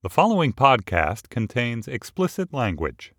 The 0.00 0.08
following 0.08 0.52
podcast 0.52 1.28
contains 1.28 1.88
explicit 1.88 2.54
language. 2.54 3.12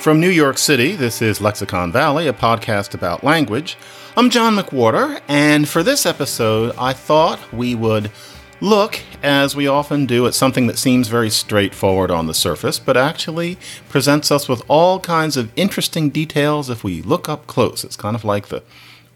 From 0.00 0.20
New 0.20 0.30
York 0.30 0.58
City, 0.58 0.94
this 0.94 1.20
is 1.20 1.40
Lexicon 1.40 1.90
Valley, 1.90 2.28
a 2.28 2.32
podcast 2.32 2.94
about 2.94 3.24
language. 3.24 3.76
I'm 4.16 4.30
John 4.30 4.54
McWhorter, 4.54 5.20
and 5.26 5.68
for 5.68 5.82
this 5.82 6.06
episode, 6.06 6.72
I 6.78 6.92
thought 6.92 7.52
we 7.52 7.74
would 7.74 8.12
look, 8.60 9.00
as 9.24 9.56
we 9.56 9.66
often 9.66 10.06
do, 10.06 10.24
at 10.28 10.34
something 10.34 10.68
that 10.68 10.78
seems 10.78 11.08
very 11.08 11.30
straightforward 11.30 12.12
on 12.12 12.28
the 12.28 12.32
surface, 12.34 12.78
but 12.78 12.96
actually 12.96 13.58
presents 13.88 14.30
us 14.30 14.48
with 14.48 14.62
all 14.68 15.00
kinds 15.00 15.36
of 15.36 15.50
interesting 15.56 16.10
details 16.10 16.70
if 16.70 16.84
we 16.84 17.02
look 17.02 17.28
up 17.28 17.48
close. 17.48 17.82
It's 17.82 17.96
kind 17.96 18.14
of 18.14 18.24
like 18.24 18.50
the 18.50 18.62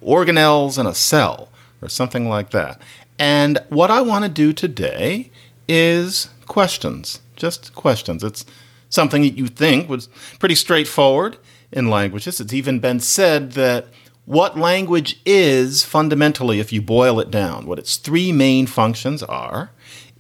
organelles 0.03 0.81
in 0.81 0.89
a 0.89 0.97
cell 0.97 1.49
or 1.83 1.89
something 1.89 2.29
like 2.29 2.51
that. 2.51 2.81
And 3.19 3.59
what 3.69 3.91
I 3.91 4.01
want 4.01 4.25
to 4.25 4.31
do 4.31 4.53
today 4.53 5.31
is 5.69 6.29
questions, 6.47 7.21
just 7.37 7.75
questions. 7.75 8.25
It's 8.25 8.45
something 8.89 9.23
that 9.23 9.37
you 9.37 9.47
think 9.47 9.89
was 9.89 10.09
pretty 10.39 10.55
straightforward 10.55 11.37
in 11.71 11.91
languages. 11.91 12.41
It's 12.41 12.53
even 12.53 12.81
been 12.81 13.01
said 13.01 13.53
that 13.53 13.87
what 14.25 14.59
language 14.59 15.21
is 15.25 15.85
fundamentally, 15.85 16.61
if 16.61 16.73
you 16.73 16.81
boil 16.81 17.21
it 17.21 17.31
down, 17.31 17.67
what 17.67 17.79
its 17.79 17.97
three 17.97 18.33
main 18.33 18.67
functions 18.67 19.23
are, 19.23 19.71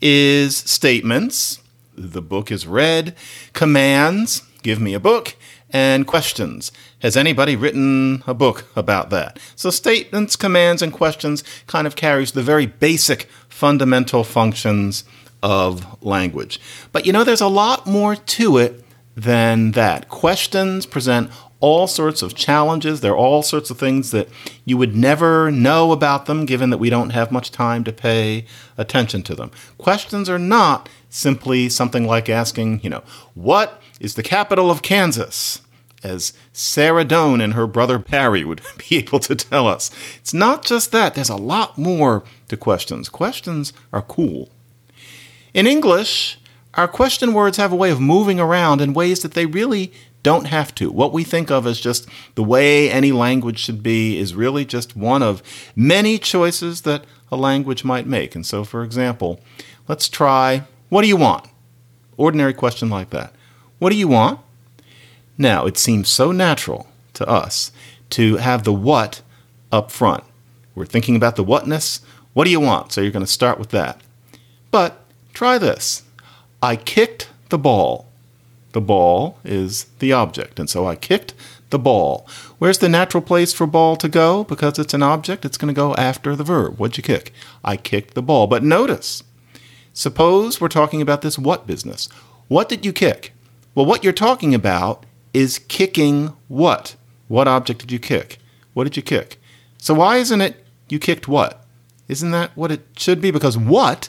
is 0.00 0.56
statements, 0.56 1.60
the 1.94 2.22
book 2.22 2.50
is 2.50 2.66
read, 2.66 3.14
commands, 3.52 4.42
give 4.62 4.80
me 4.80 4.94
a 4.94 5.00
book, 5.00 5.36
and 5.72 6.06
questions. 6.06 6.72
Has 7.00 7.16
anybody 7.16 7.56
written 7.56 8.22
a 8.26 8.34
book 8.34 8.66
about 8.76 9.10
that? 9.10 9.38
So 9.56 9.70
statements, 9.70 10.36
commands, 10.36 10.82
and 10.82 10.92
questions 10.92 11.44
kind 11.66 11.86
of 11.86 11.96
carries 11.96 12.32
the 12.32 12.42
very 12.42 12.66
basic 12.66 13.24
fundamental 13.48 14.24
functions 14.24 15.04
of 15.42 16.02
language. 16.02 16.60
But 16.92 17.06
you 17.06 17.12
know, 17.12 17.24
there's 17.24 17.40
a 17.40 17.48
lot 17.48 17.86
more 17.86 18.16
to 18.16 18.58
it 18.58 18.84
than 19.16 19.72
that. 19.72 20.08
Questions 20.08 20.86
present 20.86 21.30
all 21.60 21.86
sorts 21.86 22.22
of 22.22 22.34
challenges. 22.34 23.00
There 23.00 23.12
are 23.12 23.16
all 23.16 23.42
sorts 23.42 23.70
of 23.70 23.78
things 23.78 24.10
that 24.10 24.28
you 24.64 24.78
would 24.78 24.96
never 24.96 25.50
know 25.50 25.92
about 25.92 26.26
them 26.26 26.46
given 26.46 26.70
that 26.70 26.78
we 26.78 26.90
don't 26.90 27.10
have 27.10 27.30
much 27.30 27.50
time 27.50 27.84
to 27.84 27.92
pay 27.92 28.46
attention 28.78 29.22
to 29.24 29.34
them. 29.34 29.50
Questions 29.76 30.28
are 30.28 30.38
not 30.38 30.88
simply 31.10 31.68
something 31.68 32.06
like 32.06 32.28
asking, 32.28 32.80
you 32.82 32.88
know, 32.88 33.02
what 33.34 33.82
is 34.00 34.14
the 34.14 34.22
capital 34.22 34.70
of 34.70 34.82
Kansas? 34.82 35.60
As 36.02 36.32
Sarah 36.54 37.04
Doan 37.04 37.42
and 37.42 37.52
her 37.52 37.66
brother 37.66 37.98
Barry 37.98 38.42
would 38.42 38.62
be 38.88 38.96
able 38.96 39.18
to 39.18 39.34
tell 39.34 39.68
us. 39.68 39.90
It's 40.16 40.32
not 40.32 40.64
just 40.64 40.92
that, 40.92 41.14
there's 41.14 41.28
a 41.28 41.36
lot 41.36 41.76
more 41.76 42.24
to 42.48 42.56
questions. 42.56 43.10
Questions 43.10 43.74
are 43.92 44.00
cool. 44.00 44.48
In 45.52 45.66
English, 45.66 46.38
our 46.74 46.88
question 46.88 47.34
words 47.34 47.58
have 47.58 47.72
a 47.72 47.76
way 47.76 47.90
of 47.90 48.00
moving 48.00 48.40
around 48.40 48.80
in 48.80 48.94
ways 48.94 49.20
that 49.20 49.34
they 49.34 49.44
really 49.44 49.92
don't 50.22 50.46
have 50.46 50.74
to. 50.76 50.90
What 50.90 51.12
we 51.12 51.24
think 51.24 51.50
of 51.50 51.66
as 51.66 51.80
just 51.80 52.08
the 52.34 52.44
way 52.44 52.90
any 52.90 53.10
language 53.12 53.58
should 53.58 53.82
be 53.82 54.18
is 54.18 54.34
really 54.34 54.64
just 54.64 54.96
one 54.96 55.22
of 55.22 55.42
many 55.74 56.18
choices 56.18 56.82
that 56.82 57.04
a 57.32 57.36
language 57.36 57.84
might 57.84 58.06
make. 58.06 58.34
And 58.34 58.46
so, 58.46 58.64
for 58.64 58.84
example, 58.84 59.40
let's 59.88 60.08
try 60.08 60.64
what 60.90 61.02
do 61.02 61.08
you 61.08 61.16
want? 61.16 61.46
Ordinary 62.16 62.52
question 62.52 62.90
like 62.90 63.10
that. 63.10 63.32
What 63.78 63.90
do 63.90 63.96
you 63.96 64.08
want? 64.08 64.40
Now, 65.38 65.64
it 65.64 65.78
seems 65.78 66.10
so 66.10 66.32
natural 66.32 66.86
to 67.14 67.26
us 67.26 67.72
to 68.10 68.36
have 68.36 68.64
the 68.64 68.72
what 68.72 69.22
up 69.72 69.90
front. 69.90 70.24
We're 70.74 70.84
thinking 70.84 71.16
about 71.16 71.36
the 71.36 71.44
whatness. 71.44 72.00
What 72.34 72.44
do 72.44 72.50
you 72.50 72.60
want? 72.60 72.92
So 72.92 73.00
you're 73.00 73.10
going 73.10 73.24
to 73.24 73.30
start 73.30 73.58
with 73.58 73.70
that. 73.70 74.00
But 74.70 75.00
try 75.32 75.56
this 75.56 76.02
I 76.62 76.76
kicked 76.76 77.30
the 77.48 77.58
ball. 77.58 78.06
The 78.72 78.80
ball 78.80 79.38
is 79.44 79.84
the 79.98 80.12
object. 80.12 80.60
And 80.60 80.68
so 80.68 80.86
I 80.86 80.94
kicked 80.94 81.34
the 81.70 81.78
ball. 81.78 82.26
Where's 82.58 82.78
the 82.78 82.88
natural 82.88 83.22
place 83.22 83.52
for 83.52 83.66
ball 83.66 83.96
to 83.96 84.08
go? 84.08 84.44
Because 84.44 84.78
it's 84.78 84.94
an 84.94 85.02
object, 85.02 85.44
it's 85.44 85.56
going 85.56 85.72
to 85.72 85.78
go 85.78 85.94
after 85.94 86.36
the 86.36 86.44
verb. 86.44 86.78
What'd 86.78 86.96
you 86.96 87.02
kick? 87.02 87.32
I 87.64 87.76
kicked 87.76 88.14
the 88.14 88.22
ball. 88.22 88.46
But 88.46 88.62
notice, 88.62 89.22
suppose 89.92 90.60
we're 90.60 90.68
talking 90.68 91.02
about 91.02 91.22
this 91.22 91.38
what 91.38 91.66
business. 91.66 92.08
What 92.48 92.68
did 92.68 92.84
you 92.84 92.92
kick? 92.92 93.32
Well, 93.74 93.86
what 93.86 94.02
you're 94.02 94.12
talking 94.12 94.54
about 94.54 95.06
is 95.32 95.58
kicking 95.58 96.34
what? 96.48 96.96
What 97.28 97.48
object 97.48 97.80
did 97.80 97.92
you 97.92 97.98
kick? 97.98 98.38
What 98.74 98.84
did 98.84 98.96
you 98.96 99.02
kick? 99.02 99.40
So 99.78 99.94
why 99.94 100.16
isn't 100.16 100.40
it 100.40 100.64
you 100.88 100.98
kicked 100.98 101.28
what? 101.28 101.64
Isn't 102.08 102.32
that 102.32 102.56
what 102.56 102.72
it 102.72 102.86
should 102.96 103.20
be? 103.20 103.30
Because 103.30 103.56
what 103.56 104.08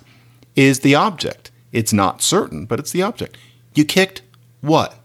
is 0.55 0.79
the 0.79 0.95
object. 0.95 1.51
It's 1.71 1.93
not 1.93 2.21
certain, 2.21 2.65
but 2.65 2.79
it's 2.79 2.91
the 2.91 3.01
object. 3.01 3.37
You 3.73 3.85
kicked 3.85 4.21
what? 4.61 4.95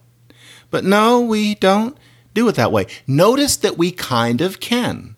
But 0.71 0.85
no, 0.85 1.21
we 1.21 1.55
don't 1.55 1.97
do 2.35 2.49
it 2.49 2.57
that 2.57 2.73
way. 2.73 2.87
Notice 3.07 3.57
that 3.57 3.79
we 3.79 3.93
kind 3.93 4.41
of 4.41 4.61
can. 4.61 5.17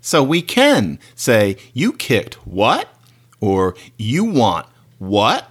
So 0.00 0.22
we 0.22 0.42
can 0.42 0.98
say, 1.14 1.56
you 1.72 1.92
kicked 1.92 2.34
what? 2.46 2.88
Or 3.40 3.76
you 3.96 4.24
want 4.24 4.66
what? 4.98 5.50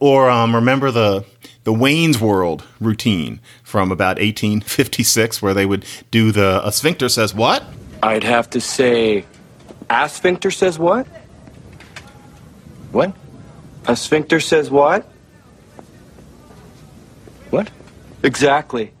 Or 0.00 0.28
um, 0.28 0.54
remember 0.54 0.90
the 0.90 1.24
the 1.64 1.72
Wayne's 1.72 2.20
World 2.20 2.64
routine 2.80 3.40
from 3.62 3.92
about 3.92 4.16
1856, 4.16 5.42
where 5.42 5.54
they 5.54 5.66
would 5.66 5.84
do 6.10 6.32
the 6.32 6.66
a 6.66 6.72
sphincter 6.72 7.08
says 7.08 7.34
what? 7.34 7.62
I'd 8.02 8.24
have 8.24 8.48
to 8.50 8.60
say, 8.60 9.24
a 9.90 10.08
sphincter 10.08 10.50
says 10.50 10.78
what? 10.78 11.06
What? 12.92 13.12
A 13.86 13.96
sphincter 13.96 14.40
says 14.40 14.70
what? 14.70 15.06
What? 17.50 17.70
Exactly. 18.22 18.92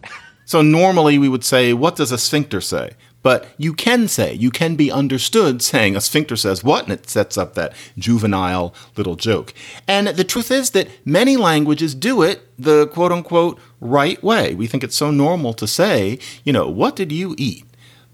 So 0.44 0.62
normally 0.62 1.18
we 1.18 1.28
would 1.28 1.44
say, 1.44 1.72
what 1.72 1.96
does 1.96 2.12
a 2.12 2.18
sphincter 2.18 2.60
say? 2.60 2.92
But 3.22 3.48
you 3.58 3.74
can 3.74 4.06
say, 4.06 4.32
you 4.34 4.50
can 4.50 4.76
be 4.76 4.92
understood 4.92 5.60
saying 5.60 5.96
a 5.96 6.00
sphincter 6.00 6.36
says 6.36 6.62
what, 6.62 6.84
and 6.84 6.92
it 6.92 7.10
sets 7.10 7.36
up 7.36 7.54
that 7.54 7.72
juvenile 7.98 8.74
little 8.96 9.16
joke. 9.16 9.52
And 9.88 10.08
the 10.08 10.24
truth 10.24 10.50
is 10.50 10.70
that 10.70 10.88
many 11.04 11.36
languages 11.36 11.94
do 11.94 12.22
it 12.22 12.48
the 12.58 12.86
quote 12.86 13.12
unquote 13.12 13.58
right 13.80 14.22
way. 14.22 14.54
We 14.54 14.66
think 14.66 14.84
it's 14.84 14.96
so 14.96 15.10
normal 15.10 15.52
to 15.54 15.66
say, 15.66 16.18
you 16.44 16.52
know, 16.52 16.68
what 16.68 16.96
did 16.96 17.10
you 17.10 17.34
eat? 17.38 17.64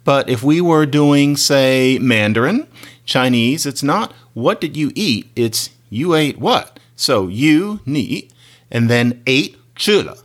But 0.05 0.29
if 0.29 0.43
we 0.43 0.61
were 0.61 0.87
doing, 0.87 1.37
say, 1.37 1.99
Mandarin, 1.99 2.67
Chinese, 3.05 3.67
it's 3.67 3.83
not 3.83 4.13
what 4.33 4.61
did 4.61 4.77
you 4.77 4.91
eat, 4.95 5.31
it's 5.37 5.71
you 5.91 6.15
ate 6.15 6.39
what. 6.39 6.79
So 6.97 7.29
you, 7.29 7.81
ni, 7.87 8.29
and 8.71 8.91
then 8.91 9.23
ate, 9.27 9.57
chula, 9.77 10.17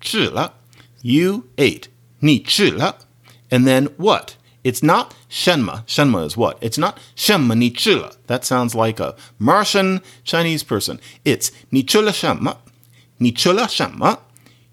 chula, 0.00 0.52
you 1.02 1.48
ate, 1.58 1.88
ni, 2.20 2.40
chula 2.40 2.96
and 3.50 3.66
then 3.66 3.86
what? 3.96 4.36
It's 4.64 4.82
not 4.82 5.14
shenma. 5.30 5.86
Shenma 5.86 6.26
is 6.26 6.36
what? 6.36 6.58
It's 6.60 6.76
not 6.76 6.98
shenma 7.14 7.56
ni 7.56 7.70
chila. 7.70 8.16
That 8.26 8.44
sounds 8.44 8.74
like 8.74 8.98
a 8.98 9.14
Martian 9.38 10.00
Chinese 10.24 10.64
person. 10.64 11.00
It's 11.24 11.52
ni 11.70 11.84
chula 11.84 12.10
shenma. 12.10 12.56
Ni 13.20 13.30
chula 13.30 13.62
shenma. 13.62 14.18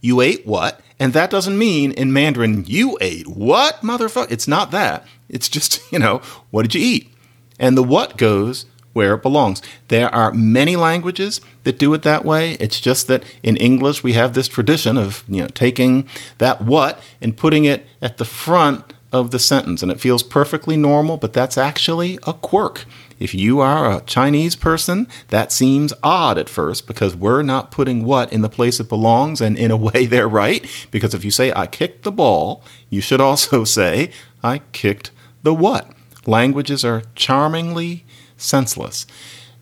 You 0.01 0.19
ate 0.21 0.45
what? 0.47 0.81
And 0.99 1.13
that 1.13 1.29
doesn't 1.29 1.57
mean 1.57 1.91
in 1.91 2.11
Mandarin, 2.11 2.65
you 2.65 2.97
ate 3.01 3.27
what, 3.27 3.81
motherfucker? 3.81 4.31
It's 4.31 4.47
not 4.47 4.71
that. 4.71 5.05
It's 5.29 5.47
just, 5.47 5.79
you 5.91 5.99
know, 5.99 6.21
what 6.49 6.63
did 6.63 6.75
you 6.75 6.81
eat? 6.81 7.13
And 7.59 7.77
the 7.77 7.83
what 7.83 8.17
goes 8.17 8.65
where 8.93 9.15
it 9.15 9.21
belongs. 9.21 9.61
There 9.89 10.13
are 10.13 10.31
many 10.31 10.75
languages 10.75 11.41
that 11.63 11.79
do 11.79 11.93
it 11.93 12.03
that 12.03 12.23
way. 12.23 12.53
It's 12.53 12.79
just 12.79 13.07
that 13.07 13.23
in 13.41 13.57
English 13.57 14.03
we 14.03 14.13
have 14.13 14.33
this 14.33 14.47
tradition 14.47 14.97
of 14.97 15.23
you 15.27 15.41
know 15.41 15.47
taking 15.47 16.07
that 16.37 16.61
what 16.61 16.99
and 17.21 17.35
putting 17.35 17.65
it 17.65 17.85
at 18.01 18.17
the 18.17 18.25
front 18.25 18.93
of 19.11 19.29
the 19.29 19.39
sentence 19.39 19.83
and 19.83 19.91
it 19.91 19.99
feels 19.99 20.23
perfectly 20.23 20.75
normal, 20.75 21.17
but 21.17 21.33
that's 21.33 21.57
actually 21.57 22.17
a 22.25 22.33
quirk. 22.33 22.85
If 23.19 23.35
you 23.35 23.59
are 23.59 23.89
a 23.89 24.01
Chinese 24.01 24.55
person, 24.55 25.07
that 25.29 25.51
seems 25.51 25.93
odd 26.01 26.39
at 26.39 26.49
first 26.49 26.87
because 26.87 27.15
we're 27.15 27.43
not 27.43 27.71
putting 27.71 28.03
what 28.03 28.33
in 28.33 28.41
the 28.41 28.49
place 28.49 28.79
it 28.79 28.89
belongs 28.89 29.39
and 29.39 29.55
in 29.57 29.69
a 29.69 29.77
way 29.77 30.05
they're 30.07 30.27
right 30.27 30.65
because 30.91 31.13
if 31.13 31.23
you 31.23 31.31
say 31.31 31.53
I 31.55 31.67
kicked 31.67 32.03
the 32.03 32.11
ball, 32.11 32.63
you 32.89 33.01
should 33.01 33.21
also 33.21 33.63
say 33.79 34.09
I 34.43 34.59
kicked 34.71 35.11
the 35.43 35.53
what. 35.53 35.89
Languages 36.25 36.83
are 36.83 37.03
charmingly 37.15 38.05
senseless. 38.43 39.05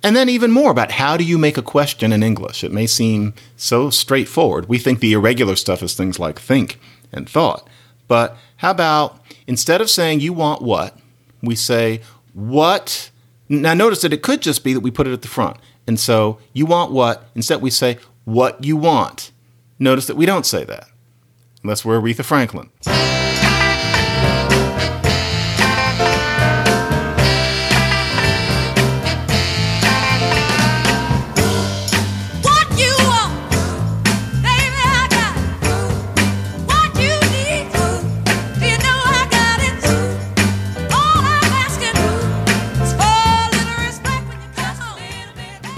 And 0.04 0.16
then 0.16 0.30
even 0.30 0.51
more 0.51 0.72
about 0.72 0.94
how 0.94 1.16
do 1.16 1.24
you 1.24 1.38
make 1.38 1.57
a 1.57 1.62
question 1.62 2.12
in 2.12 2.24
English? 2.24 2.63
It 2.63 2.72
may 2.72 2.88
seem 2.88 3.33
so 3.56 3.89
straightforward. 3.89 4.68
We 4.68 4.80
think 4.80 5.00
the 5.00 5.13
irregular 5.13 5.56
stuff 5.56 5.83
is 5.83 5.94
things 5.94 6.19
like 6.19 6.39
think 6.39 6.80
and 7.12 7.30
thought. 7.30 7.68
But 8.07 8.36
how 8.57 8.72
about 8.72 9.24
instead 9.48 9.80
of 9.80 9.89
saying 9.89 10.19
you 10.19 10.33
want 10.33 10.62
what, 10.62 10.98
we 11.42 11.56
say 11.56 12.01
what. 12.33 13.10
Now 13.50 13.74
notice 13.74 14.01
that 14.01 14.13
it 14.13 14.22
could 14.22 14.42
just 14.42 14.63
be 14.63 14.74
that 14.74 14.80
we 14.80 14.92
put 14.92 15.07
it 15.07 15.13
at 15.13 15.22
the 15.22 15.27
front. 15.27 15.57
And 15.88 16.00
so 16.00 16.39
you 16.54 16.66
want 16.66 16.92
what, 16.92 17.25
instead 17.36 17.62
we 17.62 17.69
say 17.69 17.98
what 18.25 18.63
you 18.63 18.77
want. 18.77 19.31
Notice 19.77 20.07
that 20.07 20.16
we 20.16 20.25
don't 20.25 20.45
say 20.45 20.63
that. 20.63 20.88
Unless 21.63 21.86
we're 21.86 22.00
Aretha 22.00 22.24
Franklin. 22.24 22.69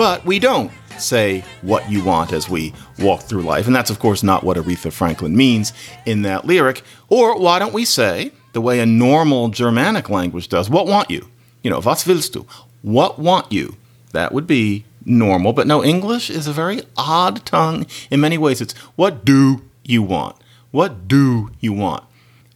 But 0.04 0.26
we 0.26 0.38
don't 0.38 0.70
say 0.98 1.46
what 1.62 1.90
you 1.90 2.04
want 2.04 2.34
as 2.34 2.50
we 2.50 2.74
walk 3.00 3.22
through 3.22 3.44
life. 3.44 3.68
And 3.68 3.74
that's, 3.74 3.90
of 3.90 4.00
course, 4.00 4.22
not 4.22 4.44
what 4.44 4.58
Aretha 4.58 4.92
Franklin 4.92 5.34
means 5.34 5.72
in 6.06 6.24
that 6.24 6.44
lyric. 6.44 6.84
Or 7.08 7.40
why 7.40 7.58
don't 7.58 7.72
we 7.72 7.86
say, 7.86 8.34
the 8.52 8.60
way 8.60 8.82
a 8.82 8.86
normal 8.86 9.48
Germanic 9.48 10.10
language 10.10 10.50
does, 10.50 10.70
what 10.70 10.88
want 10.88 11.10
you? 11.10 11.30
You 11.62 11.70
know, 11.70 11.80
was 11.80 12.06
willst 12.06 12.34
du? 12.34 12.46
What 12.82 13.18
want 13.18 13.50
you? 13.50 13.78
That 14.12 14.34
would 14.34 14.46
be 14.46 14.84
normal. 15.06 15.54
But 15.54 15.68
no, 15.68 15.82
English 15.82 16.30
is 16.30 16.48
a 16.48 16.52
very 16.52 16.82
odd 16.98 17.46
tongue. 17.46 17.86
In 18.12 18.20
many 18.20 18.38
ways, 18.38 18.60
it's 18.60 18.74
what 18.98 19.24
do 19.24 19.62
you 19.86 20.04
want? 20.04 20.36
What 20.72 21.08
do 21.08 21.50
you 21.62 21.72
want? 21.72 22.04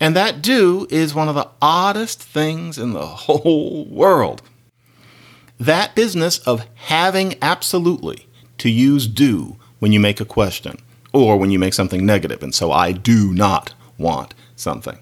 And 0.02 0.18
that 0.18 0.42
do 0.42 0.86
is 0.90 1.16
one 1.16 1.30
of 1.30 1.36
the 1.36 1.48
oddest 1.62 2.22
things 2.22 2.78
in 2.78 2.92
the 2.92 3.06
whole 3.24 3.86
world. 3.86 4.42
That 5.60 5.96
business 5.96 6.40
of 6.40 6.66
having 6.76 7.36
absolutely 7.42 8.28
to 8.60 8.70
use 8.70 9.08
do 9.08 9.58
when 9.80 9.92
you 9.92 10.00
make 10.00 10.20
a 10.20 10.26
question 10.26 10.78
or 11.14 11.38
when 11.38 11.52
you 11.52 11.60
make 11.60 11.74
something. 11.74 12.08
And 12.10 12.56
so 12.56 12.72
I 12.72 12.92
do 12.92 13.34
not 13.34 13.74
want 13.98 14.34
something. 14.56 15.00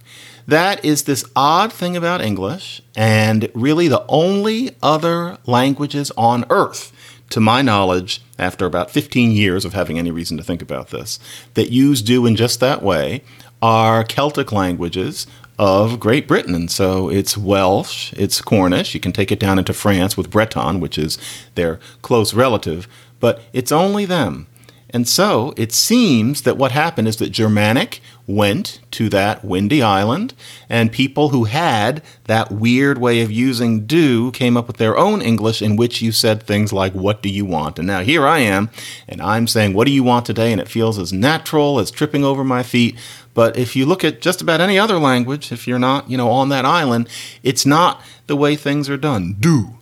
That 0.47 0.83
is 0.85 1.03
this 1.03 1.25
odd 1.35 1.73
thing 1.73 1.97
about 1.97 2.21
English, 2.21 2.81
and 2.95 3.49
really 3.55 3.87
the 3.87 4.05
only 4.07 4.75
other 4.83 5.39
languages 5.45 6.11
on 6.15 6.45
earth, 6.49 6.91
to 7.31 7.39
my 7.39 7.63
knowledge, 7.63 8.21
after 8.37 8.67
about 8.67 8.91
15 8.91 9.31
years 9.31 9.65
of 9.65 9.73
having 9.73 9.97
any 9.97 10.11
reason 10.11 10.37
to 10.37 10.43
think 10.43 10.61
about 10.61 10.89
this, 10.89 11.19
that 11.55 11.71
use 11.71 12.03
do 12.03 12.27
in 12.27 12.35
just 12.35 12.59
that 12.59 12.83
way 12.83 13.23
are 13.61 14.03
Celtic 14.03 14.51
languages 14.51 15.25
of 15.57 15.99
Great 15.99 16.27
Britain. 16.27 16.67
So 16.67 17.09
it's 17.09 17.37
Welsh, 17.37 18.13
it's 18.13 18.41
Cornish. 18.41 18.93
You 18.93 18.99
can 18.99 19.11
take 19.11 19.31
it 19.31 19.39
down 19.39 19.59
into 19.59 19.73
France 19.73 20.17
with 20.17 20.29
Breton, 20.29 20.79
which 20.79 20.97
is 20.97 21.17
their 21.55 21.79
close 22.01 22.33
relative, 22.33 22.87
but 23.19 23.41
it's 23.53 23.71
only 23.71 24.05
them. 24.05 24.47
And 24.95 25.09
so 25.09 25.53
it 25.57 25.73
seems 25.73 26.43
that 26.43 26.55
what 26.55 26.71
happened 26.71 27.09
is 27.09 27.17
that 27.17 27.31
Germanic 27.31 27.99
went 28.27 28.79
to 28.91 29.09
that 29.09 29.43
windy 29.43 29.81
island, 29.81 30.33
and 30.69 30.89
people 30.89 31.29
who 31.29 31.43
had 31.43 32.01
that 32.25 32.51
weird 32.51 32.97
way 32.97 33.21
of 33.21 33.29
using 33.29 33.85
do 33.85 34.31
came 34.31 34.55
up 34.55 34.67
with 34.67 34.77
their 34.77 34.97
own 34.97 35.21
English 35.21 35.61
in 35.61 35.75
which 35.75 36.01
you 36.01 36.13
said 36.13 36.41
things 36.41 36.71
like, 36.71 36.93
What 36.93 37.21
do 37.21 37.29
you 37.29 37.43
want? 37.43 37.77
And 37.77 37.87
now 37.87 38.01
here 38.01 38.25
I 38.25 38.39
am, 38.39 38.69
and 39.05 39.21
I'm 39.21 39.47
saying, 39.47 39.73
What 39.73 39.85
do 39.85 39.91
you 39.91 40.03
want 40.03 40.25
today? 40.25 40.53
And 40.53 40.61
it 40.61 40.69
feels 40.69 40.97
as 40.97 41.11
natural 41.11 41.77
as 41.79 41.91
tripping 41.91 42.23
over 42.23 42.45
my 42.45 42.63
feet. 42.63 42.95
But 43.35 43.57
if 43.57 43.75
you 43.75 43.85
look 43.85 44.03
at 44.03 44.21
just 44.21 44.41
about 44.41 44.61
any 44.61 44.79
other 44.79 44.97
language, 44.97 45.51
if 45.51 45.67
you're 45.67 45.77
not, 45.77 46.09
you 46.09 46.17
know, 46.17 46.31
on 46.31 46.49
that 46.49 46.65
island, 46.65 47.07
it's 47.43 47.65
not 47.65 48.01
the 48.25 48.35
way 48.35 48.55
things 48.55 48.89
are 48.89 48.97
done. 48.97 49.35
Do. 49.39 49.77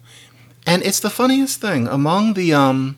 And 0.65 0.83
it's 0.83 0.99
the 0.99 1.09
funniest 1.09 1.61
thing 1.61 1.87
among 1.87 2.33
the 2.33 2.53
um 2.53 2.97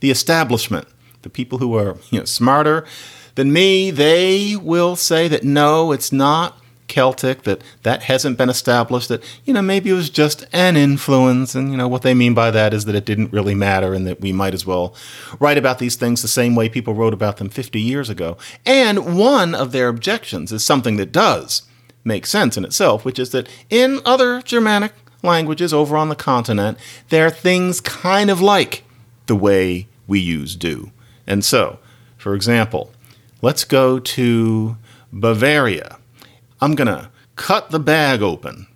the 0.00 0.10
establishment 0.10 0.88
the 1.22 1.30
people 1.30 1.58
who 1.58 1.76
are 1.76 1.96
you 2.10 2.20
know 2.20 2.24
smarter 2.24 2.86
than 3.34 3.52
me, 3.52 3.90
they 3.90 4.56
will 4.56 4.96
say 4.96 5.28
that 5.28 5.44
no, 5.44 5.92
it's 5.92 6.12
not 6.12 6.58
Celtic, 6.88 7.42
that 7.42 7.62
that 7.82 8.04
hasn't 8.04 8.38
been 8.38 8.48
established, 8.48 9.08
that, 9.08 9.22
you 9.44 9.52
know, 9.52 9.62
maybe 9.62 9.90
it 9.90 9.94
was 9.94 10.10
just 10.10 10.46
an 10.52 10.76
influence. 10.76 11.54
And, 11.54 11.70
you 11.70 11.76
know, 11.76 11.88
what 11.88 12.02
they 12.02 12.14
mean 12.14 12.34
by 12.34 12.50
that 12.50 12.72
is 12.72 12.84
that 12.84 12.94
it 12.94 13.04
didn't 13.04 13.32
really 13.32 13.54
matter 13.54 13.94
and 13.94 14.06
that 14.06 14.20
we 14.20 14.32
might 14.32 14.54
as 14.54 14.66
well 14.66 14.94
write 15.40 15.58
about 15.58 15.78
these 15.78 15.96
things 15.96 16.22
the 16.22 16.28
same 16.28 16.54
way 16.54 16.68
people 16.68 16.94
wrote 16.94 17.14
about 17.14 17.38
them 17.38 17.48
50 17.48 17.80
years 17.80 18.08
ago. 18.10 18.36
And 18.64 19.16
one 19.16 19.54
of 19.54 19.72
their 19.72 19.88
objections 19.88 20.52
is 20.52 20.64
something 20.64 20.96
that 20.96 21.12
does 21.12 21.62
make 22.04 22.26
sense 22.26 22.56
in 22.56 22.64
itself, 22.64 23.04
which 23.04 23.18
is 23.18 23.30
that 23.30 23.48
in 23.68 24.00
other 24.04 24.40
Germanic 24.42 24.92
languages 25.22 25.74
over 25.74 25.96
on 25.96 26.08
the 26.08 26.14
continent, 26.14 26.78
there 27.08 27.26
are 27.26 27.30
things 27.30 27.80
kind 27.80 28.30
of 28.30 28.40
like 28.40 28.84
the 29.26 29.36
way 29.36 29.88
we 30.06 30.20
use 30.20 30.54
do. 30.54 30.92
And 31.26 31.44
so, 31.44 31.78
for 32.16 32.34
example, 32.34 32.92
let's 33.42 33.64
go 33.64 33.98
to 33.98 34.76
Bavaria. 35.12 35.98
I'm 36.60 36.74
going 36.74 36.88
to 36.88 37.10
cut 37.36 37.70
the 37.70 37.78
bag 37.78 38.22
open. 38.22 38.66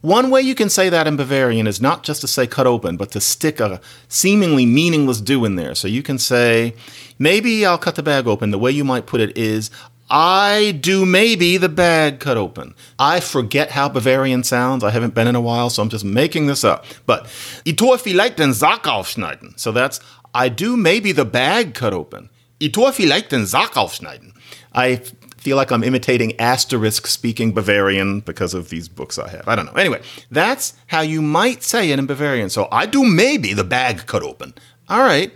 One 0.00 0.30
way 0.30 0.42
you 0.42 0.54
can 0.54 0.68
say 0.68 0.88
that 0.90 1.08
in 1.08 1.16
Bavarian 1.16 1.66
is 1.66 1.80
not 1.80 2.04
just 2.04 2.20
to 2.20 2.28
say 2.28 2.46
cut 2.46 2.68
open, 2.68 2.96
but 2.96 3.10
to 3.12 3.20
stick 3.20 3.58
a 3.58 3.80
seemingly 4.06 4.64
meaningless 4.64 5.20
do 5.20 5.44
in 5.44 5.56
there. 5.56 5.74
So 5.74 5.88
you 5.88 6.04
can 6.04 6.18
say, 6.18 6.74
maybe 7.18 7.66
I'll 7.66 7.78
cut 7.78 7.96
the 7.96 8.02
bag 8.02 8.28
open. 8.28 8.52
The 8.52 8.58
way 8.58 8.70
you 8.70 8.84
might 8.84 9.06
put 9.06 9.20
it 9.20 9.36
is, 9.36 9.72
I 10.08 10.78
do 10.80 11.04
maybe 11.04 11.56
the 11.56 11.68
bag 11.68 12.20
cut 12.20 12.36
open. 12.36 12.74
I 12.98 13.18
forget 13.20 13.72
how 13.72 13.88
Bavarian 13.88 14.44
sounds. 14.44 14.84
I 14.84 14.90
haven't 14.90 15.14
been 15.14 15.26
in 15.26 15.34
a 15.34 15.40
while, 15.40 15.68
so 15.68 15.82
I'm 15.82 15.90
just 15.90 16.04
making 16.04 16.46
this 16.46 16.62
up. 16.62 16.84
But 17.04 17.26
ich 17.64 17.76
vielleicht 17.76 18.36
den 18.36 18.54
Sack 18.54 18.84
aufschneiden. 18.84 19.58
So 19.58 19.72
that's 19.72 20.00
I 20.32 20.48
do 20.48 20.76
maybe 20.76 21.12
the 21.12 21.24
bag 21.24 21.74
cut 21.74 21.92
open. 21.92 22.30
Ich 22.60 22.72
vielleicht 22.72 23.32
den 23.32 23.46
Sack 23.46 23.76
aufschneiden. 23.76 24.32
I 24.74 25.00
feel 25.38 25.56
like 25.56 25.70
I'm 25.70 25.84
imitating 25.84 26.32
Asterix 26.32 27.06
speaking 27.06 27.52
Bavarian 27.52 28.20
because 28.20 28.54
of 28.54 28.68
these 28.68 28.88
books 28.88 29.18
I 29.18 29.28
have. 29.30 29.46
I 29.48 29.54
don't 29.54 29.66
know. 29.66 29.72
Anyway, 29.72 30.02
that's 30.30 30.74
how 30.88 31.00
you 31.00 31.22
might 31.22 31.62
say 31.62 31.90
it 31.90 31.98
in 31.98 32.06
Bavarian. 32.06 32.50
So 32.50 32.68
I 32.70 32.86
do 32.86 33.04
maybe 33.04 33.54
the 33.54 33.64
bag 33.64 34.06
cut 34.06 34.22
open. 34.22 34.54
All 34.88 35.00
right. 35.00 35.32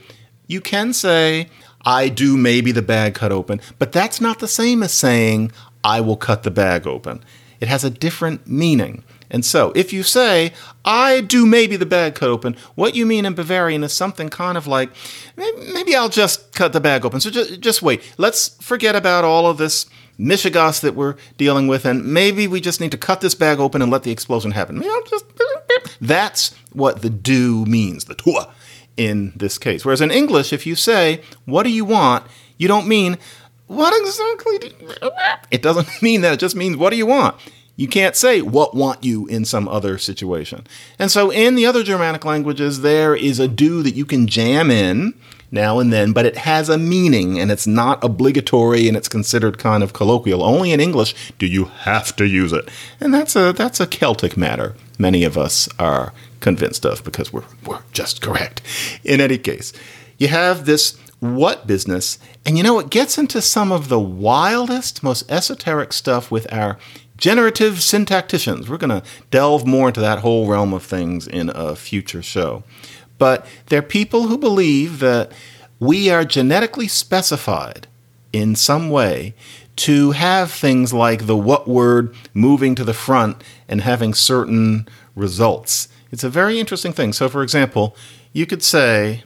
You 0.46 0.60
can 0.60 0.92
say, 0.92 1.48
I 1.84 2.08
do 2.08 2.36
maybe 2.36 2.72
the 2.72 2.82
bag 2.82 3.14
cut 3.14 3.32
open, 3.32 3.60
but 3.78 3.92
that's 3.92 4.20
not 4.20 4.40
the 4.40 4.48
same 4.48 4.82
as 4.82 4.92
saying, 4.92 5.52
I 5.84 6.00
will 6.00 6.16
cut 6.16 6.42
the 6.42 6.50
bag 6.50 6.86
open. 6.86 7.24
It 7.60 7.68
has 7.68 7.84
a 7.84 7.90
different 7.90 8.46
meaning. 8.46 9.04
And 9.32 9.44
so, 9.44 9.72
if 9.74 9.92
you 9.92 10.02
say, 10.02 10.52
I 10.84 11.22
do 11.22 11.46
maybe 11.46 11.76
the 11.76 11.86
bag 11.86 12.14
cut 12.14 12.28
open, 12.28 12.54
what 12.74 12.94
you 12.94 13.06
mean 13.06 13.24
in 13.24 13.34
Bavarian 13.34 13.82
is 13.82 13.92
something 13.94 14.28
kind 14.28 14.58
of 14.58 14.66
like, 14.66 14.90
maybe 15.36 15.96
I'll 15.96 16.10
just 16.10 16.54
cut 16.54 16.72
the 16.74 16.80
bag 16.80 17.04
open. 17.04 17.18
So 17.20 17.30
just, 17.30 17.60
just 17.60 17.80
wait. 17.82 18.02
Let's 18.18 18.50
forget 18.62 18.94
about 18.94 19.24
all 19.24 19.46
of 19.46 19.56
this 19.56 19.86
mishegas 20.20 20.80
that 20.82 20.94
we're 20.94 21.16
dealing 21.38 21.66
with, 21.66 21.84
and 21.86 22.04
maybe 22.04 22.46
we 22.46 22.60
just 22.60 22.78
need 22.80 22.92
to 22.92 22.98
cut 22.98 23.22
this 23.22 23.34
bag 23.34 23.58
open 23.58 23.80
and 23.80 23.90
let 23.90 24.02
the 24.02 24.10
explosion 24.10 24.50
happen. 24.50 24.78
Maybe 24.78 24.90
I'll 24.90 25.04
just. 25.04 25.24
That's 26.00 26.54
what 26.72 27.02
the 27.02 27.10
do 27.10 27.64
means, 27.64 28.04
the 28.04 28.14
tua 28.14 28.52
in 28.96 29.32
this 29.34 29.56
case. 29.58 29.84
Whereas 29.84 30.00
in 30.00 30.10
English, 30.10 30.52
if 30.52 30.66
you 30.66 30.74
say, 30.76 31.22
What 31.46 31.62
do 31.62 31.70
you 31.70 31.84
want? 31.84 32.26
you 32.58 32.68
don't 32.68 32.86
mean, 32.86 33.16
What 33.66 33.98
exactly 33.98 34.58
do. 34.58 35.10
It 35.50 35.62
doesn't 35.62 35.88
mean 36.02 36.20
that. 36.20 36.34
It 36.34 36.40
just 36.40 36.54
means, 36.56 36.76
What 36.76 36.90
do 36.90 36.96
you 36.96 37.06
want? 37.06 37.36
You 37.76 37.88
can't 37.88 38.14
say 38.14 38.42
what 38.42 38.74
want 38.74 39.02
you 39.02 39.26
in 39.26 39.44
some 39.44 39.66
other 39.66 39.96
situation. 39.98 40.66
And 40.98 41.10
so 41.10 41.30
in 41.30 41.54
the 41.54 41.66
other 41.66 41.82
Germanic 41.82 42.24
languages, 42.24 42.82
there 42.82 43.16
is 43.16 43.38
a 43.38 43.48
do 43.48 43.82
that 43.82 43.94
you 43.94 44.04
can 44.04 44.26
jam 44.26 44.70
in 44.70 45.14
now 45.52 45.78
and 45.78 45.92
then, 45.92 46.12
but 46.12 46.26
it 46.26 46.38
has 46.38 46.68
a 46.68 46.78
meaning 46.78 47.38
and 47.38 47.50
it's 47.50 47.66
not 47.66 48.02
obligatory 48.02 48.88
and 48.88 48.96
it's 48.96 49.08
considered 49.08 49.58
kind 49.58 49.82
of 49.82 49.92
colloquial. 49.92 50.42
Only 50.42 50.72
in 50.72 50.80
English 50.80 51.14
do 51.38 51.46
you 51.46 51.66
have 51.66 52.16
to 52.16 52.26
use 52.26 52.52
it. 52.52 52.68
And 53.00 53.12
that's 53.12 53.36
a 53.36 53.52
that's 53.52 53.80
a 53.80 53.86
Celtic 53.86 54.36
matter. 54.36 54.74
Many 54.98 55.24
of 55.24 55.36
us 55.36 55.68
are 55.78 56.12
convinced 56.40 56.86
of 56.86 57.04
because 57.04 57.32
we're 57.32 57.44
we're 57.66 57.82
just 57.92 58.22
correct. 58.22 58.62
In 59.04 59.20
any 59.20 59.38
case, 59.38 59.72
you 60.18 60.28
have 60.28 60.64
this 60.64 60.98
what 61.20 61.68
business, 61.68 62.18
and 62.44 62.56
you 62.56 62.64
know 62.64 62.80
it 62.80 62.90
gets 62.90 63.16
into 63.16 63.40
some 63.40 63.70
of 63.70 63.88
the 63.88 64.00
wildest, 64.00 65.04
most 65.04 65.30
esoteric 65.30 65.92
stuff 65.92 66.32
with 66.32 66.52
our 66.52 66.78
generative 67.22 67.74
syntacticians. 67.74 68.68
We're 68.68 68.78
going 68.78 69.00
to 69.00 69.08
delve 69.30 69.64
more 69.64 69.86
into 69.86 70.00
that 70.00 70.18
whole 70.18 70.48
realm 70.48 70.74
of 70.74 70.82
things 70.82 71.28
in 71.28 71.52
a 71.54 71.76
future 71.76 72.20
show. 72.20 72.64
But 73.16 73.46
there 73.66 73.78
are 73.78 73.82
people 73.82 74.26
who 74.26 74.36
believe 74.36 74.98
that 74.98 75.30
we 75.78 76.10
are 76.10 76.24
genetically 76.24 76.88
specified 76.88 77.86
in 78.32 78.56
some 78.56 78.90
way 78.90 79.34
to 79.76 80.10
have 80.10 80.50
things 80.50 80.92
like 80.92 81.26
the 81.26 81.36
what 81.36 81.68
word 81.68 82.12
moving 82.34 82.74
to 82.74 82.82
the 82.82 82.92
front 82.92 83.40
and 83.68 83.82
having 83.82 84.14
certain 84.14 84.88
results. 85.14 85.86
It's 86.10 86.24
a 86.24 86.28
very 86.28 86.58
interesting 86.58 86.92
thing. 86.92 87.12
So, 87.12 87.28
for 87.28 87.44
example, 87.44 87.96
you 88.32 88.46
could 88.46 88.64
say, 88.64 89.22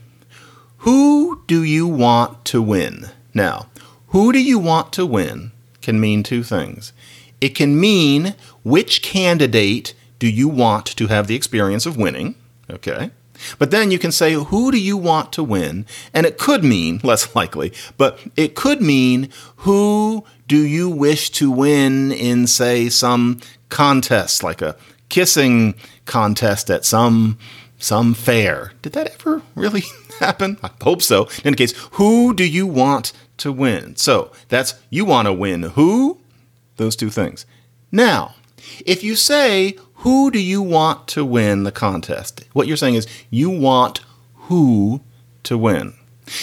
Who 0.79 1.43
do 1.47 1.65
you 1.65 1.87
want 1.87 2.45
to 2.47 2.61
win? 2.61 3.09
Now, 3.33 3.69
who 4.09 4.35
do 4.35 4.39
you 4.39 4.59
want 4.59 4.93
to 4.93 5.07
win 5.07 5.53
can 5.87 6.01
mean 6.01 6.25
two 6.25 6.43
things. 6.43 6.93
It 7.41 7.51
can 7.51 7.79
mean 7.79 8.35
which 8.63 9.03
candidate 9.03 9.95
do 10.19 10.29
you 10.29 10.49
want 10.49 10.87
to 10.87 11.07
have 11.09 11.27
the 11.27 11.35
experience 11.35 11.87
of 11.87 11.97
winning, 11.97 12.35
okay? 12.71 13.11
But 13.59 13.71
then 13.71 13.91
you 13.91 13.99
can 13.99 14.13
say, 14.13 14.33
who 14.33 14.73
do 14.73 14.81
you 14.81 14.97
want 14.97 15.33
to 15.35 15.43
win? 15.43 15.85
And 16.15 16.25
it 16.25 16.39
could 16.39 16.65
mean, 16.65 17.01
less 17.05 17.35
likely, 17.35 17.73
but 17.99 18.19
it 18.37 18.55
could 18.55 18.81
mean, 18.81 19.29
who 19.57 20.25
do 20.49 20.59
you 20.59 20.89
wish 20.89 21.31
to 21.31 21.51
win 21.51 22.13
in, 22.13 22.47
say, 22.47 22.89
some 22.89 23.41
contest, 23.69 24.43
like 24.43 24.63
a 24.63 24.77
kissing 25.09 25.75
contest 26.05 26.71
at 26.71 26.85
some 26.85 27.39
some 27.79 28.15
fair. 28.15 28.73
Did 28.81 28.95
that 28.95 29.09
ever 29.09 29.43
really 29.55 29.83
happen? 30.21 30.59
I 30.63 30.71
hope 30.83 31.03
so. 31.03 31.25
In 31.39 31.49
any 31.49 31.57
case, 31.57 31.73
who 31.93 32.35
do 32.35 32.45
you 32.45 32.67
want 32.67 33.13
to 33.39 33.53
win? 33.53 33.97
So 33.97 34.33
that's 34.49 34.75
you 34.89 35.05
want 35.05 35.27
to 35.27 35.33
win 35.33 35.63
who? 35.63 36.19
Those 36.77 36.97
two 36.97 37.11
things. 37.11 37.47
Now, 37.91 38.35
if 38.85 39.03
you 39.03 39.17
say, 39.17 39.77
who 39.97 40.31
do 40.31 40.39
you 40.39 40.63
want 40.63 41.09
to 41.09 41.25
win 41.25 41.63
the 41.63 41.73
contest? 41.73 42.45
What 42.53 42.67
you're 42.67 42.77
saying 42.77 42.95
is, 42.95 43.07
you 43.31 43.51
want 43.51 44.01
who 44.35 45.01
to 45.45 45.57
win. 45.57 45.95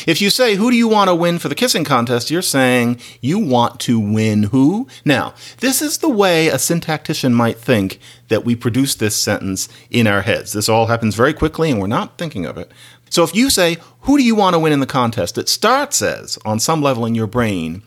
If 0.07 0.21
you 0.21 0.29
say, 0.29 0.55
Who 0.55 0.71
do 0.71 0.77
you 0.77 0.87
want 0.87 1.09
to 1.09 1.15
win 1.15 1.39
for 1.39 1.49
the 1.49 1.55
kissing 1.55 1.83
contest? 1.83 2.31
you're 2.31 2.41
saying, 2.41 2.99
You 3.19 3.37
want 3.37 3.79
to 3.81 3.99
win 3.99 4.43
who? 4.43 4.87
Now, 5.03 5.33
this 5.59 5.81
is 5.81 5.97
the 5.97 6.09
way 6.09 6.47
a 6.47 6.55
syntactician 6.55 7.33
might 7.33 7.57
think 7.57 7.99
that 8.29 8.45
we 8.45 8.55
produce 8.55 8.95
this 8.95 9.15
sentence 9.15 9.67
in 9.89 10.07
our 10.07 10.21
heads. 10.21 10.53
This 10.53 10.69
all 10.69 10.87
happens 10.87 11.15
very 11.15 11.33
quickly 11.33 11.69
and 11.69 11.79
we're 11.81 11.87
not 11.87 12.17
thinking 12.17 12.45
of 12.45 12.57
it. 12.57 12.71
So 13.09 13.23
if 13.23 13.35
you 13.35 13.49
say, 13.49 13.77
Who 14.01 14.17
do 14.17 14.23
you 14.23 14.35
want 14.35 14.53
to 14.53 14.59
win 14.59 14.73
in 14.73 14.79
the 14.79 14.85
contest? 14.85 15.37
it 15.37 15.49
starts 15.49 16.01
as, 16.01 16.39
on 16.45 16.59
some 16.59 16.81
level 16.81 17.05
in 17.05 17.15
your 17.15 17.27
brain, 17.27 17.83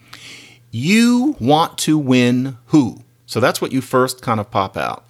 You 0.70 1.36
want 1.40 1.78
to 1.78 1.98
win 1.98 2.58
who? 2.66 3.02
So 3.26 3.40
that's 3.40 3.60
what 3.60 3.72
you 3.72 3.80
first 3.80 4.22
kind 4.22 4.40
of 4.40 4.50
pop 4.50 4.76
out. 4.76 5.04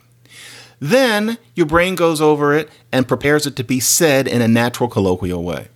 Then 0.78 1.38
your 1.54 1.66
brain 1.66 1.94
goes 1.94 2.20
over 2.20 2.54
it 2.54 2.68
and 2.92 3.08
prepares 3.08 3.46
it 3.46 3.56
to 3.56 3.64
be 3.64 3.80
said 3.80 4.28
in 4.28 4.42
a 4.42 4.48
natural 4.48 4.88
colloquial 4.88 5.42
way. 5.42 5.68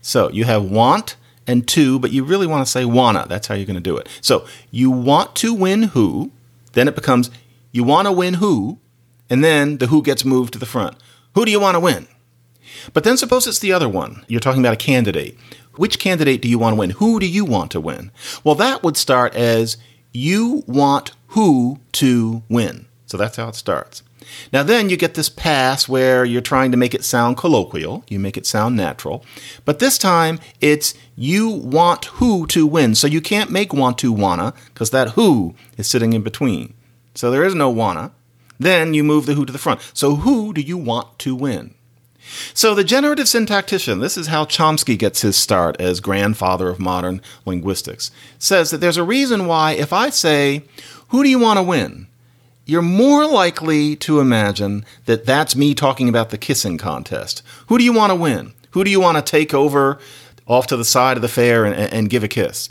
So 0.00 0.30
you 0.30 0.44
have 0.44 0.64
want 0.64 1.16
and 1.46 1.66
to, 1.68 1.98
but 1.98 2.12
you 2.12 2.24
really 2.24 2.46
want 2.46 2.64
to 2.64 2.70
say 2.70 2.84
wanna. 2.84 3.26
That's 3.28 3.46
how 3.46 3.54
you're 3.54 3.66
going 3.66 3.74
to 3.76 3.80
do 3.80 3.96
it. 3.96 4.08
So 4.20 4.46
you 4.70 4.90
want 4.90 5.34
to 5.36 5.54
win 5.54 5.84
who, 5.84 6.30
then 6.72 6.88
it 6.88 6.94
becomes 6.94 7.30
you 7.72 7.84
want 7.84 8.06
to 8.06 8.12
win 8.12 8.34
who, 8.34 8.78
and 9.30 9.44
then 9.44 9.78
the 9.78 9.86
who 9.86 10.02
gets 10.02 10.24
moved 10.24 10.52
to 10.54 10.58
the 10.58 10.66
front. 10.66 10.96
Who 11.34 11.44
do 11.44 11.50
you 11.50 11.60
want 11.60 11.74
to 11.74 11.80
win? 11.80 12.06
But 12.92 13.04
then 13.04 13.16
suppose 13.16 13.46
it's 13.46 13.58
the 13.58 13.72
other 13.72 13.88
one. 13.88 14.24
You're 14.28 14.40
talking 14.40 14.60
about 14.60 14.74
a 14.74 14.76
candidate. 14.76 15.36
Which 15.78 15.98
candidate 15.98 16.42
do 16.42 16.48
you 16.48 16.58
want 16.58 16.74
to 16.74 16.78
win? 16.78 16.90
Who 16.90 17.18
do 17.20 17.26
you 17.26 17.44
want 17.44 17.70
to 17.70 17.80
win? 17.80 18.10
Well, 18.44 18.56
that 18.56 18.82
would 18.82 18.96
start 18.96 19.34
as 19.34 19.76
you 20.12 20.64
want 20.66 21.12
who 21.28 21.78
to 21.92 22.42
win. 22.48 22.86
So 23.06 23.16
that's 23.16 23.36
how 23.36 23.48
it 23.48 23.54
starts. 23.54 24.02
Now, 24.52 24.62
then 24.62 24.90
you 24.90 24.96
get 24.96 25.14
this 25.14 25.28
pass 25.28 25.88
where 25.88 26.24
you're 26.24 26.42
trying 26.42 26.70
to 26.72 26.76
make 26.76 26.94
it 26.94 27.04
sound 27.04 27.36
colloquial, 27.36 28.04
you 28.08 28.18
make 28.18 28.36
it 28.36 28.46
sound 28.46 28.76
natural, 28.76 29.24
but 29.64 29.78
this 29.78 29.96
time 29.96 30.38
it's 30.60 30.94
you 31.16 31.48
want 31.48 32.06
who 32.06 32.46
to 32.48 32.66
win. 32.66 32.94
So 32.94 33.06
you 33.06 33.20
can't 33.20 33.50
make 33.50 33.72
want 33.72 33.98
to 33.98 34.12
wanna 34.12 34.52
because 34.66 34.90
that 34.90 35.10
who 35.10 35.54
is 35.76 35.88
sitting 35.88 36.12
in 36.12 36.22
between. 36.22 36.74
So 37.14 37.30
there 37.30 37.44
is 37.44 37.54
no 37.54 37.70
wanna. 37.70 38.12
Then 38.58 38.92
you 38.92 39.04
move 39.04 39.26
the 39.26 39.34
who 39.34 39.46
to 39.46 39.52
the 39.52 39.58
front. 39.58 39.80
So 39.94 40.16
who 40.16 40.52
do 40.52 40.60
you 40.60 40.76
want 40.76 41.18
to 41.20 41.34
win? 41.34 41.74
So, 42.54 42.74
the 42.74 42.84
generative 42.84 43.26
syntactician, 43.26 44.00
this 44.00 44.16
is 44.16 44.26
how 44.26 44.44
Chomsky 44.44 44.98
gets 44.98 45.22
his 45.22 45.36
start 45.36 45.80
as 45.80 46.00
grandfather 46.00 46.68
of 46.68 46.78
modern 46.78 47.22
linguistics, 47.46 48.10
says 48.38 48.70
that 48.70 48.78
there's 48.78 48.96
a 48.96 49.02
reason 49.02 49.46
why 49.46 49.72
if 49.72 49.92
I 49.92 50.10
say, 50.10 50.64
Who 51.08 51.22
do 51.22 51.28
you 51.28 51.38
want 51.38 51.58
to 51.58 51.62
win? 51.62 52.08
you're 52.68 52.82
more 52.82 53.26
likely 53.26 53.96
to 53.96 54.20
imagine 54.20 54.84
that 55.06 55.24
that's 55.24 55.56
me 55.56 55.74
talking 55.74 56.06
about 56.06 56.28
the 56.28 56.36
kissing 56.36 56.76
contest. 56.76 57.42
Who 57.68 57.78
do 57.78 57.82
you 57.84 57.94
want 57.94 58.10
to 58.10 58.14
win? 58.14 58.52
Who 58.72 58.84
do 58.84 58.90
you 58.90 59.00
want 59.00 59.16
to 59.16 59.22
take 59.22 59.54
over 59.54 59.98
off 60.46 60.66
to 60.66 60.76
the 60.76 60.84
side 60.84 61.16
of 61.16 61.22
the 61.22 61.28
fair 61.28 61.64
and, 61.64 61.74
and 61.74 62.10
give 62.10 62.22
a 62.22 62.28
kiss? 62.28 62.68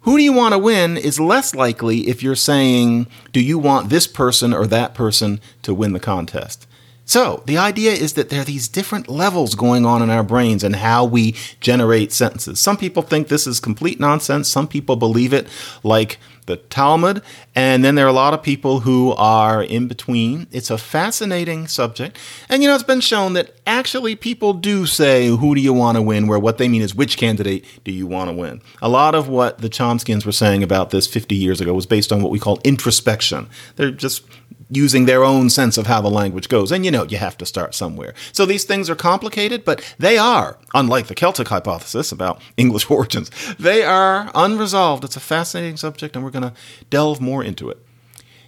Who 0.00 0.16
do 0.16 0.24
you 0.24 0.32
want 0.32 0.54
to 0.54 0.58
win 0.58 0.96
is 0.96 1.20
less 1.20 1.54
likely 1.54 2.08
if 2.08 2.24
you're 2.24 2.34
saying, 2.34 3.06
do 3.32 3.40
you 3.40 3.56
want 3.56 3.88
this 3.88 4.08
person 4.08 4.52
or 4.52 4.66
that 4.66 4.94
person 4.94 5.40
to 5.62 5.72
win 5.72 5.92
the 5.92 6.00
contest? 6.00 6.66
So, 7.10 7.42
the 7.44 7.58
idea 7.58 7.90
is 7.90 8.12
that 8.12 8.28
there 8.28 8.42
are 8.42 8.44
these 8.44 8.68
different 8.68 9.08
levels 9.08 9.56
going 9.56 9.84
on 9.84 10.00
in 10.00 10.10
our 10.10 10.22
brains 10.22 10.62
and 10.62 10.76
how 10.76 11.04
we 11.04 11.34
generate 11.58 12.12
sentences. 12.12 12.60
Some 12.60 12.76
people 12.76 13.02
think 13.02 13.26
this 13.26 13.48
is 13.48 13.58
complete 13.58 13.98
nonsense. 13.98 14.48
Some 14.48 14.68
people 14.68 14.94
believe 14.94 15.32
it, 15.32 15.48
like 15.82 16.20
the 16.46 16.58
Talmud, 16.58 17.20
and 17.52 17.84
then 17.84 17.96
there 17.96 18.06
are 18.06 18.08
a 18.08 18.12
lot 18.12 18.32
of 18.32 18.44
people 18.44 18.80
who 18.80 19.10
are 19.14 19.60
in 19.60 19.88
between. 19.88 20.46
It's 20.52 20.70
a 20.70 20.78
fascinating 20.78 21.66
subject. 21.66 22.16
And 22.48 22.62
you 22.62 22.68
know, 22.68 22.76
it's 22.76 22.84
been 22.84 23.00
shown 23.00 23.32
that 23.32 23.56
actually 23.66 24.14
people 24.14 24.52
do 24.52 24.86
say, 24.86 25.26
Who 25.26 25.56
do 25.56 25.60
you 25.60 25.72
want 25.72 25.96
to 25.96 26.02
win? 26.02 26.28
where 26.28 26.38
what 26.38 26.58
they 26.58 26.68
mean 26.68 26.82
is, 26.82 26.94
Which 26.94 27.16
candidate 27.16 27.64
do 27.82 27.90
you 27.90 28.06
want 28.06 28.30
to 28.30 28.36
win? 28.36 28.62
A 28.80 28.88
lot 28.88 29.16
of 29.16 29.28
what 29.28 29.58
the 29.58 29.68
Chomskyans 29.68 30.24
were 30.24 30.30
saying 30.30 30.62
about 30.62 30.90
this 30.90 31.08
50 31.08 31.34
years 31.34 31.60
ago 31.60 31.74
was 31.74 31.86
based 31.86 32.12
on 32.12 32.22
what 32.22 32.30
we 32.30 32.38
call 32.38 32.60
introspection. 32.62 33.48
They're 33.74 33.90
just 33.90 34.22
using 34.70 35.04
their 35.04 35.24
own 35.24 35.50
sense 35.50 35.76
of 35.76 35.86
how 35.86 36.00
the 36.00 36.10
language 36.10 36.48
goes. 36.48 36.70
And 36.72 36.84
you 36.84 36.90
know, 36.90 37.04
you 37.04 37.18
have 37.18 37.36
to 37.38 37.46
start 37.46 37.74
somewhere. 37.74 38.14
So 38.32 38.46
these 38.46 38.64
things 38.64 38.88
are 38.88 38.94
complicated, 38.94 39.64
but 39.64 39.94
they 39.98 40.16
are, 40.16 40.58
unlike 40.74 41.08
the 41.08 41.14
Celtic 41.14 41.48
hypothesis 41.48 42.12
about 42.12 42.40
English 42.56 42.90
origins, 42.90 43.30
they 43.58 43.82
are 43.82 44.30
unresolved. 44.34 45.04
It's 45.04 45.16
a 45.16 45.20
fascinating 45.20 45.76
subject, 45.76 46.14
and 46.14 46.24
we're 46.24 46.30
going 46.30 46.50
to 46.50 46.54
delve 46.88 47.20
more 47.20 47.42
into 47.42 47.68
it. 47.68 47.78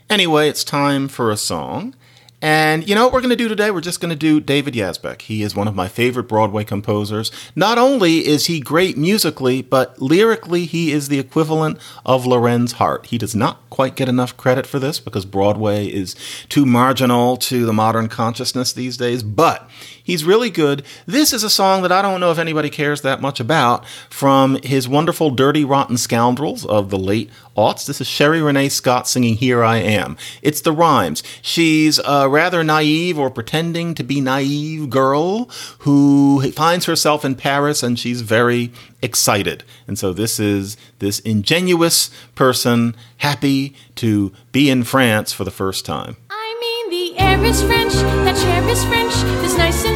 Anyway, 0.08 0.48
it's 0.48 0.64
time 0.64 1.08
for 1.08 1.30
a 1.30 1.36
song. 1.36 1.94
And 2.42 2.88
you 2.88 2.96
know 2.96 3.04
what 3.04 3.12
we're 3.12 3.20
going 3.20 3.30
to 3.30 3.36
do 3.36 3.46
today? 3.46 3.70
We're 3.70 3.80
just 3.80 4.00
going 4.00 4.10
to 4.10 4.16
do 4.16 4.40
David 4.40 4.74
Yazbek. 4.74 5.22
He 5.22 5.44
is 5.44 5.54
one 5.54 5.68
of 5.68 5.76
my 5.76 5.86
favorite 5.86 6.24
Broadway 6.24 6.64
composers. 6.64 7.30
Not 7.54 7.78
only 7.78 8.26
is 8.26 8.46
he 8.46 8.58
great 8.58 8.98
musically, 8.98 9.62
but 9.62 10.02
lyrically, 10.02 10.64
he 10.64 10.90
is 10.90 11.06
the 11.06 11.20
equivalent 11.20 11.78
of 12.04 12.26
Lorenz 12.26 12.72
Hart. 12.72 13.06
He 13.06 13.16
does 13.16 13.36
not 13.36 13.60
quite 13.70 13.94
get 13.94 14.08
enough 14.08 14.36
credit 14.36 14.66
for 14.66 14.80
this 14.80 14.98
because 14.98 15.24
Broadway 15.24 15.86
is 15.86 16.16
too 16.48 16.66
marginal 16.66 17.36
to 17.36 17.64
the 17.64 17.72
modern 17.72 18.08
consciousness 18.08 18.72
these 18.72 18.96
days, 18.96 19.22
but 19.22 19.70
He's 20.04 20.24
really 20.24 20.50
good. 20.50 20.82
This 21.06 21.32
is 21.32 21.44
a 21.44 21.50
song 21.50 21.82
that 21.82 21.92
I 21.92 22.02
don't 22.02 22.20
know 22.20 22.30
if 22.30 22.38
anybody 22.38 22.70
cares 22.70 23.02
that 23.02 23.20
much 23.20 23.40
about 23.40 23.86
from 24.10 24.56
his 24.62 24.88
wonderful 24.88 25.30
Dirty 25.30 25.64
Rotten 25.64 25.96
Scoundrels 25.96 26.66
of 26.66 26.90
the 26.90 26.98
late 26.98 27.30
aughts. 27.56 27.86
This 27.86 28.00
is 28.00 28.06
Sherie 28.06 28.42
Rene 28.42 28.68
Scott 28.68 29.06
singing 29.06 29.36
Here 29.36 29.62
I 29.62 29.76
Am. 29.76 30.16
It's 30.42 30.60
the 30.60 30.72
rhymes. 30.72 31.22
She's 31.40 32.00
a 32.04 32.28
rather 32.28 32.64
naive 32.64 33.18
or 33.18 33.30
pretending 33.30 33.94
to 33.94 34.02
be 34.02 34.20
naive 34.20 34.90
girl 34.90 35.50
who 35.80 36.50
finds 36.52 36.86
herself 36.86 37.24
in 37.24 37.34
Paris 37.34 37.82
and 37.82 37.98
she's 37.98 38.22
very 38.22 38.72
excited. 39.02 39.64
And 39.86 39.98
so 39.98 40.12
this 40.12 40.40
is 40.40 40.76
this 40.98 41.20
ingenuous 41.20 42.10
person 42.34 42.96
happy 43.18 43.74
to 43.96 44.32
be 44.50 44.70
in 44.70 44.84
France 44.84 45.32
for 45.32 45.44
the 45.44 45.50
first 45.50 45.84
time. 45.84 46.16
I 46.30 46.58
mean, 46.60 47.14
the 47.14 47.18
air 47.20 47.44
is 47.44 47.62
French, 47.62 47.92
that 47.92 48.36
chair 48.36 48.68
is 48.68 48.84
French, 48.84 49.14
this 49.42 49.56
nice 49.56 49.76
sunset 49.76 49.91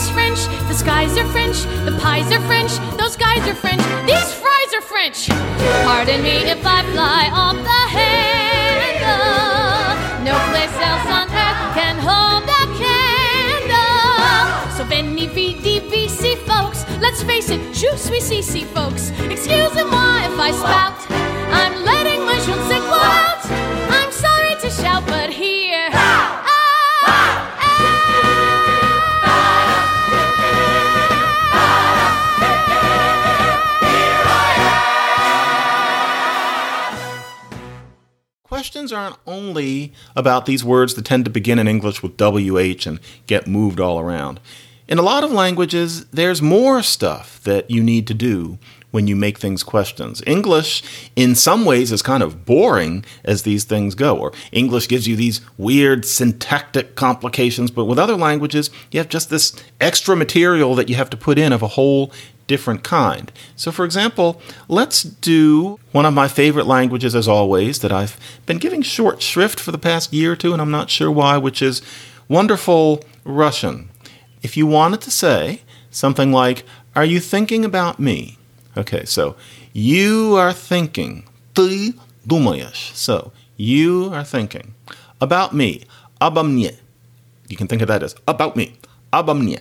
is 0.00 0.10
French, 0.10 0.40
the 0.68 0.74
skies 0.74 1.16
are 1.18 1.26
French, 1.26 1.58
the 1.84 1.96
pies 2.00 2.30
are 2.32 2.40
French, 2.50 2.72
those 2.96 3.16
guys 3.16 3.46
are 3.46 3.54
French, 3.54 3.82
these 4.06 4.32
fries 4.40 4.72
are 4.76 4.80
French. 4.80 5.28
Pardon 5.84 6.22
me 6.22 6.36
if 6.54 6.64
I 6.64 6.82
fly 6.94 7.28
off 7.32 7.56
the 7.70 7.82
handle. 7.98 9.20
No 10.28 10.34
place 10.50 10.76
else 10.88 11.08
on 11.18 11.26
earth 11.44 11.60
can 11.78 11.96
hold 12.08 12.42
the 12.52 12.62
candle. 12.80 14.48
So 14.76 14.84
veni 14.84 15.26
vidi 15.26 15.80
folks. 16.46 16.84
Let's 17.00 17.22
face 17.22 17.50
it, 17.50 17.60
we 18.10 18.20
see, 18.20 18.42
see, 18.42 18.64
folks. 18.64 19.10
Excuse 19.34 19.74
moi 19.84 20.16
if 20.28 20.38
I 20.48 20.50
spout. 20.52 20.98
I'm 21.60 21.74
letting 21.84 22.19
only 39.26 39.92
about 40.16 40.46
these 40.46 40.64
words 40.64 40.94
that 40.94 41.04
tend 41.04 41.24
to 41.24 41.30
begin 41.30 41.58
in 41.58 41.68
English 41.68 42.02
with 42.02 42.16
WH 42.16 42.86
and 42.86 43.00
get 43.26 43.46
moved 43.46 43.80
all 43.80 43.98
around. 43.98 44.40
In 44.88 44.98
a 44.98 45.02
lot 45.02 45.22
of 45.22 45.30
languages, 45.30 46.04
there's 46.06 46.42
more 46.42 46.82
stuff 46.82 47.40
that 47.44 47.70
you 47.70 47.82
need 47.82 48.06
to 48.08 48.14
do 48.14 48.58
when 48.90 49.06
you 49.06 49.14
make 49.14 49.38
things 49.38 49.62
questions. 49.62 50.22
English, 50.26 50.82
in 51.14 51.34
some 51.34 51.64
ways, 51.64 51.92
is 51.92 52.02
kind 52.02 52.22
of 52.22 52.44
boring 52.44 53.04
as 53.24 53.42
these 53.42 53.64
things 53.64 53.94
go, 53.94 54.16
or 54.16 54.32
English 54.52 54.88
gives 54.88 55.06
you 55.06 55.14
these 55.14 55.40
weird 55.56 56.04
syntactic 56.04 56.96
complications, 56.96 57.70
but 57.70 57.84
with 57.84 57.98
other 57.98 58.16
languages, 58.16 58.68
you 58.90 58.98
have 58.98 59.08
just 59.08 59.30
this 59.30 59.54
extra 59.80 60.16
material 60.16 60.74
that 60.74 60.88
you 60.88 60.96
have 60.96 61.10
to 61.10 61.16
put 61.16 61.38
in 61.38 61.52
of 61.52 61.62
a 61.62 61.68
whole 61.68 62.12
different 62.49 62.83
kind. 62.83 63.31
So, 63.55 63.71
for 63.71 63.85
example, 63.85 64.41
let's 64.67 65.03
do 65.03 65.79
one 65.91 66.05
of 66.05 66.13
my 66.13 66.27
favorite 66.27 66.67
languages, 66.67 67.15
as 67.15 67.27
always, 67.27 67.79
that 67.79 67.91
I've 67.91 68.19
been 68.45 68.57
giving 68.57 68.81
short 68.81 69.21
shrift 69.21 69.59
for 69.59 69.71
the 69.71 69.77
past 69.77 70.13
year 70.13 70.33
or 70.33 70.35
two, 70.35 70.53
and 70.53 70.61
I'm 70.61 70.71
not 70.71 70.89
sure 70.89 71.11
why, 71.11 71.37
which 71.37 71.61
is 71.61 71.81
wonderful 72.27 73.03
Russian. 73.23 73.89
If 74.43 74.55
you 74.55 74.67
wanted 74.67 75.01
to 75.01 75.11
say 75.11 75.61
something 75.89 76.31
like, 76.31 76.65
Are 76.95 77.03
you 77.03 77.19
thinking 77.19 77.65
about 77.65 77.99
me? 77.99 78.37
Okay, 78.77 79.03
so 79.03 79.35
you 79.73 80.35
are 80.37 80.53
thinking. 80.53 81.25
Ты 81.53 81.93
думаешь. 82.25 82.95
So, 82.95 83.33
you 83.57 84.13
are 84.13 84.23
thinking 84.23 84.73
about 85.19 85.53
me. 85.53 85.83
Обо 86.21 86.43
мне. 86.43 86.77
You 87.49 87.57
can 87.57 87.67
think 87.67 87.81
of 87.81 87.89
that 87.89 88.01
as 88.01 88.15
about 88.27 88.55
me. 88.55 88.77
Обо 89.11 89.33
мне. 89.33 89.59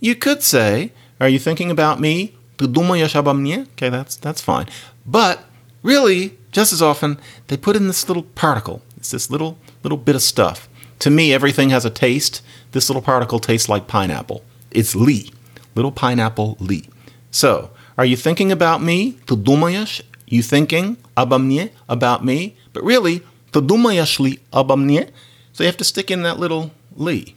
You 0.00 0.14
could 0.14 0.42
say, 0.42 0.92
are 1.20 1.28
you 1.28 1.38
thinking 1.38 1.70
about 1.70 2.00
me? 2.00 2.34
Ты 2.56 2.66
думаешь 2.66 3.14
обо 3.16 3.32
мне? 3.32 3.66
Okay, 3.76 3.88
that's 3.88 4.16
that's 4.16 4.40
fine. 4.40 4.66
But 5.06 5.44
really, 5.82 6.38
just 6.52 6.72
as 6.72 6.80
often, 6.80 7.18
they 7.48 7.56
put 7.56 7.76
in 7.76 7.88
this 7.88 8.08
little 8.08 8.24
particle. 8.34 8.82
It's 8.96 9.10
this 9.10 9.30
little 9.30 9.58
little 9.82 9.98
bit 9.98 10.14
of 10.14 10.22
stuff. 10.22 10.68
To 11.00 11.10
me, 11.10 11.34
everything 11.34 11.70
has 11.70 11.84
a 11.84 11.90
taste. 11.90 12.42
This 12.72 12.88
little 12.88 13.02
particle 13.02 13.38
tastes 13.38 13.68
like 13.68 13.86
pineapple. 13.86 14.42
It's 14.70 14.94
li. 14.94 15.30
little 15.74 15.92
pineapple 15.92 16.56
li. 16.60 16.88
So, 17.30 17.70
are 17.98 18.04
you 18.04 18.16
thinking 18.16 18.52
about 18.52 18.82
me? 18.82 19.18
Ты 19.26 19.36
думаешь? 19.36 20.02
You 20.26 20.42
thinking 20.42 20.96
обо 21.16 21.38
мне, 21.38 21.70
about 21.88 22.24
me? 22.24 22.56
But 22.72 22.84
really, 22.84 23.22
ты 23.52 23.60
думаешь 23.60 24.18
ли 24.20 24.40
обо 24.52 24.76
мне? 24.76 25.10
So 25.52 25.62
you 25.62 25.66
have 25.66 25.76
to 25.76 25.84
stick 25.84 26.10
in 26.10 26.22
that 26.22 26.38
little 26.38 26.72
li. 26.96 27.36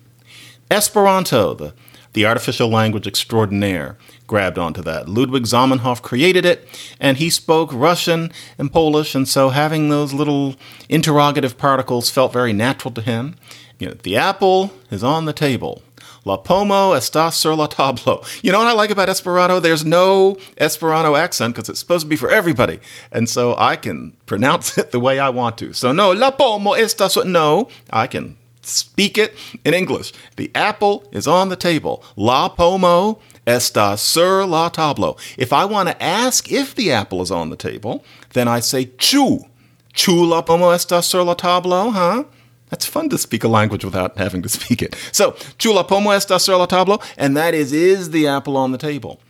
Esperanto, 0.70 1.54
the, 1.54 1.74
the 2.13 2.27
artificial 2.27 2.69
language 2.69 3.07
extraordinaire, 3.07 3.97
grabbed 4.27 4.59
onto 4.59 4.83
that. 4.83 5.09
Ludwig 5.09 5.45
Zamenhof 5.45 6.03
created 6.03 6.45
it, 6.45 6.67
and 7.01 7.17
he 7.17 7.31
spoke 7.31 7.71
Russian 7.73 8.33
and 8.59 8.73
Polish, 8.73 9.15
and 9.15 9.29
so 9.29 9.51
having 9.51 9.89
those 9.89 10.13
little 10.13 10.57
interrogative 10.89 11.59
particles 11.59 12.11
felt 12.11 12.33
very 12.33 12.53
natural 12.53 12.93
to 12.95 13.03
him. 13.03 13.37
You 13.79 13.89
know, 13.89 13.95
the 13.95 14.17
apple 14.17 14.73
is 14.91 15.03
on 15.03 15.25
the 15.25 15.33
table. 15.33 15.83
La 16.25 16.37
pomo 16.37 16.93
está 16.93 17.33
sur 17.33 17.55
la 17.55 17.67
tablo. 17.67 18.25
You 18.43 18.53
know 18.53 18.59
what 18.59 18.69
I 18.69 18.73
like 18.73 18.91
about 18.91 19.09
Esperanto? 19.09 19.59
There's 19.59 19.85
no 19.85 20.37
Esperanto 20.57 21.17
accent 21.17 21.55
because 21.55 21.69
it's 21.69 21.81
supposed 21.81 22.05
to 22.05 22.09
be 22.09 22.15
for 22.15 22.31
everybody. 22.31 22.79
And 23.11 23.29
so 23.29 23.57
I 23.59 23.75
can 23.75 24.17
pronounce 24.27 24.79
it 24.79 24.93
the 24.93 25.01
way 25.01 25.19
I 25.19 25.31
want 25.31 25.59
to. 25.59 25.73
So 25.73 25.91
no, 25.91 26.13
la 26.13 26.31
pomo 26.31 26.75
está 26.75 27.11
sur. 27.11 27.25
No, 27.25 27.69
I 27.91 28.07
can 28.07 28.37
speak 28.63 29.19
it 29.19 29.35
in 29.65 29.75
English. 29.75 30.13
The 30.37 30.51
apple 30.55 31.05
is 31.13 31.27
on 31.27 31.49
the 31.49 31.57
table. 31.57 32.03
La 32.17 32.49
pomo 32.49 33.21
está 33.47 33.99
sur 33.99 34.47
la 34.47 34.71
tablo. 34.71 35.19
If 35.37 35.53
I 35.53 35.65
want 35.65 35.89
to 35.89 36.03
ask 36.03 36.51
if 36.51 36.75
the 36.75 36.93
apple 36.93 37.23
is 37.23 37.31
on 37.31 37.51
the 37.51 37.57
table, 37.57 38.05
then 38.33 38.49
I 38.49 38.61
say 38.61 38.87
chu. 38.99 39.47
Chu 39.93 40.25
la 40.25 40.43
pomo 40.43 40.71
está 40.71 41.03
sur 41.03 41.23
la 41.23 41.35
tablo, 41.35 41.93
huh? 41.93 42.25
That's 42.71 42.87
fun 42.87 43.11
to 43.11 43.19
speak 43.19 43.45
a 43.45 43.49
language 43.49 43.85
without 43.85 44.17
having 44.17 44.41
to 44.43 44.49
speak 44.49 44.81
it. 44.81 44.97
So, 45.13 45.37
chu 45.59 45.73
la 45.73 45.83
pomo 45.83 46.11
está 46.11 46.41
sur 46.41 46.57
la 46.57 46.67
tablo, 46.67 47.03
and 47.19 47.37
that 47.37 47.55
is, 47.55 47.73
is 47.73 48.11
the 48.11 48.27
apple 48.27 48.57
on 48.57 48.73
the 48.73 48.79
table. 48.79 49.21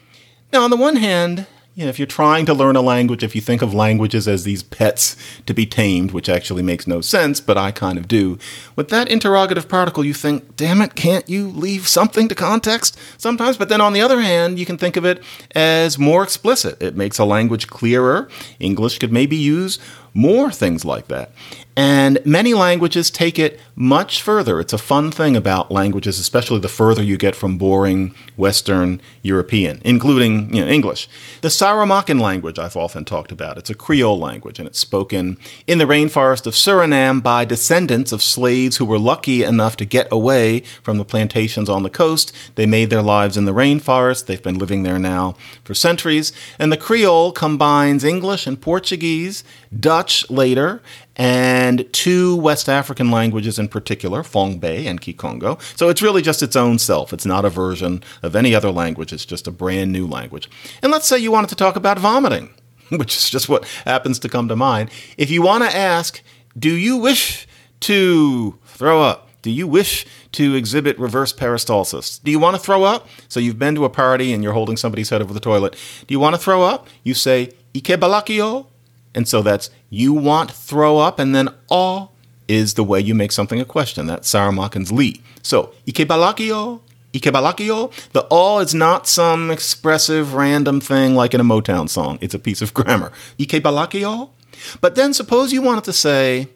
Now, 0.53 0.63
on 0.63 0.71
the 0.71 0.77
one 0.77 0.97
hand, 0.97 1.47
you 1.75 1.85
know, 1.85 1.89
if 1.89 1.99
you're 1.99 2.07
trying 2.07 2.45
to 2.47 2.53
learn 2.53 2.77
a 2.77 2.83
language, 2.83 3.23
if 3.23 3.35
you 3.35 3.41
think 3.41 3.63
of 3.63 3.73
languages 3.73 4.29
as 4.29 4.45
these 4.45 4.63
pets 4.63 5.17
to 5.47 5.55
be 5.55 5.65
tamed, 5.65 6.13
which 6.13 6.29
actually 6.29 6.63
makes 6.63 6.87
no 6.87 7.01
sense, 7.01 7.41
but 7.41 7.57
I 7.57 7.71
kind 7.71 7.97
of 7.97 8.07
do, 8.07 8.39
with 8.77 8.91
that 8.91 9.09
interrogative 9.09 9.69
particle, 9.69 10.05
you 10.05 10.13
think, 10.13 10.55
damn 10.57 10.83
it, 10.83 10.95
can't 10.95 11.27
you 11.31 11.49
leave 11.49 11.89
something 11.89 12.29
to 12.29 12.35
context 12.35 12.99
sometimes? 13.17 13.57
But 13.57 13.71
then 13.71 13.81
on 13.81 13.95
the 13.95 14.03
other 14.03 14.21
hand, 14.21 14.59
you 14.59 14.67
can 14.67 14.77
think 14.77 14.97
of 14.97 15.07
it 15.07 15.23
as 15.55 15.99
more 15.99 16.23
explicit. 16.23 16.83
It 16.83 16.95
makes 16.95 17.19
a 17.19 17.25
language 17.25 17.69
clearer. 17.69 18.29
English 18.61 18.99
could 18.99 19.13
maybe 19.13 19.37
use 19.37 19.79
more 20.13 20.51
things 20.51 20.85
like 20.85 21.09
that. 21.09 21.31
And 21.75 22.19
many 22.27 22.53
languages 22.53 23.11
take 23.11 23.39
it 23.39 23.59
much 23.75 24.21
further. 24.21 24.61
It's 24.61 24.75
a 24.75 24.79
fun 24.79 25.11
thing 25.11 25.37
about 25.37 25.71
languages, 25.71 26.19
especially 26.19 26.61
the 26.61 26.69
further 26.69 27.03
you 27.03 27.17
get 27.17 27.35
from 27.35 27.57
boring 27.57 28.15
Western 28.37 29.01
European, 29.23 29.81
including 29.83 30.55
you 30.55 30.63
know, 30.63 30.71
English. 30.71 31.09
The 31.41 31.49
Saramaccan 31.49 32.21
language 32.21 32.59
I've 32.59 32.77
often 32.77 33.07
talked 33.07 33.33
about. 33.33 33.57
It's 33.57 33.71
a 33.71 33.75
Creole 33.75 34.19
language, 34.19 34.59
and 34.59 34.69
it's 34.69 34.79
spoken 34.79 35.39
in 35.67 35.79
the 35.79 35.87
rainforest 35.87 36.47
of 36.47 36.55
Suriname 36.55 37.23
by 37.23 37.47
descendants 37.47 38.13
of 38.13 38.23
slaves 38.23 38.77
who 38.77 38.85
were 38.85 38.99
lucky 38.99 39.43
enough 39.43 39.77
to 39.79 39.87
get 39.87 40.09
away 40.13 40.61
from 40.83 40.99
the 40.99 41.05
plantations 41.07 41.71
on 41.71 41.83
the 41.83 41.91
coast. 41.91 42.33
They 42.55 42.67
made 42.67 42.91
their 42.91 43.03
lives 43.03 43.39
in 43.39 43.47
the 43.47 43.55
rainforest. 43.55 44.27
They've 44.27 44.43
been 44.43 44.59
living 44.59 44.83
there 44.83 44.99
now 44.99 45.37
for 45.65 45.73
centuries. 45.73 46.33
And 46.59 46.71
the 46.71 46.77
Creole 46.77 47.33
combines 47.33 48.05
English 48.05 48.47
and 48.47 48.61
Portuguese, 48.61 49.43
Dutch 49.79 50.29
later, 50.29 50.83
and 51.17 51.91
two 51.93 52.37
West 52.37 52.69
African 52.69 53.11
languages 53.11 53.59
in 53.59 53.69
particular, 53.69 54.23
Fongbe 54.23 54.87
and 54.87 55.01
Kikongo. 55.01 55.61
So 55.77 55.89
it's 55.89 56.03
really 56.03 56.23
just 56.23 56.43
its 56.43 56.57
own 56.57 56.79
self. 56.79 57.13
It's 57.13 57.27
not 57.27 57.45
a 57.45 57.51
version 57.51 58.03
of 58.23 58.35
any 58.35 58.55
other 58.55 58.71
language, 58.71 59.13
it's 59.13 59.27
just 59.27 59.47
a 59.47 59.51
brand 59.51 59.93
new 59.93 60.07
language. 60.07 60.49
And 60.83 60.91
let's 60.91 61.07
say 61.07 61.19
you 61.19 61.33
wanted 61.33 61.51
to 61.51 61.57
talk 61.57 61.77
about 61.77 61.99
vomiting, 61.99 62.51
which 62.91 63.17
is 63.17 63.29
just 63.29 63.49
what 63.49 63.65
happens 63.85 64.19
to 64.21 64.29
come 64.29 64.49
to 64.49 64.57
mind. 64.57 64.91
If 65.17 65.31
you 65.31 65.43
want 65.43 65.65
to 65.65 65.77
ask, 65.77 66.23
do 66.59 66.71
you 66.71 66.97
wish 66.97 67.47
to 67.81 68.59
throw 68.65 69.03
up? 69.03 69.29
Do 69.43 69.51
you 69.51 69.67
wish 69.67 70.07
to 70.33 70.55
exhibit 70.55 70.97
reverse 70.99 71.33
peristalsis? 71.33 72.23
Do 72.23 72.31
you 72.31 72.39
want 72.39 72.55
to 72.55 72.63
throw 72.63 72.85
up? 72.85 73.09
So 73.29 73.41
you've 73.41 73.59
been 73.59 73.75
to 73.75 73.85
a 73.85 73.91
party 73.91 74.33
and 74.33 74.43
you're 74.43 74.53
holding 74.53 74.77
somebody's 74.77 75.11
head 75.11 75.21
over 75.21 75.35
the 75.35 75.41
toilet. 75.41 75.77
Do 76.07 76.15
you 76.15 76.21
want 76.21 76.37
to 76.37 76.41
throw 76.41 76.63
up? 76.63 76.87
You 77.03 77.15
say, 77.15 77.51
Ike 77.75 77.99
balakio? 77.99 78.67
And 79.15 79.29
so 79.29 79.43
that's 79.43 79.71
you 79.91 80.13
want 80.13 80.51
throw 80.51 80.99
up, 80.99 81.19
and 81.19 81.35
then 81.35 81.49
aw 81.69 82.09
is 82.49 82.75
the 82.75 82.85
way 82.85 83.01
you 83.01 83.15
make 83.15 83.33
something 83.33 83.61
a 83.61 83.65
question. 83.65 84.07
That's 84.07 84.31
Saramaccan's 84.31 84.93
li. 84.93 85.23
So, 85.43 85.73
ikebalakio, 85.87 86.81
ikebalakio. 87.13 88.11
The 88.13 88.27
aw 88.31 88.59
is 88.61 88.75
not 88.75 89.07
some 89.07 89.51
expressive 89.51 90.35
random 90.35 90.81
thing 90.81 91.15
like 91.15 91.35
in 91.35 91.41
a 91.41 91.45
Motown 91.45 91.89
song. 91.89 92.19
It's 92.21 92.35
a 92.35 92.39
piece 92.39 92.63
of 92.63 92.75
grammar. 92.79 93.13
Ikebalakio. 93.39 94.31
But 94.81 94.95
then 94.95 95.13
suppose 95.13 95.53
you 95.53 95.63
wanted 95.63 95.85
to 95.85 95.93
say, 95.93 96.49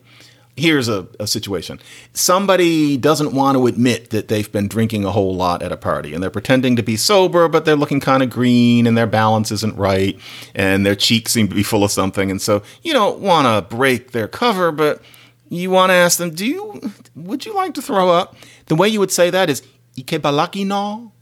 here's 0.56 0.88
a, 0.88 1.06
a, 1.20 1.26
situation. 1.26 1.78
Somebody 2.14 2.96
doesn't 2.96 3.32
want 3.32 3.58
to 3.58 3.66
admit 3.66 4.10
that 4.10 4.28
they've 4.28 4.50
been 4.50 4.68
drinking 4.68 5.04
a 5.04 5.10
whole 5.10 5.36
lot 5.36 5.62
at 5.62 5.70
a 5.70 5.76
party 5.76 6.14
and 6.14 6.22
they're 6.22 6.30
pretending 6.30 6.76
to 6.76 6.82
be 6.82 6.96
sober, 6.96 7.46
but 7.46 7.64
they're 7.64 7.76
looking 7.76 8.00
kind 8.00 8.22
of 8.22 8.30
green 8.30 8.86
and 8.86 8.96
their 8.96 9.06
balance 9.06 9.52
isn't 9.52 9.76
right 9.76 10.18
and 10.54 10.84
their 10.84 10.94
cheeks 10.94 11.32
seem 11.32 11.48
to 11.48 11.54
be 11.54 11.62
full 11.62 11.84
of 11.84 11.90
something. 11.90 12.30
And 12.30 12.40
so 12.40 12.62
you 12.82 12.94
don't 12.94 13.20
want 13.20 13.46
to 13.46 13.76
break 13.76 14.12
their 14.12 14.28
cover, 14.28 14.72
but 14.72 15.02
you 15.50 15.70
want 15.70 15.90
to 15.90 15.94
ask 15.94 16.18
them, 16.18 16.30
do 16.30 16.46
you, 16.46 16.92
would 17.14 17.44
you 17.44 17.54
like 17.54 17.74
to 17.74 17.82
throw 17.82 18.08
up? 18.10 18.34
The 18.66 18.74
way 18.74 18.88
you 18.88 18.98
would 18.98 19.12
say 19.12 19.30
that 19.30 19.50
is, 19.50 19.62
Ikebalaki 19.96 20.66
no? 20.66 21.12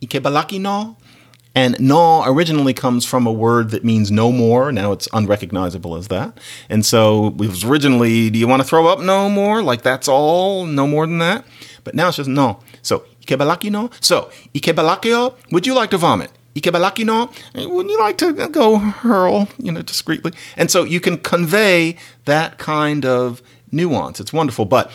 Ikebalaki 0.00 0.60
no? 0.60 0.96
And 1.54 1.78
no 1.78 2.24
originally 2.24 2.74
comes 2.74 3.04
from 3.04 3.26
a 3.26 3.32
word 3.32 3.70
that 3.70 3.84
means 3.84 4.10
no 4.10 4.32
more. 4.32 4.72
Now 4.72 4.92
it's 4.92 5.08
unrecognizable 5.12 5.94
as 5.94 6.08
that. 6.08 6.38
And 6.68 6.84
so 6.84 7.28
it 7.28 7.36
was 7.36 7.64
originally, 7.64 8.30
do 8.30 8.38
you 8.38 8.48
want 8.48 8.60
to 8.60 8.68
throw 8.68 8.86
up 8.86 9.00
no 9.00 9.28
more? 9.28 9.62
Like 9.62 9.82
that's 9.82 10.08
all, 10.08 10.66
no 10.66 10.86
more 10.86 11.06
than 11.06 11.18
that. 11.18 11.44
But 11.84 11.94
now 11.94 12.08
it's 12.08 12.16
just 12.16 12.28
no. 12.28 12.60
So, 12.82 13.04
ikebalaki 13.22 13.70
no? 13.70 13.90
So, 14.00 14.30
ikebalakio, 14.54 15.34
would 15.52 15.66
you 15.66 15.74
like 15.74 15.90
to 15.90 15.98
vomit? 15.98 16.32
Ikebalaki 16.54 17.04
no? 17.04 17.30
Eh, 17.54 17.66
would 17.66 17.88
you 17.88 17.98
like 17.98 18.18
to 18.18 18.32
go 18.48 18.78
hurl, 18.78 19.48
you 19.58 19.70
know, 19.70 19.82
discreetly? 19.82 20.32
And 20.56 20.70
so 20.70 20.84
you 20.84 21.00
can 21.00 21.18
convey 21.18 21.96
that 22.24 22.58
kind 22.58 23.04
of 23.04 23.42
nuance. 23.70 24.20
It's 24.20 24.32
wonderful. 24.32 24.64
But 24.64 24.90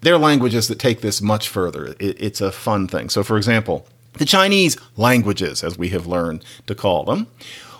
there 0.00 0.14
are 0.14 0.18
languages 0.18 0.68
that 0.68 0.78
take 0.78 1.00
this 1.00 1.22
much 1.22 1.48
further. 1.48 1.94
It, 1.98 2.20
it's 2.20 2.40
a 2.40 2.52
fun 2.52 2.88
thing. 2.88 3.08
So, 3.08 3.22
for 3.22 3.36
example, 3.36 3.86
the 4.18 4.24
Chinese 4.24 4.76
languages, 4.96 5.64
as 5.64 5.76
we 5.78 5.88
have 5.90 6.06
learned 6.06 6.44
to 6.66 6.74
call 6.74 7.04
them. 7.04 7.26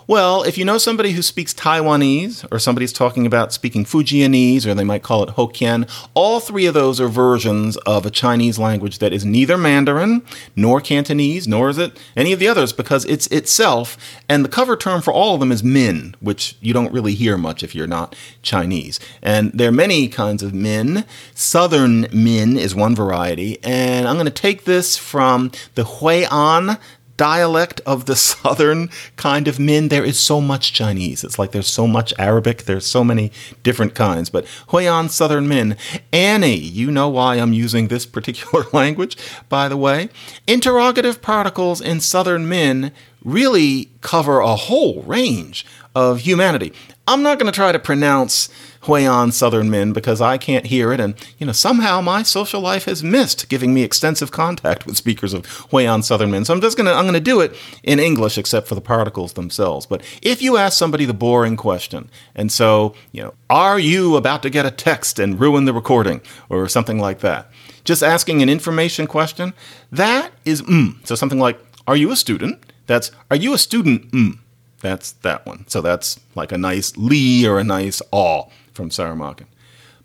Well, 0.07 0.43
if 0.43 0.55
you 0.55 0.65
know 0.65 0.77
somebody 0.77 1.13
who 1.13 1.23
speaks 1.23 1.51
Taiwanese, 1.51 2.45
or 2.51 2.59
somebody's 2.59 2.93
talking 2.93 3.25
about 3.25 3.51
speaking 3.51 3.85
Fujianese, 3.85 4.67
or 4.67 4.75
they 4.75 4.83
might 4.83 5.01
call 5.01 5.23
it 5.23 5.35
Hokkien, 5.35 5.89
all 6.13 6.39
three 6.39 6.67
of 6.67 6.75
those 6.75 7.01
are 7.01 7.07
versions 7.07 7.75
of 7.77 8.05
a 8.05 8.11
Chinese 8.11 8.59
language 8.59 8.99
that 8.99 9.13
is 9.13 9.25
neither 9.25 9.57
Mandarin, 9.57 10.21
nor 10.55 10.79
Cantonese, 10.79 11.47
nor 11.47 11.69
is 11.69 11.79
it 11.79 11.99
any 12.15 12.31
of 12.31 12.37
the 12.37 12.47
others, 12.47 12.71
because 12.71 13.03
it's 13.05 13.25
itself, 13.27 13.97
and 14.29 14.45
the 14.45 14.49
cover 14.49 14.77
term 14.77 15.01
for 15.01 15.11
all 15.11 15.33
of 15.33 15.39
them 15.39 15.51
is 15.51 15.63
Min, 15.63 16.15
which 16.19 16.55
you 16.61 16.71
don't 16.71 16.93
really 16.93 17.15
hear 17.15 17.35
much 17.35 17.63
if 17.63 17.73
you're 17.73 17.87
not 17.87 18.15
Chinese. 18.43 18.99
And 19.23 19.51
there 19.53 19.69
are 19.69 19.71
many 19.71 20.07
kinds 20.07 20.43
of 20.43 20.53
Min. 20.53 21.05
Southern 21.33 22.07
Min 22.13 22.57
is 22.57 22.75
one 22.75 22.95
variety, 22.95 23.57
and 23.63 24.07
I'm 24.07 24.17
going 24.17 24.25
to 24.25 24.31
take 24.31 24.65
this 24.65 24.97
from 24.97 25.51
the 25.73 25.83
Hui'an 25.83 26.79
dialect 27.17 27.81
of 27.85 28.05
the 28.05 28.15
southern 28.27 28.89
kind 29.15 29.47
of 29.47 29.59
Min, 29.59 29.89
there 29.89 30.03
is 30.03 30.19
so 30.19 30.41
much 30.41 30.73
Chinese. 30.73 31.23
It's 31.23 31.39
like 31.39 31.51
there's 31.51 31.67
so 31.67 31.87
much 31.87 32.13
Arabic, 32.17 32.63
there's 32.63 32.85
so 32.85 33.03
many 33.03 33.31
different 33.63 33.95
kinds. 33.95 34.29
But 34.29 34.45
Hui'an 34.69 35.09
Southern 35.09 35.47
Min, 35.47 35.77
Annie, 36.11 36.55
you 36.55 36.91
know 36.91 37.09
why 37.09 37.35
I'm 37.35 37.53
using 37.53 37.87
this 37.87 38.05
particular 38.15 38.65
language, 38.73 39.17
by 39.49 39.67
the 39.67 39.77
way. 39.77 40.09
Interrogative 40.47 41.21
particles 41.21 41.81
in 41.81 41.99
Southern 41.99 42.47
Min 42.47 42.91
really 43.23 43.89
cover 44.01 44.39
a 44.39 44.55
whole 44.55 45.01
range 45.03 45.65
of 45.95 46.19
humanity. 46.19 46.71
I'm 47.07 47.21
not 47.21 47.39
going 47.39 47.51
to 47.51 47.55
try 47.55 47.71
to 47.71 47.79
pronounce 47.79 48.49
Hui'an 48.85 49.33
Southern 49.33 49.69
Min 49.69 49.93
because 49.93 50.21
I 50.21 50.37
can't 50.37 50.67
hear 50.67 50.91
it, 50.91 50.99
and 50.99 51.15
you 51.37 51.45
know 51.45 51.51
somehow 51.51 52.01
my 52.01 52.23
social 52.23 52.61
life 52.61 52.85
has 52.85 53.03
missed 53.03 53.49
giving 53.49 53.73
me 53.73 53.83
extensive 53.83 54.31
contact 54.31 54.85
with 54.85 54.97
speakers 54.97 55.33
of 55.33 55.43
Hui'an 55.71 56.03
Southern 56.03 56.31
Min. 56.31 56.45
So 56.45 56.53
I'm 56.53 56.61
just 56.61 56.77
gonna 56.77 56.93
I'm 56.93 57.05
gonna 57.05 57.19
do 57.19 57.41
it 57.41 57.55
in 57.83 57.99
English, 57.99 58.37
except 58.37 58.67
for 58.67 58.75
the 58.75 58.81
particles 58.81 59.33
themselves. 59.33 59.85
But 59.85 60.01
if 60.21 60.41
you 60.41 60.57
ask 60.57 60.77
somebody 60.77 61.05
the 61.05 61.13
boring 61.13 61.57
question, 61.57 62.09
and 62.35 62.51
so 62.51 62.95
you 63.11 63.23
know, 63.23 63.33
are 63.49 63.79
you 63.79 64.15
about 64.15 64.43
to 64.43 64.49
get 64.49 64.65
a 64.65 64.71
text 64.71 65.19
and 65.19 65.39
ruin 65.39 65.65
the 65.65 65.73
recording 65.73 66.21
or 66.49 66.67
something 66.67 66.99
like 66.99 67.19
that? 67.19 67.49
Just 67.83 68.03
asking 68.03 68.41
an 68.41 68.49
information 68.49 69.07
question, 69.07 69.53
that 69.91 70.31
is 70.43 70.61
mm. 70.61 70.95
So 71.07 71.15
something 71.15 71.39
like, 71.39 71.59
are 71.87 71.95
you 71.95 72.11
a 72.11 72.15
student? 72.15 72.59
That's 72.87 73.11
are 73.31 73.37
you 73.37 73.53
a 73.53 73.57
student? 73.57 74.11
Mm. 74.11 74.39
That's 74.85 75.13
that 75.23 75.47
one. 75.47 75.65
So 75.67 75.81
that's 75.81 76.19
like 76.35 76.51
a 76.51 76.59
nice 76.59 76.95
li 76.95 77.47
or 77.47 77.57
a 77.57 77.63
nice 77.63 78.03
aw 78.11 78.43
from 78.71 78.89
Saramaccan. 78.91 79.47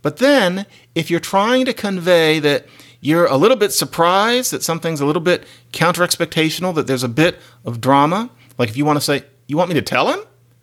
But 0.01 0.17
then, 0.17 0.65
if 0.95 1.11
you're 1.11 1.21
trying 1.21 1.67
to 1.67 1.75
convey 1.75 2.39
that 2.39 2.67
you're 3.03 3.27
a 3.27 3.37
little 3.37 3.59
bit 3.59 3.73
surprised 3.73 4.53
that 4.53 4.63
something's 4.63 5.03
a 5.03 5.05
little 5.05 5.21
bit 5.21 5.45
counter 5.73 6.03
expectational, 6.03 6.75
that 6.75 6.87
there's 6.87 7.03
a 7.03 7.11
bit 7.11 7.39
of 7.67 7.83
drama. 7.83 8.31
Like 8.57 8.71
if 8.71 8.77
you 8.79 8.87
want 8.87 8.97
to 8.97 9.05
say, 9.05 9.25
You 9.47 9.59
want 9.59 9.69
me 9.69 9.75
to 9.75 9.83
tell 9.83 10.09
him? 10.09 10.21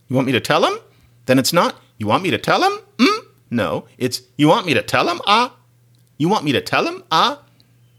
You 0.07 0.15
want 0.15 0.25
me 0.25 0.33
to 0.33 0.41
tell 0.41 0.65
him? 0.65 0.79
Then 1.27 1.37
it's 1.37 1.53
not, 1.53 1.75
You 1.99 2.07
want 2.07 2.23
me 2.23 2.31
to 2.31 2.39
tell 2.39 2.63
him? 2.63 2.79
Mm? 2.97 3.19
No, 3.51 3.85
it's, 3.99 4.23
You 4.35 4.47
want 4.47 4.65
me 4.65 4.73
to 4.73 4.81
tell 4.81 5.07
him? 5.07 5.21
Ah. 5.27 5.55
You 6.17 6.27
want 6.27 6.43
me 6.43 6.53
to 6.53 6.61
tell 6.61 6.87
him? 6.87 7.03
Ah. 7.11 7.43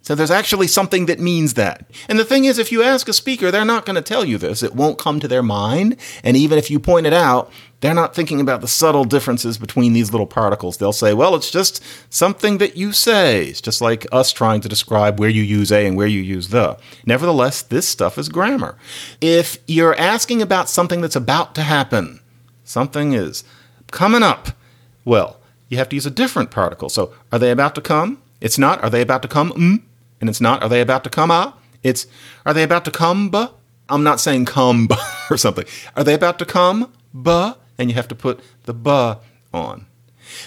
So 0.09 0.15
there's 0.15 0.31
actually 0.31 0.69
something 0.69 1.05
that 1.05 1.21
means 1.21 1.53
that. 1.53 1.85
And 2.09 2.19
the 2.19 2.25
thing 2.25 2.47
is, 2.47 2.59
if 2.59 2.73
you 2.73 2.83
ask 2.83 3.11
a 3.11 3.13
speaker, 3.13 3.51
they're 3.51 3.63
not 3.67 3.85
going 3.85 3.95
to 3.95 4.01
tell 4.01 4.25
you 4.25 4.39
this. 4.39 4.63
It 4.63 4.75
won't 4.75 4.99
come 4.99 5.21
to 5.21 5.29
their 5.29 5.43
mind. 5.43 5.99
And 6.25 6.35
even 6.35 6.57
if 6.57 6.71
you 6.71 6.81
point 6.81 7.07
it 7.07 7.13
out, 7.13 7.53
they're 7.83 7.93
not 7.93 8.15
thinking 8.15 8.41
about 8.41 8.63
the 8.63 8.69
subtle 8.69 9.05
differences 9.05 9.59
between 9.59 9.93
these 9.93 10.11
little 10.11 10.27
particles. 10.27 10.79
They'll 10.79 10.95
say, 10.95 11.13
well, 11.13 11.35
it's 11.35 11.51
just 11.51 11.85
something 12.09 12.57
that 12.57 12.75
you 12.75 12.95
say. 12.95 13.49
It's 13.49 13.61
just 13.61 13.83
like 13.83 14.07
us 14.11 14.33
trying 14.33 14.63
to 14.63 14.69
describe 14.71 15.21
where 15.21 15.29
you 15.29 15.43
use 15.43 15.71
a 15.71 15.87
and 15.87 15.95
where 15.95 16.07
you 16.07 16.23
use 16.23 16.49
the. 16.49 16.79
Nevertheless, 17.05 17.61
this 17.61 17.87
stuff 17.87 18.17
is 18.17 18.31
grammar. 18.31 18.79
If 19.21 19.59
you're 19.67 19.95
asking 19.97 20.41
about 20.41 20.71
something 20.71 21.03
that's 21.03 21.17
about 21.17 21.55
to 21.57 21.61
happen, 21.61 22.21
something 22.65 23.13
is 23.13 23.45
coming 23.91 24.23
up, 24.23 24.53
well, 25.05 25.39
you 25.69 25.77
have 25.77 25.91
to 25.91 25.97
use 25.97 26.07
a 26.07 26.11
different 26.11 26.51
particle. 26.51 26.89
So 26.89 27.13
are 27.31 27.39
they 27.39 27.51
about 27.51 27.75
to 27.75 27.83
come? 27.83 28.23
It's 28.41 28.57
not. 28.57 28.83
Are 28.83 28.89
they 28.89 29.03
about 29.03 29.21
to 29.21 29.29
come? 29.29 29.53
Mm 29.53 29.83
and 30.21 30.29
it's 30.29 30.41
not 30.41 30.63
are 30.63 30.69
they 30.69 30.81
about 30.81 31.05
to 31.05 31.11
come 31.11 31.31
ah 31.31 31.55
it's 31.83 32.07
are 32.45 32.55
they 32.55 32.63
about 32.63 32.85
to 32.85 32.91
come 32.91 33.29
buh 33.31 33.49
i'm 33.89 34.03
not 34.03 34.21
saying 34.21 34.45
come 34.45 34.87
buh 34.87 34.97
or 35.31 35.37
something. 35.37 35.65
Are 35.97 36.05
they 36.05 36.15
about 36.15 36.39
to 36.39 36.45
come 36.45 36.93
buh 37.13 37.55
and 37.77 37.91
you 37.91 37.95
have 37.95 38.09
to 38.09 38.15
put 38.15 38.41
the 38.65 38.75
buh 38.75 39.19
on. 39.53 39.87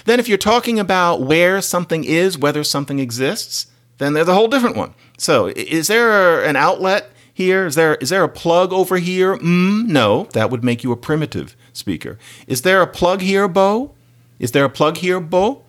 Then 0.04 0.20
if 0.20 0.28
you're 0.28 0.38
talking 0.38 0.78
about 0.78 1.22
where 1.22 1.60
something 1.60 2.04
is 2.04 2.38
whether 2.38 2.64
something 2.64 2.98
exists 2.98 3.68
then 3.98 4.14
there's 4.14 4.28
a 4.28 4.34
whole 4.34 4.48
different 4.48 4.76
one. 4.76 4.94
So 5.18 5.46
is 5.54 5.86
there 5.86 6.42
an 6.44 6.56
outlet 6.56 7.10
here? 7.32 7.66
Is 7.66 7.74
there 7.76 7.94
is 7.96 8.08
there 8.08 8.24
a 8.24 8.28
plug 8.28 8.72
over 8.72 8.98
here? 8.98 9.36
Mm, 9.36 9.86
no. 9.86 10.24
That 10.32 10.50
would 10.50 10.64
make 10.64 10.82
you 10.82 10.92
a 10.92 10.96
primitive 10.96 11.56
speaker. 11.72 12.18
Is 12.46 12.62
there 12.62 12.82
a 12.82 12.86
plug 12.86 13.20
here 13.20 13.46
bo? 13.48 13.94
Is 14.38 14.52
there 14.52 14.64
a 14.64 14.70
plug 14.70 14.96
here 14.98 15.20
bo 15.20 15.62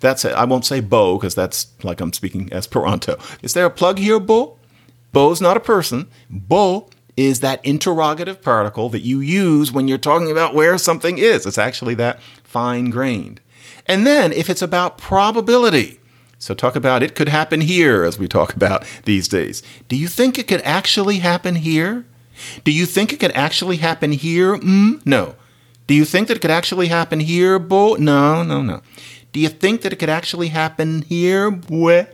that's 0.00 0.24
it. 0.24 0.32
I 0.32 0.44
won't 0.44 0.66
say 0.66 0.80
Bo 0.80 1.16
because 1.16 1.34
that's 1.34 1.68
like 1.82 2.00
I'm 2.00 2.12
speaking 2.12 2.52
Esperanto. 2.52 3.18
Is 3.42 3.54
there 3.54 3.66
a 3.66 3.70
plug 3.70 3.98
here, 3.98 4.20
Bo? 4.20 4.58
Bo's 5.12 5.40
not 5.40 5.56
a 5.56 5.60
person. 5.60 6.08
Bo 6.28 6.88
is 7.16 7.40
that 7.40 7.64
interrogative 7.64 8.42
particle 8.42 8.88
that 8.88 9.02
you 9.02 9.20
use 9.20 9.70
when 9.70 9.86
you're 9.86 9.98
talking 9.98 10.30
about 10.30 10.54
where 10.54 10.76
something 10.76 11.18
is. 11.18 11.46
It's 11.46 11.58
actually 11.58 11.94
that 11.94 12.20
fine 12.42 12.90
grained. 12.90 13.40
And 13.86 14.06
then 14.06 14.32
if 14.32 14.50
it's 14.50 14.62
about 14.62 14.98
probability, 14.98 16.00
so 16.38 16.54
talk 16.54 16.74
about 16.74 17.02
it 17.02 17.14
could 17.14 17.28
happen 17.28 17.60
here 17.60 18.04
as 18.04 18.18
we 18.18 18.28
talk 18.28 18.54
about 18.54 18.84
these 19.04 19.28
days. 19.28 19.62
Do 19.88 19.96
you 19.96 20.08
think 20.08 20.38
it 20.38 20.48
could 20.48 20.62
actually 20.62 21.18
happen 21.18 21.56
here? 21.56 22.04
Do 22.64 22.72
you 22.72 22.86
think 22.86 23.12
it 23.12 23.20
could 23.20 23.32
actually 23.32 23.76
happen 23.76 24.12
here? 24.12 24.56
Mm, 24.56 25.04
no. 25.06 25.36
Do 25.86 25.94
you 25.94 26.04
think 26.04 26.28
that 26.28 26.38
it 26.38 26.40
could 26.40 26.50
actually 26.50 26.88
happen 26.88 27.20
here, 27.20 27.58
Bo? 27.58 27.94
No, 27.94 28.42
no, 28.42 28.62
no. 28.62 28.80
Do 29.34 29.40
you 29.40 29.48
think 29.48 29.82
that 29.82 29.92
it 29.92 29.96
could 29.96 30.08
actually 30.08 30.48
happen 30.48 31.02
here? 31.02 31.50
Boy, 31.50 32.06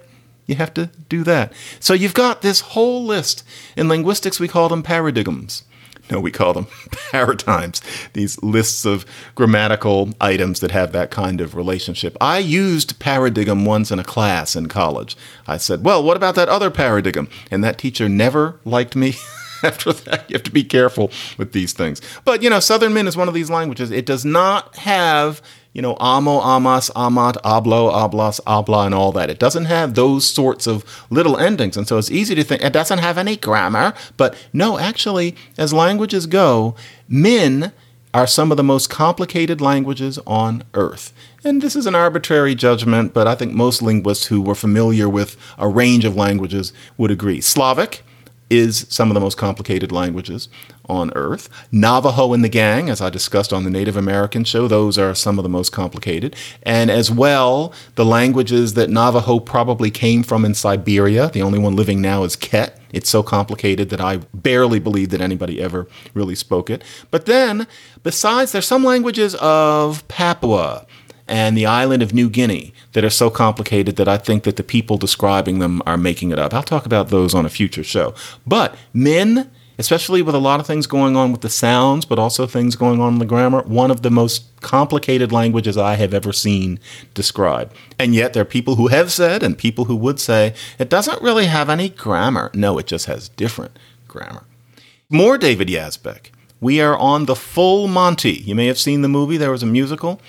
you 0.47 0.55
have 0.55 0.73
to 0.73 0.87
do 1.11 1.23
that. 1.25 1.53
So 1.79 1.93
you've 1.93 2.15
got 2.15 2.41
this 2.41 2.61
whole 2.61 3.05
list. 3.05 3.45
In 3.77 3.89
linguistics, 3.91 4.41
we 4.41 4.49
call 4.49 4.71
them 4.71 4.83
paradigms. 4.83 5.65
No, 6.11 6.19
we 6.19 6.31
call 6.31 6.55
them 6.55 6.67
paradigms. 7.13 7.83
These 8.15 8.43
lists 8.43 8.87
of 8.87 9.05
grammatical 9.35 10.15
items 10.19 10.61
that 10.61 10.71
have 10.71 10.93
that 10.93 11.11
kind 11.11 11.43
of 11.43 11.55
relationship. 11.55 12.17
I 12.23 12.39
used 12.39 12.99
paradigm 12.99 13.67
once 13.67 13.91
in 13.91 13.99
a 13.99 14.05
class 14.05 14.57
in 14.57 14.69
college. 14.69 15.15
I 15.47 15.59
said, 15.59 15.85
Well, 15.85 16.03
what 16.03 16.17
about 16.17 16.37
that 16.37 16.49
other 16.49 16.71
paradigm? 16.71 17.29
And 17.51 17.63
that 17.63 17.77
teacher 17.77 18.09
never 18.09 18.59
liked 18.65 18.97
me. 18.97 19.17
After 19.63 19.93
that, 19.93 20.31
you 20.31 20.35
have 20.35 20.43
to 20.45 20.51
be 20.51 20.65
careful 20.65 21.11
with 21.37 21.53
these 21.53 21.75
things. 21.75 22.01
But, 22.25 22.43
you 22.43 22.49
know, 22.49 22.61
Southern 22.61 22.95
Min 22.95 23.07
is 23.07 23.15
one 23.15 23.29
of 23.29 23.35
these 23.35 23.51
languages. 23.51 23.91
It 23.91 24.07
does 24.07 24.25
not 24.25 24.75
have 24.77 25.43
you 25.73 25.83
know, 25.83 25.97
amo, 26.01 26.41
amas, 26.41 26.91
amat, 26.97 27.37
ablo, 27.45 27.93
hablas, 27.93 28.41
abla, 28.47 28.87
and 28.87 28.95
all 28.95 29.13
that. 29.13 29.31
It 29.31 29.39
doesn't 29.39 29.67
have 29.67 29.95
those 29.95 30.27
sorts 30.27 30.67
of 30.67 30.85
little 31.11 31.37
endings. 31.37 31.77
And 31.77 31.87
so 31.87 31.99
it's 31.99 32.11
easy 32.11 32.35
to 32.35 32.43
think 32.43 32.63
it 32.63 32.73
doesn't 32.73 32.99
have 32.99 33.19
any 33.19 33.37
grammar. 33.37 33.95
But 34.17 34.37
no, 34.53 34.79
actually, 34.79 35.37
as 35.57 35.73
languages 35.73 36.27
go, 36.27 36.75
Min 37.09 37.73
are 38.13 38.27
some 38.27 38.51
of 38.51 38.57
the 38.57 38.65
most 38.65 38.91
complicated 38.91 39.61
languages 39.61 40.19
on 40.27 40.65
earth. 40.75 41.13
And 41.45 41.63
this 41.63 41.77
is 41.77 41.87
an 41.87 41.95
arbitrary 41.95 42.57
judgment, 42.57 43.15
but 43.15 43.29
I 43.29 43.37
think 43.37 43.53
most 43.53 43.83
linguists 43.83 44.27
who 44.27 44.41
were 44.43 44.57
familiar 44.57 45.09
with 45.09 45.37
a 45.57 45.69
range 45.69 46.05
of 46.05 46.17
languages 46.17 46.73
would 46.99 47.13
agree. 47.13 47.41
Slavic 47.41 48.03
is 48.51 48.85
some 48.91 49.09
of 49.09 49.15
the 49.15 49.21
most 49.21 49.39
complicated 49.39 49.93
languages 49.93 50.49
on 50.89 51.13
earth. 51.15 51.49
Navajo 51.71 52.33
and 52.33 52.43
the 52.43 52.49
gang, 52.49 52.91
as 52.91 53.01
I 53.01 53.09
discussed 53.09 53.53
on 53.53 53.63
the 53.63 53.71
Native 53.71 53.97
American 53.97 54.45
show, 54.45 54.67
those 54.67 54.99
are 54.99 55.15
some 55.15 55.39
of 55.39 55.45
the 55.45 55.49
most 55.49 55.71
complicated. 55.71 56.35
And 56.65 56.91
as 56.91 57.11
well, 57.11 57.73
the 57.95 58.05
languages 58.05 58.75
that 58.75 58.91
Navajo 58.91 59.39
probably 59.39 59.91
came 59.91 60.25
from 60.25 60.45
in 60.45 60.55
Siberia. 60.55 61.29
The 61.29 61.43
only 61.43 61.61
one 61.61 61.77
living 61.77 62.01
now 62.03 62.25
is 62.25 62.35
Ket. 62.35 62.79
It's 62.93 63.09
so 63.09 63.23
complicated 63.23 63.89
that 63.91 64.01
I 64.01 64.17
barely 64.35 64.81
believe 64.81 65.11
that 65.11 65.21
anybody 65.21 65.63
ever 65.63 65.87
really 66.13 66.35
spoke 66.35 66.69
it. 66.69 66.83
But 67.13 67.27
then, 67.27 67.69
besides, 68.03 68.51
there's 68.51 68.67
some 68.67 68.83
languages 68.83 69.37
of 69.37 70.07
Papua 70.09 70.87
and 71.31 71.57
the 71.57 71.65
island 71.65 72.03
of 72.03 72.13
New 72.13 72.29
Guinea 72.29 72.75
that 72.93 73.05
are 73.05 73.11
so 73.11 73.31
complicated 73.31 73.97
that 73.97 74.09
I 74.09 74.19
think 74.19 74.43
that 74.43 74.57
the 74.57 74.65
people 74.65 74.99
describing 74.99 75.61
them 75.61 75.81
are 75.87 75.97
making 75.97 76.33
it 76.33 76.39
up. 76.39 76.53
I'll 76.53 76.63
talk 76.63 76.85
about 76.85 77.09
those 77.09 77.35
on 77.35 77.47
a 77.47 77.49
future 77.49 77.85
show. 77.85 78.15
But 78.47 78.75
Min, 78.93 79.49
especially 79.79 80.23
with 80.23 80.35
a 80.35 80.39
lot 80.39 80.59
of 80.59 80.67
things 80.67 80.89
going 80.89 81.17
on 81.17 81.31
with 81.31 81.41
the 81.41 81.49
sounds, 81.49 82.05
but 82.05 82.19
also 82.19 82.47
things 82.47 82.75
going 82.75 83.01
on 83.01 83.15
in 83.15 83.19
the 83.21 83.25
grammar, 83.25 83.63
one 83.63 83.93
of 83.93 84.03
the 84.03 84.11
most 84.11 84.45
complicated 84.61 85.31
languages 85.31 85.79
I 85.79 85.95
have 85.95 86.13
ever 86.13 86.33
seen 86.33 86.81
described. 87.15 87.75
And 87.97 88.13
yet 88.13 88.33
there 88.33 88.43
are 88.43 88.45
people 88.45 88.75
who 88.75 88.89
have 88.89 89.13
said 89.13 89.45
and 89.45 89.57
people 89.57 89.85
who 89.85 89.97
would 89.97 90.19
say 90.19 90.53
it 90.81 90.91
doesn't 90.91 91.23
really 91.23 91.47
have 91.47 91.71
any 91.71 91.91
grammar. 91.91 92.51
No, 92.55 92.77
it 92.77 92.89
just 92.89 93.07
has 93.07 93.29
different 93.29 93.79
grammar. 94.09 94.45
More 95.09 95.39
David 95.39 95.69
Yazbek. 95.69 96.31
We 96.61 96.81
are 96.81 96.97
on 96.97 97.25
the 97.25 97.37
full 97.37 97.89
Monty. 97.89 98.33
You 98.33 98.55
may 98.55 98.67
have 98.67 98.79
seen 98.79 99.01
the 99.01 99.09
movie, 99.09 99.39
there 99.39 99.51
was 99.51 99.63
a 99.63 99.67
musical 99.67 100.21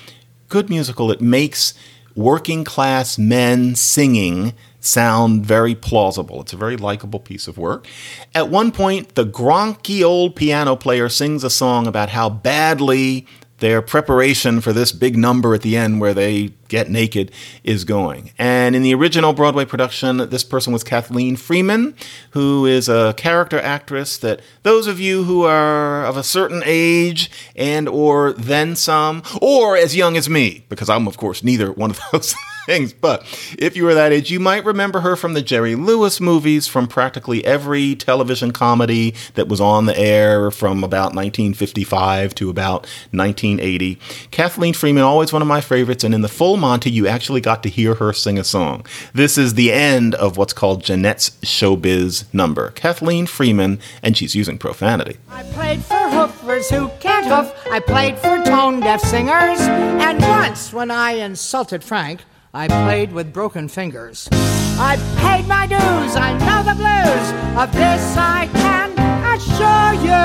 good 0.51 0.69
musical. 0.69 1.09
It 1.11 1.21
makes 1.21 1.73
working 2.13 2.63
class 2.63 3.17
men 3.17 3.73
singing 3.73 4.53
sound 4.81 5.45
very 5.45 5.73
plausible. 5.73 6.41
It's 6.41 6.53
a 6.53 6.57
very 6.57 6.75
likable 6.75 7.19
piece 7.19 7.47
of 7.47 7.57
work. 7.57 7.87
At 8.35 8.49
one 8.49 8.71
point, 8.71 9.15
the 9.15 9.25
gronky 9.25 10.03
old 10.03 10.35
piano 10.35 10.75
player 10.75 11.07
sings 11.07 11.43
a 11.43 11.49
song 11.49 11.87
about 11.87 12.09
how 12.09 12.29
badly 12.29 13.25
their 13.61 13.81
preparation 13.81 14.59
for 14.59 14.73
this 14.73 14.91
big 14.91 15.15
number 15.15 15.53
at 15.53 15.61
the 15.61 15.77
end 15.77 16.01
where 16.01 16.13
they 16.13 16.49
get 16.67 16.89
naked 16.89 17.31
is 17.63 17.83
going. 17.83 18.31
And 18.37 18.75
in 18.75 18.81
the 18.81 18.93
original 18.93 19.33
Broadway 19.33 19.65
production, 19.65 20.17
this 20.17 20.43
person 20.43 20.73
was 20.73 20.83
Kathleen 20.83 21.35
Freeman, 21.35 21.95
who 22.31 22.65
is 22.65 22.89
a 22.89 23.13
character 23.15 23.59
actress 23.59 24.17
that 24.17 24.41
those 24.63 24.87
of 24.87 24.99
you 24.99 25.23
who 25.25 25.43
are 25.43 26.03
of 26.05 26.17
a 26.17 26.23
certain 26.23 26.63
age 26.65 27.29
and 27.55 27.87
or 27.87 28.33
then 28.33 28.75
some, 28.75 29.21
or 29.41 29.77
as 29.77 29.95
young 29.95 30.17
as 30.17 30.27
me, 30.27 30.65
because 30.67 30.89
I'm 30.89 31.07
of 31.07 31.17
course 31.17 31.43
neither 31.43 31.71
one 31.71 31.91
of 31.91 31.99
those 32.11 32.35
things. 32.65 32.93
But 32.93 33.21
if 33.57 33.75
you 33.75 33.83
were 33.83 33.93
that 33.93 34.11
age, 34.11 34.31
you 34.31 34.39
might 34.39 34.65
remember 34.65 35.01
her 35.01 35.15
from 35.15 35.33
the 35.33 35.41
Jerry 35.41 35.75
Lewis 35.75 36.19
movies, 36.19 36.67
from 36.67 36.87
practically 36.87 37.43
every 37.45 37.95
television 37.95 38.51
comedy 38.51 39.13
that 39.33 39.47
was 39.47 39.61
on 39.61 39.85
the 39.85 39.97
air 39.97 40.51
from 40.51 40.83
about 40.83 41.15
1955 41.15 42.35
to 42.35 42.49
about 42.49 42.81
1980. 43.11 43.97
Kathleen 44.31 44.73
Freeman, 44.73 45.03
always 45.03 45.33
one 45.33 45.41
of 45.41 45.47
my 45.47 45.61
favorites, 45.61 46.03
and 46.03 46.13
in 46.13 46.21
the 46.21 46.27
full 46.27 46.57
Monty, 46.57 46.91
you 46.91 47.07
actually 47.07 47.41
got 47.41 47.63
to 47.63 47.69
hear 47.69 47.95
her 47.95 48.13
sing 48.13 48.37
a 48.37 48.43
song. 48.43 48.85
This 49.13 49.37
is 49.37 49.55
the 49.55 49.71
end 49.71 50.15
of 50.15 50.37
what's 50.37 50.53
called 50.53 50.83
Jeanette's 50.83 51.31
Showbiz 51.41 52.25
number. 52.33 52.71
Kathleen 52.71 53.25
Freeman, 53.25 53.79
and 54.03 54.15
she's 54.15 54.35
using 54.35 54.57
profanity. 54.57 55.17
I 55.29 55.43
played 55.43 55.83
for 55.83 55.95
hoofers 55.95 56.69
who 56.69 56.89
can't 56.99 57.25
hoof. 57.25 57.53
I 57.71 57.79
played 57.79 58.17
for 58.17 58.43
tone 58.43 58.79
deaf 58.79 59.01
singers. 59.01 59.59
And 59.59 60.21
once, 60.21 60.73
when 60.73 60.91
I 60.91 61.13
insulted 61.13 61.83
Frank, 61.83 62.21
I 62.53 62.67
played 62.67 63.13
with 63.13 63.31
broken 63.31 63.69
fingers. 63.69 64.27
I 64.33 64.97
paid 65.19 65.47
my 65.47 65.67
dues, 65.67 66.15
I 66.17 66.33
know 66.39 66.63
the 66.67 66.75
blues. 66.75 67.31
Of 67.57 67.71
this 67.71 68.17
I 68.17 68.49
can 68.51 68.91
assure 69.23 69.93
you. 70.03 70.19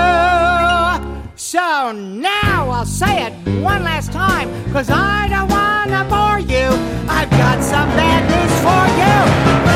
So 1.37 1.93
now 1.93 2.69
I'll 2.71 2.85
say 2.85 3.27
it 3.27 3.33
one 3.63 3.85
last 3.85 4.11
time, 4.11 4.51
cause 4.73 4.91
I 4.91 5.29
don't 5.29 5.49
wanna 5.49 6.03
bore 6.11 6.41
you. 6.41 6.67
I've 7.09 7.31
got 7.31 7.63
some 7.63 7.89
bad 7.91 8.27
news 8.27 8.55
for 8.67 8.89
you. 8.99 9.17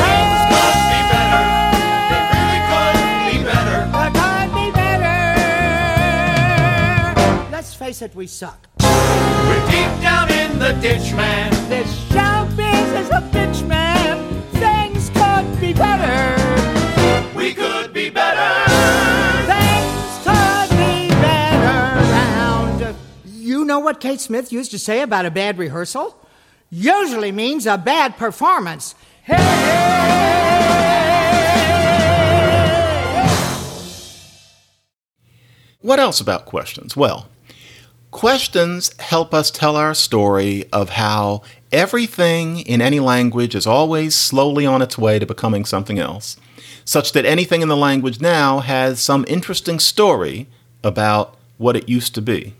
Things 0.02 0.42
could 0.50 0.74
be 0.90 1.02
better. 1.14 1.46
They 2.10 2.26
really 2.34 2.58
could 2.66 3.30
be 3.30 3.38
better. 3.46 3.78
They 3.94 4.10
could 4.18 4.50
be 4.58 4.66
better. 7.14 7.52
Let's 7.52 7.72
face 7.74 8.02
it, 8.02 8.12
we 8.16 8.26
suck. 8.26 8.66
We're 8.80 9.66
deep 9.70 9.92
down 10.02 10.32
in 10.32 10.58
the 10.58 10.72
ditch, 10.80 11.12
man. 11.12 11.50
This 11.68 11.89
showbiz 12.90 13.00
is 13.00 13.10
a 13.10 13.20
bitch, 13.32 13.66
man. 13.66 14.42
Things 14.52 15.10
could 15.10 15.60
be 15.60 15.72
better. 15.72 17.36
We 17.36 17.54
could 17.54 17.92
be 17.92 18.10
better. 18.10 18.70
Things 19.46 20.18
could 20.24 20.70
be 20.76 21.08
better 21.08 22.00
round. 22.12 22.96
You 23.24 23.64
know 23.64 23.78
what 23.78 24.00
Kate 24.00 24.20
Smith 24.20 24.52
used 24.52 24.70
to 24.72 24.78
say 24.78 25.02
about 25.02 25.26
a 25.26 25.30
bad 25.30 25.58
rehearsal? 25.58 26.16
Usually 26.70 27.32
means 27.32 27.66
a 27.66 27.78
bad 27.78 28.16
performance. 28.16 28.94
Hey! 29.24 29.36
What 35.82 35.98
else 35.98 36.20
about 36.20 36.44
questions? 36.44 36.94
Well, 36.94 37.28
questions 38.10 38.94
help 39.00 39.32
us 39.32 39.50
tell 39.50 39.76
our 39.76 39.94
story 39.94 40.66
of 40.72 40.90
how 40.90 41.42
everything 41.72 42.60
in 42.60 42.80
any 42.80 43.00
language 43.00 43.54
is 43.54 43.66
always 43.66 44.14
slowly 44.14 44.66
on 44.66 44.82
its 44.82 44.98
way 44.98 45.18
to 45.18 45.26
becoming 45.26 45.64
something 45.64 45.98
else, 45.98 46.36
such 46.84 47.12
that 47.12 47.24
anything 47.24 47.62
in 47.62 47.68
the 47.68 47.76
language 47.76 48.20
now 48.20 48.60
has 48.60 49.00
some 49.00 49.24
interesting 49.28 49.78
story 49.78 50.48
about 50.82 51.36
what 51.58 51.76
it 51.76 51.88
used 51.88 52.14
to 52.14 52.22
be. 52.22 52.54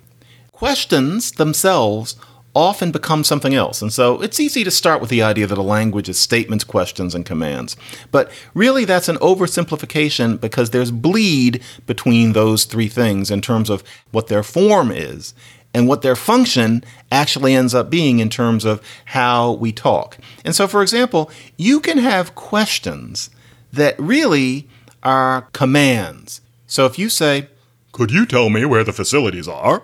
Questions 0.52 1.32
themselves 1.32 2.16
often 2.54 2.90
become 2.90 3.22
something 3.22 3.54
else. 3.54 3.80
And 3.80 3.92
so 3.92 4.20
it's 4.20 4.40
easy 4.40 4.64
to 4.64 4.70
start 4.70 5.00
with 5.00 5.10
the 5.10 5.22
idea 5.22 5.46
that 5.46 5.58
a 5.58 5.62
language 5.62 6.08
is 6.08 6.18
statements, 6.18 6.64
questions, 6.64 7.14
and 7.14 7.24
commands. 7.24 7.76
But 8.10 8.30
really, 8.54 8.84
that's 8.84 9.08
an 9.08 9.16
oversimplification 9.16 10.40
because 10.40 10.70
there's 10.70 10.90
bleed 10.90 11.62
between 11.86 12.32
those 12.32 12.64
three 12.64 12.88
things 12.88 13.30
in 13.30 13.40
terms 13.40 13.70
of 13.70 13.84
what 14.10 14.26
their 14.26 14.42
form 14.42 14.90
is 14.90 15.32
and 15.72 15.86
what 15.86 16.02
their 16.02 16.16
function 16.16 16.84
actually 17.12 17.54
ends 17.54 17.74
up 17.74 17.90
being 17.90 18.18
in 18.18 18.28
terms 18.28 18.64
of 18.64 18.82
how 19.06 19.52
we 19.52 19.72
talk. 19.72 20.18
And 20.44 20.54
so, 20.54 20.66
for 20.66 20.82
example, 20.82 21.30
you 21.56 21.80
can 21.80 21.98
have 21.98 22.34
questions 22.34 23.30
that 23.72 23.98
really 23.98 24.68
are 25.02 25.42
commands. 25.52 26.40
So 26.66 26.86
if 26.86 26.98
you 26.98 27.08
say, 27.08 27.48
Could 27.92 28.10
you 28.10 28.26
tell 28.26 28.50
me 28.50 28.64
where 28.64 28.84
the 28.84 28.92
facilities 28.92 29.48
are? 29.48 29.82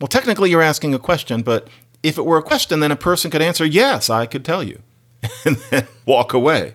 Well, 0.00 0.08
technically, 0.08 0.50
you're 0.50 0.62
asking 0.62 0.94
a 0.94 0.98
question, 0.98 1.42
but 1.42 1.68
if 2.02 2.16
it 2.16 2.24
were 2.24 2.38
a 2.38 2.42
question, 2.42 2.80
then 2.80 2.92
a 2.92 2.96
person 2.96 3.30
could 3.30 3.42
answer, 3.42 3.64
Yes, 3.64 4.08
I 4.10 4.26
could 4.26 4.44
tell 4.44 4.62
you, 4.62 4.82
and 5.44 5.56
then 5.70 5.86
walk 6.06 6.32
away. 6.32 6.74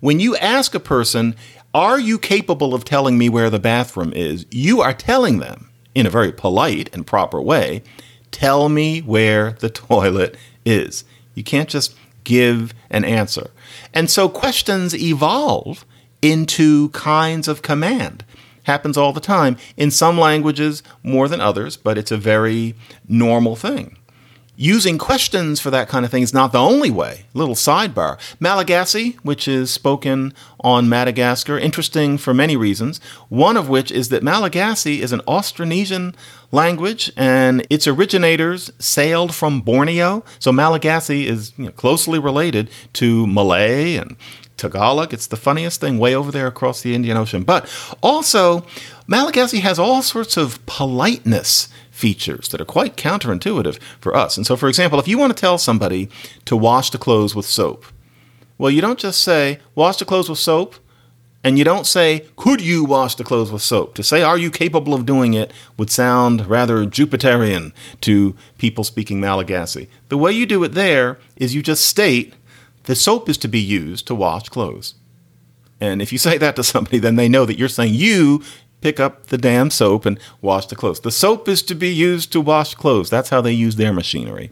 When 0.00 0.20
you 0.20 0.36
ask 0.36 0.74
a 0.74 0.80
person, 0.80 1.34
Are 1.72 1.98
you 1.98 2.18
capable 2.18 2.74
of 2.74 2.84
telling 2.84 3.18
me 3.18 3.28
where 3.28 3.50
the 3.50 3.58
bathroom 3.58 4.12
is? 4.12 4.46
you 4.50 4.80
are 4.80 4.94
telling 4.94 5.38
them, 5.38 5.70
in 5.94 6.06
a 6.06 6.10
very 6.10 6.32
polite 6.32 6.90
and 6.92 7.06
proper 7.06 7.40
way, 7.40 7.82
Tell 8.34 8.68
me 8.68 9.00
where 9.00 9.52
the 9.52 9.70
toilet 9.88 10.36
is. 10.64 11.04
You 11.36 11.44
can't 11.44 11.68
just 11.68 11.94
give 12.24 12.74
an 12.90 13.04
answer. 13.04 13.50
And 13.92 14.10
so 14.10 14.28
questions 14.28 14.92
evolve 14.92 15.84
into 16.20 16.88
kinds 16.88 17.46
of 17.46 17.62
command 17.62 18.24
happens 18.64 18.96
all 18.96 19.12
the 19.12 19.20
time. 19.20 19.56
In 19.76 19.92
some 19.92 20.18
languages, 20.18 20.82
more 21.04 21.28
than 21.28 21.40
others, 21.40 21.76
but 21.76 21.96
it's 21.96 22.10
a 22.10 22.16
very 22.16 22.74
normal 23.06 23.54
thing. 23.54 23.96
Using 24.56 24.98
questions 24.98 25.58
for 25.58 25.70
that 25.70 25.88
kind 25.88 26.04
of 26.04 26.12
thing 26.12 26.22
is 26.22 26.32
not 26.32 26.52
the 26.52 26.60
only 26.60 26.90
way. 26.90 27.26
Little 27.34 27.56
sidebar. 27.56 28.18
Malagasy, 28.38 29.18
which 29.24 29.48
is 29.48 29.72
spoken 29.72 30.32
on 30.60 30.88
Madagascar, 30.88 31.58
interesting 31.58 32.18
for 32.18 32.32
many 32.32 32.56
reasons. 32.56 33.00
One 33.28 33.56
of 33.56 33.68
which 33.68 33.90
is 33.90 34.10
that 34.10 34.22
Malagasy 34.22 35.02
is 35.02 35.10
an 35.10 35.22
Austronesian 35.26 36.14
language 36.52 37.10
and 37.16 37.66
its 37.68 37.88
originators 37.88 38.70
sailed 38.78 39.34
from 39.34 39.60
Borneo. 39.60 40.24
So 40.38 40.52
Malagasy 40.52 41.26
is 41.26 41.52
you 41.56 41.64
know, 41.64 41.72
closely 41.72 42.20
related 42.20 42.70
to 42.92 43.26
Malay 43.26 43.96
and 43.96 44.16
Tagalog. 44.56 45.12
It's 45.12 45.26
the 45.26 45.36
funniest 45.36 45.80
thing 45.80 45.98
way 45.98 46.14
over 46.14 46.30
there 46.30 46.46
across 46.46 46.80
the 46.80 46.94
Indian 46.94 47.16
Ocean. 47.16 47.42
But 47.42 47.68
also, 48.02 48.64
Malagasy 49.08 49.60
has 49.60 49.80
all 49.80 50.00
sorts 50.00 50.36
of 50.36 50.64
politeness 50.66 51.68
features 51.94 52.48
that 52.48 52.60
are 52.60 52.64
quite 52.64 52.96
counterintuitive 52.96 53.78
for 54.00 54.16
us. 54.16 54.36
And 54.36 54.44
so, 54.44 54.56
for 54.56 54.68
example, 54.68 54.98
if 54.98 55.06
you 55.06 55.16
want 55.16 55.34
to 55.34 55.40
tell 55.40 55.58
somebody 55.58 56.10
to 56.44 56.56
wash 56.56 56.90
the 56.90 56.98
clothes 56.98 57.36
with 57.36 57.46
soap, 57.46 57.86
well, 58.58 58.70
you 58.70 58.80
don't 58.80 58.98
just 58.98 59.22
say, 59.22 59.60
wash 59.74 59.98
the 59.98 60.04
clothes 60.04 60.28
with 60.28 60.38
soap, 60.38 60.74
and 61.44 61.56
you 61.56 61.64
don't 61.64 61.86
say, 61.86 62.26
could 62.36 62.60
you 62.60 62.84
wash 62.84 63.14
the 63.14 63.22
clothes 63.22 63.52
with 63.52 63.62
soap? 63.62 63.94
To 63.94 64.02
say, 64.02 64.22
are 64.22 64.38
you 64.38 64.50
capable 64.50 64.94
of 64.94 65.06
doing 65.06 65.34
it 65.34 65.52
would 65.76 65.90
sound 65.90 66.46
rather 66.46 66.84
Jupiterian 66.84 67.72
to 68.00 68.34
people 68.58 68.82
speaking 68.82 69.20
Malagasy. 69.20 69.88
The 70.08 70.18
way 70.18 70.32
you 70.32 70.46
do 70.46 70.64
it 70.64 70.72
there 70.72 71.18
is 71.36 71.54
you 71.54 71.62
just 71.62 71.84
state, 71.84 72.34
the 72.84 72.96
soap 72.96 73.28
is 73.28 73.38
to 73.38 73.48
be 73.48 73.60
used 73.60 74.06
to 74.06 74.14
wash 74.14 74.48
clothes. 74.48 74.94
And 75.80 76.00
if 76.00 76.12
you 76.12 76.18
say 76.18 76.38
that 76.38 76.56
to 76.56 76.64
somebody, 76.64 76.98
then 76.98 77.16
they 77.16 77.28
know 77.28 77.44
that 77.44 77.58
you're 77.58 77.68
saying 77.68 77.94
you 77.94 78.42
pick 78.84 79.00
up 79.00 79.28
the 79.28 79.38
damn 79.38 79.70
soap 79.70 80.04
and 80.04 80.20
wash 80.42 80.66
the 80.66 80.76
clothes. 80.76 81.00
The 81.00 81.10
soap 81.10 81.48
is 81.48 81.62
to 81.62 81.74
be 81.74 81.88
used 81.88 82.30
to 82.32 82.40
wash 82.40 82.74
clothes. 82.74 83.08
That's 83.08 83.30
how 83.30 83.40
they 83.40 83.50
use 83.50 83.76
their 83.76 83.94
machinery. 83.94 84.50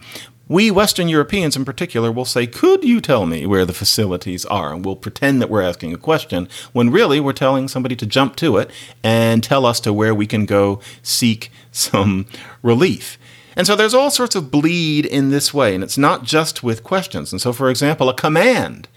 We 0.48 0.70
Western 0.70 1.06
Europeans 1.06 1.54
in 1.54 1.66
particular 1.66 2.10
will 2.10 2.24
say, 2.24 2.46
Could 2.46 2.82
you 2.82 3.02
tell 3.02 3.26
me 3.26 3.44
where 3.44 3.66
the 3.66 3.74
facilities 3.74 4.46
are? 4.46 4.72
And 4.72 4.86
we'll 4.86 4.96
pretend 4.96 5.42
that 5.42 5.50
we're 5.50 5.60
asking 5.60 5.92
a 5.92 5.98
question 5.98 6.48
when 6.72 6.88
really 6.88 7.20
we're 7.20 7.34
telling 7.34 7.68
somebody 7.68 7.94
to 7.94 8.06
jump 8.06 8.36
to 8.36 8.56
it 8.56 8.70
and 9.04 9.44
tell 9.44 9.66
us 9.66 9.80
to 9.80 9.92
where 9.92 10.14
we 10.14 10.26
can 10.26 10.46
go 10.46 10.80
seek 11.02 11.50
some 11.70 12.24
relief. 12.62 13.18
And 13.54 13.66
so 13.66 13.76
there's 13.76 13.92
all 13.92 14.10
sorts 14.10 14.34
of 14.34 14.50
bleed 14.50 15.04
in 15.04 15.28
this 15.28 15.52
way, 15.52 15.74
and 15.74 15.84
it's 15.84 15.98
not 15.98 16.24
just 16.24 16.62
with 16.62 16.82
questions. 16.82 17.32
And 17.32 17.40
so, 17.40 17.52
for 17.52 17.68
example, 17.68 18.08
a 18.08 18.14
command 18.14 18.88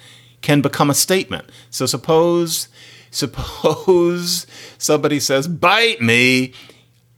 can 0.42 0.62
become 0.62 0.90
a 0.90 0.94
statement. 0.94 1.50
So 1.70 1.86
suppose 1.86 2.70
suppose 3.16 4.46
somebody 4.78 5.20
says, 5.20 5.48
bite 5.48 6.02
me. 6.02 6.54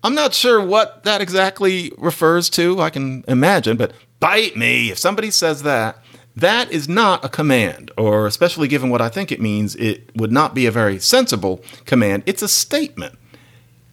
I'm 0.03 0.15
not 0.15 0.33
sure 0.33 0.63
what 0.63 1.03
that 1.03 1.21
exactly 1.21 1.91
refers 1.97 2.49
to. 2.51 2.79
I 2.79 2.89
can 2.89 3.25
imagine, 3.27 3.77
but 3.77 3.93
bite 4.19 4.55
me. 4.55 4.91
If 4.91 4.99
somebody 4.99 5.31
says 5.31 5.63
that, 5.63 5.97
that 6.35 6.71
is 6.71 6.87
not 6.87 7.25
a 7.25 7.29
command, 7.29 7.89
or 7.97 8.27
especially 8.27 8.67
given 8.67 8.91
what 8.91 9.01
I 9.01 9.09
think 9.09 9.31
it 9.31 9.41
means, 9.41 9.75
it 9.75 10.15
would 10.15 10.31
not 10.31 10.53
be 10.53 10.67
a 10.67 10.71
very 10.71 10.99
sensible 10.99 11.63
command. 11.85 12.23
It's 12.27 12.43
a 12.43 12.47
statement. 12.47 13.17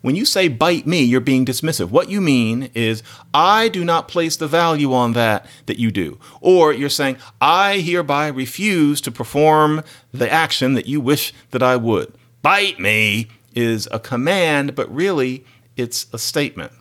When 0.04 0.16
you 0.16 0.26
say 0.26 0.48
bite 0.48 0.86
me, 0.86 1.02
you're 1.02 1.22
being 1.22 1.46
dismissive. 1.46 1.88
What 1.88 2.10
you 2.10 2.20
mean 2.20 2.68
is, 2.74 3.02
I 3.32 3.68
do 3.68 3.86
not 3.86 4.06
place 4.06 4.36
the 4.36 4.46
value 4.46 4.92
on 4.92 5.14
that 5.14 5.46
that 5.64 5.78
you 5.78 5.90
do. 5.90 6.20
Or 6.42 6.74
you're 6.74 6.90
saying, 6.90 7.16
I 7.40 7.78
hereby 7.78 8.26
refuse 8.26 9.00
to 9.00 9.10
perform 9.10 9.82
the 10.12 10.30
action 10.30 10.74
that 10.74 10.84
you 10.84 11.00
wish 11.00 11.32
that 11.52 11.62
I 11.62 11.76
would. 11.76 12.12
Bite 12.42 12.78
me 12.78 13.28
is 13.54 13.88
a 13.92 13.98
command, 13.98 14.74
but 14.74 14.94
really 14.94 15.42
it's 15.74 16.06
a 16.12 16.18
statement. 16.18 16.72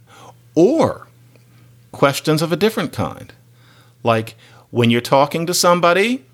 Or 0.54 1.08
questions 1.94 2.42
of 2.42 2.52
a 2.52 2.58
different 2.58 2.92
kind. 2.92 3.32
Like 4.04 4.36
when 4.70 4.90
you're 4.90 5.00
talking 5.00 5.46
to 5.46 5.54
somebody 5.54 6.26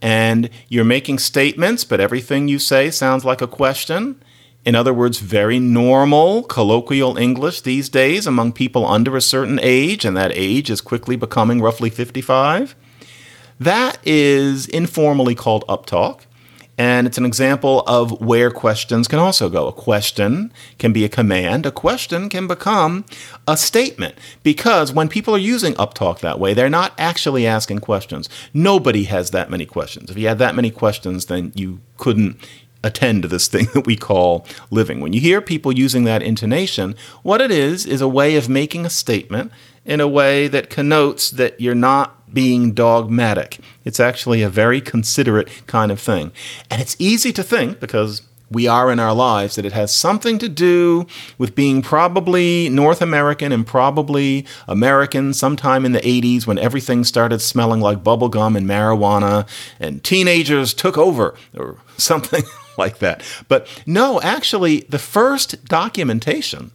and 0.00 0.48
you're 0.70 0.86
making 0.86 1.18
statements, 1.18 1.84
but 1.84 2.00
everything 2.00 2.48
you 2.48 2.58
say 2.58 2.90
sounds 2.90 3.26
like 3.26 3.42
a 3.42 3.46
question 3.46 4.22
in 4.64 4.74
other 4.74 4.92
words, 4.92 5.20
very 5.20 5.58
normal 5.58 6.42
colloquial 6.42 7.16
English 7.16 7.62
these 7.62 7.88
days 7.88 8.26
among 8.26 8.52
people 8.52 8.86
under 8.86 9.16
a 9.16 9.22
certain 9.22 9.58
age, 9.62 10.04
and 10.04 10.16
that 10.16 10.32
age 10.34 10.70
is 10.70 10.80
quickly 10.80 11.16
becoming 11.16 11.60
roughly 11.60 11.90
55. 11.90 12.74
That 13.58 13.98
is 14.04 14.66
informally 14.66 15.34
called 15.34 15.66
uptalk, 15.66 16.22
and 16.76 17.06
it's 17.06 17.18
an 17.18 17.26
example 17.26 17.82
of 17.86 18.22
where 18.22 18.50
questions 18.50 19.06
can 19.06 19.18
also 19.18 19.50
go. 19.50 19.66
A 19.66 19.72
question 19.72 20.50
can 20.78 20.94
be 20.94 21.04
a 21.04 21.10
command, 21.10 21.66
a 21.66 21.70
question 21.70 22.30
can 22.30 22.46
become 22.46 23.04
a 23.46 23.56
statement, 23.56 24.14
because 24.42 24.92
when 24.92 25.08
people 25.08 25.34
are 25.34 25.38
using 25.38 25.74
uptalk 25.74 26.20
that 26.20 26.38
way, 26.38 26.54
they're 26.54 26.70
not 26.70 26.92
actually 26.98 27.46
asking 27.46 27.80
questions. 27.80 28.28
Nobody 28.54 29.04
has 29.04 29.30
that 29.30 29.50
many 29.50 29.66
questions. 29.66 30.10
If 30.10 30.16
you 30.16 30.28
had 30.28 30.38
that 30.38 30.54
many 30.54 30.70
questions, 30.70 31.26
then 31.26 31.52
you 31.54 31.80
couldn't 31.98 32.36
attend 32.82 33.22
to 33.22 33.28
this 33.28 33.48
thing 33.48 33.68
that 33.74 33.86
we 33.86 33.96
call 33.96 34.46
living. 34.70 35.00
When 35.00 35.12
you 35.12 35.20
hear 35.20 35.40
people 35.40 35.72
using 35.72 36.04
that 36.04 36.22
intonation, 36.22 36.94
what 37.22 37.40
it 37.40 37.50
is 37.50 37.86
is 37.86 38.00
a 38.00 38.08
way 38.08 38.36
of 38.36 38.48
making 38.48 38.86
a 38.86 38.90
statement 38.90 39.52
in 39.84 40.00
a 40.00 40.08
way 40.08 40.48
that 40.48 40.70
connotes 40.70 41.30
that 41.30 41.60
you're 41.60 41.74
not 41.74 42.32
being 42.32 42.72
dogmatic. 42.72 43.58
It's 43.84 43.98
actually 43.98 44.42
a 44.42 44.48
very 44.48 44.80
considerate 44.80 45.66
kind 45.66 45.90
of 45.90 46.00
thing. 46.00 46.32
And 46.70 46.80
it's 46.80 46.96
easy 46.98 47.32
to 47.32 47.42
think 47.42 47.80
because 47.80 48.22
we 48.50 48.66
are 48.66 48.90
in 48.90 48.98
our 48.98 49.14
lives 49.14 49.54
that 49.54 49.64
it 49.64 49.72
has 49.72 49.94
something 49.94 50.38
to 50.38 50.48
do 50.48 51.06
with 51.38 51.54
being 51.54 51.82
probably 51.82 52.68
North 52.68 53.00
American 53.00 53.52
and 53.52 53.66
probably 53.66 54.44
American 54.66 55.32
sometime 55.32 55.84
in 55.84 55.92
the 55.92 56.00
80s 56.00 56.46
when 56.46 56.58
everything 56.58 57.04
started 57.04 57.40
smelling 57.40 57.80
like 57.80 58.02
bubblegum 58.02 58.56
and 58.56 58.66
marijuana 58.66 59.48
and 59.78 60.02
teenagers 60.02 60.74
took 60.74 60.98
over 60.98 61.34
or 61.56 61.76
something 61.96 62.42
like 62.80 62.98
that. 62.98 63.22
But 63.46 63.68
no, 63.86 64.20
actually, 64.22 64.80
the 64.88 64.98
first 64.98 65.64
documentation 65.66 66.72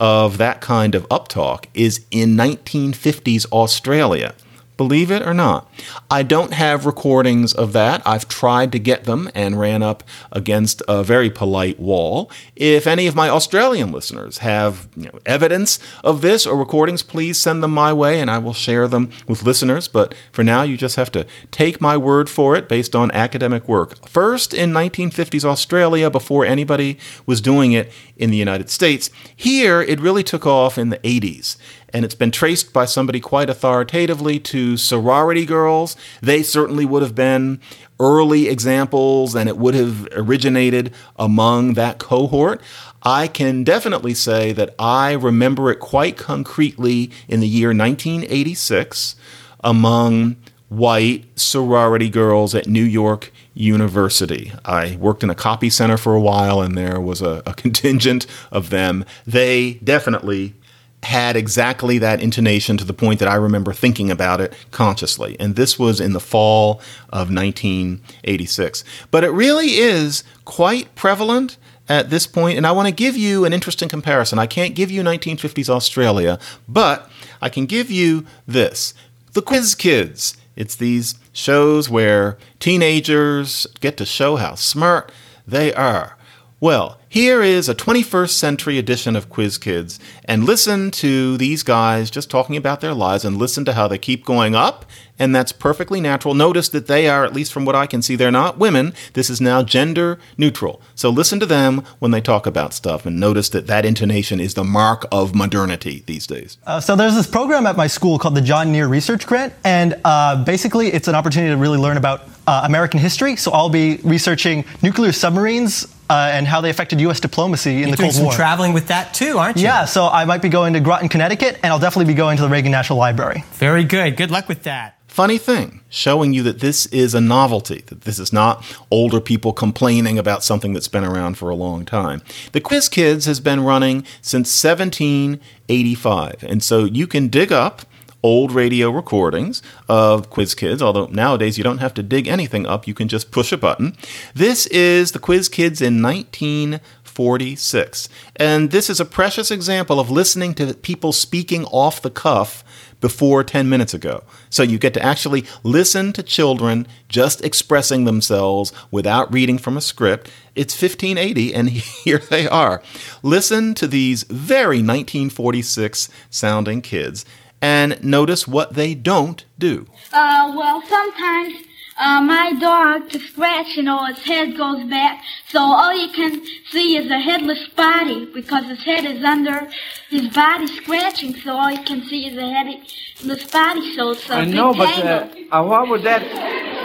of 0.00 0.38
that 0.38 0.60
kind 0.60 0.94
of 0.94 1.06
uptalk 1.08 1.66
is 1.74 2.06
in 2.10 2.36
1950s 2.36 3.44
Australia 3.52 4.34
Believe 4.78 5.10
it 5.10 5.26
or 5.26 5.34
not. 5.34 5.68
I 6.08 6.22
don't 6.22 6.52
have 6.54 6.86
recordings 6.86 7.52
of 7.52 7.72
that. 7.72 8.00
I've 8.06 8.28
tried 8.28 8.70
to 8.72 8.78
get 8.78 9.04
them 9.04 9.28
and 9.34 9.58
ran 9.58 9.82
up 9.82 10.04
against 10.30 10.82
a 10.86 11.02
very 11.02 11.28
polite 11.28 11.80
wall. 11.80 12.30
If 12.54 12.86
any 12.86 13.08
of 13.08 13.16
my 13.16 13.28
Australian 13.28 13.90
listeners 13.90 14.38
have 14.38 14.88
you 14.96 15.06
know, 15.06 15.18
evidence 15.26 15.80
of 16.04 16.22
this 16.22 16.46
or 16.46 16.56
recordings, 16.56 17.02
please 17.02 17.38
send 17.38 17.60
them 17.60 17.72
my 17.72 17.92
way 17.92 18.20
and 18.20 18.30
I 18.30 18.38
will 18.38 18.54
share 18.54 18.86
them 18.86 19.10
with 19.26 19.42
listeners. 19.42 19.88
But 19.88 20.14
for 20.30 20.44
now, 20.44 20.62
you 20.62 20.76
just 20.76 20.94
have 20.94 21.10
to 21.10 21.26
take 21.50 21.80
my 21.80 21.96
word 21.96 22.30
for 22.30 22.54
it 22.54 22.68
based 22.68 22.94
on 22.94 23.10
academic 23.10 23.68
work. 23.68 24.08
First 24.08 24.54
in 24.54 24.70
1950s 24.70 25.44
Australia, 25.44 26.08
before 26.08 26.46
anybody 26.46 26.98
was 27.26 27.40
doing 27.40 27.72
it 27.72 27.90
in 28.16 28.30
the 28.30 28.36
United 28.36 28.70
States. 28.70 29.10
Here, 29.34 29.82
it 29.82 29.98
really 29.98 30.22
took 30.22 30.46
off 30.46 30.78
in 30.78 30.90
the 30.90 30.98
80s 30.98 31.56
and 31.92 32.04
it's 32.04 32.14
been 32.14 32.30
traced 32.30 32.72
by 32.72 32.84
somebody 32.84 33.20
quite 33.20 33.50
authoritatively 33.50 34.38
to 34.40 34.76
sorority 34.76 35.46
girls. 35.46 35.96
They 36.20 36.42
certainly 36.42 36.84
would 36.84 37.02
have 37.02 37.14
been 37.14 37.60
early 38.00 38.48
examples, 38.48 39.34
and 39.34 39.48
it 39.48 39.56
would 39.56 39.74
have 39.74 40.08
originated 40.12 40.92
among 41.16 41.74
that 41.74 41.98
cohort. 41.98 42.60
I 43.02 43.28
can 43.28 43.64
definitely 43.64 44.14
say 44.14 44.52
that 44.52 44.74
I 44.78 45.12
remember 45.12 45.70
it 45.70 45.80
quite 45.80 46.16
concretely 46.16 47.10
in 47.28 47.40
the 47.40 47.48
year 47.48 47.68
1986 47.68 49.16
among 49.64 50.36
white 50.68 51.24
sorority 51.38 52.10
girls 52.10 52.54
at 52.54 52.66
New 52.66 52.82
York 52.82 53.32
University. 53.54 54.52
I 54.64 54.96
worked 54.96 55.22
in 55.22 55.30
a 55.30 55.34
copy 55.34 55.70
center 55.70 55.96
for 55.96 56.14
a 56.14 56.20
while, 56.20 56.60
and 56.60 56.76
there 56.76 57.00
was 57.00 57.22
a, 57.22 57.42
a 57.46 57.54
contingent 57.54 58.26
of 58.50 58.70
them. 58.70 59.04
They 59.26 59.74
definitely 59.74 60.54
had 61.04 61.36
exactly 61.36 61.98
that 61.98 62.20
intonation 62.20 62.76
to 62.76 62.84
the 62.84 62.92
point 62.92 63.20
that 63.20 63.28
I 63.28 63.36
remember 63.36 63.72
thinking 63.72 64.10
about 64.10 64.40
it 64.40 64.52
consciously. 64.70 65.36
And 65.38 65.54
this 65.54 65.78
was 65.78 66.00
in 66.00 66.12
the 66.12 66.20
fall 66.20 66.80
of 67.10 67.32
1986. 67.32 68.84
But 69.10 69.24
it 69.24 69.30
really 69.30 69.78
is 69.78 70.24
quite 70.44 70.94
prevalent 70.94 71.56
at 71.88 72.10
this 72.10 72.26
point, 72.26 72.58
and 72.58 72.66
I 72.66 72.72
want 72.72 72.86
to 72.86 72.92
give 72.92 73.16
you 73.16 73.44
an 73.44 73.52
interesting 73.52 73.88
comparison. 73.88 74.38
I 74.38 74.46
can't 74.46 74.74
give 74.74 74.90
you 74.90 75.02
1950s 75.02 75.70
Australia, 75.70 76.38
but 76.68 77.10
I 77.40 77.48
can 77.48 77.64
give 77.64 77.90
you 77.90 78.26
this 78.46 78.92
The 79.32 79.40
Quiz 79.40 79.74
Kids. 79.74 80.36
It's 80.54 80.76
these 80.76 81.14
shows 81.32 81.88
where 81.88 82.36
teenagers 82.58 83.66
get 83.80 83.96
to 83.98 84.04
show 84.04 84.36
how 84.36 84.56
smart 84.56 85.12
they 85.46 85.72
are. 85.72 86.16
Well, 86.60 86.97
here 87.10 87.42
is 87.42 87.70
a 87.70 87.74
21st 87.74 88.30
century 88.30 88.76
edition 88.76 89.16
of 89.16 89.30
Quiz 89.30 89.56
Kids, 89.56 89.98
and 90.26 90.44
listen 90.44 90.90
to 90.90 91.38
these 91.38 91.62
guys 91.62 92.10
just 92.10 92.28
talking 92.30 92.54
about 92.54 92.82
their 92.82 92.92
lives 92.92 93.24
and 93.24 93.38
listen 93.38 93.64
to 93.64 93.72
how 93.72 93.88
they 93.88 93.96
keep 93.96 94.26
going 94.26 94.54
up, 94.54 94.84
and 95.18 95.34
that's 95.34 95.50
perfectly 95.50 96.02
natural. 96.02 96.34
Notice 96.34 96.68
that 96.68 96.86
they 96.86 97.08
are, 97.08 97.24
at 97.24 97.32
least 97.32 97.50
from 97.50 97.64
what 97.64 97.74
I 97.74 97.86
can 97.86 98.02
see, 98.02 98.14
they're 98.14 98.30
not 98.30 98.58
women. 98.58 98.92
This 99.14 99.30
is 99.30 99.40
now 99.40 99.62
gender 99.62 100.18
neutral. 100.36 100.82
So 100.94 101.08
listen 101.08 101.40
to 101.40 101.46
them 101.46 101.82
when 101.98 102.10
they 102.10 102.20
talk 102.20 102.46
about 102.46 102.74
stuff, 102.74 103.06
and 103.06 103.18
notice 103.18 103.48
that 103.50 103.66
that 103.68 103.86
intonation 103.86 104.38
is 104.38 104.52
the 104.52 104.64
mark 104.64 105.06
of 105.10 105.34
modernity 105.34 106.02
these 106.06 106.26
days. 106.26 106.58
Uh, 106.66 106.78
so 106.78 106.94
there's 106.94 107.14
this 107.14 107.26
program 107.26 107.66
at 107.66 107.76
my 107.76 107.86
school 107.86 108.18
called 108.18 108.34
the 108.34 108.42
John 108.42 108.70
Near 108.70 108.86
Research 108.86 109.26
Grant, 109.26 109.54
and 109.64 109.98
uh, 110.04 110.44
basically 110.44 110.88
it's 110.88 111.08
an 111.08 111.14
opportunity 111.14 111.54
to 111.54 111.56
really 111.56 111.78
learn 111.78 111.96
about 111.96 112.28
uh, 112.46 112.62
American 112.64 113.00
history. 113.00 113.36
So 113.36 113.50
I'll 113.52 113.70
be 113.70 113.96
researching 114.04 114.66
nuclear 114.82 115.12
submarines 115.12 115.86
uh, 116.10 116.30
and 116.32 116.46
how 116.46 116.60
they 116.60 116.70
affected 116.70 117.00
U.S. 117.02 117.20
diplomacy 117.20 117.70
in 117.74 117.78
You're 117.80 117.90
the 117.92 117.96
doing 117.96 118.06
Cold 118.08 118.14
some 118.14 118.24
War. 118.24 118.32
traveling 118.34 118.72
with 118.72 118.88
that 118.88 119.14
too, 119.14 119.38
aren't 119.38 119.56
you? 119.58 119.64
yeah, 119.64 119.84
so 119.84 120.06
I 120.06 120.24
might 120.24 120.42
be 120.42 120.48
going 120.48 120.72
to 120.74 120.80
Groton, 120.80 121.08
Connecticut, 121.08 121.58
and 121.62 121.72
I'll 121.72 121.78
definitely 121.78 122.12
be 122.12 122.16
going 122.16 122.36
to 122.38 122.42
the 122.42 122.48
Reagan 122.48 122.72
National 122.72 122.98
Library. 122.98 123.44
Very 123.52 123.84
good. 123.84 124.16
Good 124.16 124.30
luck 124.30 124.48
with 124.48 124.62
that. 124.64 124.94
Funny 125.06 125.38
thing, 125.38 125.80
showing 125.88 126.32
you 126.32 126.44
that 126.44 126.60
this 126.60 126.86
is 126.86 127.12
a 127.12 127.20
novelty, 127.20 127.82
that 127.86 128.02
this 128.02 128.20
is 128.20 128.32
not 128.32 128.64
older 128.90 129.20
people 129.20 129.52
complaining 129.52 130.16
about 130.18 130.44
something 130.44 130.72
that's 130.74 130.86
been 130.86 131.02
around 131.02 131.36
for 131.36 131.50
a 131.50 131.56
long 131.56 131.84
time. 131.84 132.22
The 132.52 132.60
Quiz 132.60 132.88
Kids 132.88 133.24
has 133.24 133.40
been 133.40 133.64
running 133.64 134.04
since 134.20 134.48
1785, 134.62 136.44
and 136.44 136.62
so 136.62 136.84
you 136.84 137.06
can 137.06 137.28
dig 137.28 137.50
up 137.52 137.82
old 138.22 138.52
radio 138.52 138.90
recordings 138.90 139.62
of 139.88 140.30
Quiz 140.30 140.54
Kids, 140.54 140.82
although 140.82 141.06
nowadays 141.06 141.56
you 141.56 141.64
don't 141.64 141.78
have 141.78 141.94
to 141.94 142.02
dig 142.02 142.26
anything 142.26 142.66
up, 142.66 142.86
you 142.86 142.94
can 142.94 143.08
just 143.08 143.30
push 143.30 143.52
a 143.52 143.56
button. 143.56 143.96
This 144.34 144.66
is 144.66 145.12
the 145.12 145.18
Quiz 145.18 145.48
Kids 145.48 145.80
in 145.80 146.02
1946, 146.02 148.08
and 148.36 148.70
this 148.70 148.90
is 148.90 149.00
a 149.00 149.04
precious 149.04 149.50
example 149.50 150.00
of 150.00 150.10
listening 150.10 150.54
to 150.54 150.74
people 150.74 151.12
speaking 151.12 151.64
off 151.66 152.02
the 152.02 152.10
cuff 152.10 152.64
before 153.00 153.44
10 153.44 153.68
minutes 153.68 153.94
ago. 153.94 154.24
So 154.50 154.64
you 154.64 154.76
get 154.78 154.94
to 154.94 155.02
actually 155.02 155.44
listen 155.62 156.12
to 156.14 156.22
children 156.22 156.88
just 157.08 157.44
expressing 157.44 158.04
themselves 158.04 158.72
without 158.90 159.32
reading 159.32 159.58
from 159.58 159.76
a 159.76 159.80
script. 159.80 160.28
It's 160.56 160.74
1580, 160.74 161.54
and 161.54 161.68
here 161.70 162.18
they 162.18 162.48
are. 162.48 162.82
Listen 163.22 163.74
to 163.74 163.86
these 163.86 164.24
very 164.24 164.78
1946 164.78 166.08
sounding 166.30 166.82
kids 166.82 167.24
and 167.60 168.02
notice 168.04 168.46
what 168.46 168.74
they 168.74 168.94
don't 168.94 169.44
do. 169.58 169.86
Uh, 170.12 170.52
well, 170.56 170.82
sometimes 170.82 171.54
uh, 171.98 172.20
my 172.20 172.52
dog 172.60 173.10
to 173.10 173.18
scratch, 173.18 173.76
you 173.76 173.82
know, 173.82 174.04
his 174.04 174.22
head 174.24 174.56
goes 174.56 174.84
back, 174.84 175.22
so 175.48 175.58
all 175.58 175.92
you 175.92 176.12
can 176.12 176.40
see 176.70 176.96
is 176.96 177.10
a 177.10 177.18
headless 177.18 177.66
body 177.68 178.26
because 178.32 178.66
his 178.66 178.82
head 178.84 179.04
is 179.04 179.22
under 179.24 179.68
his 180.08 180.28
body 180.28 180.66
scratching, 180.68 181.34
so 181.34 181.56
all 181.56 181.70
you 181.70 181.82
can 181.82 182.04
see 182.06 182.28
is 182.28 182.36
a 182.38 182.48
headless 182.48 183.50
body. 183.50 183.94
So 183.94 184.12
it's 184.12 184.30
a 184.30 184.34
I 184.34 184.44
big 184.44 184.54
know, 184.54 184.72
but 184.72 185.04
uh, 185.04 185.28
uh, 185.50 185.64
what 185.64 185.88
would 185.88 186.02
that 186.04 186.22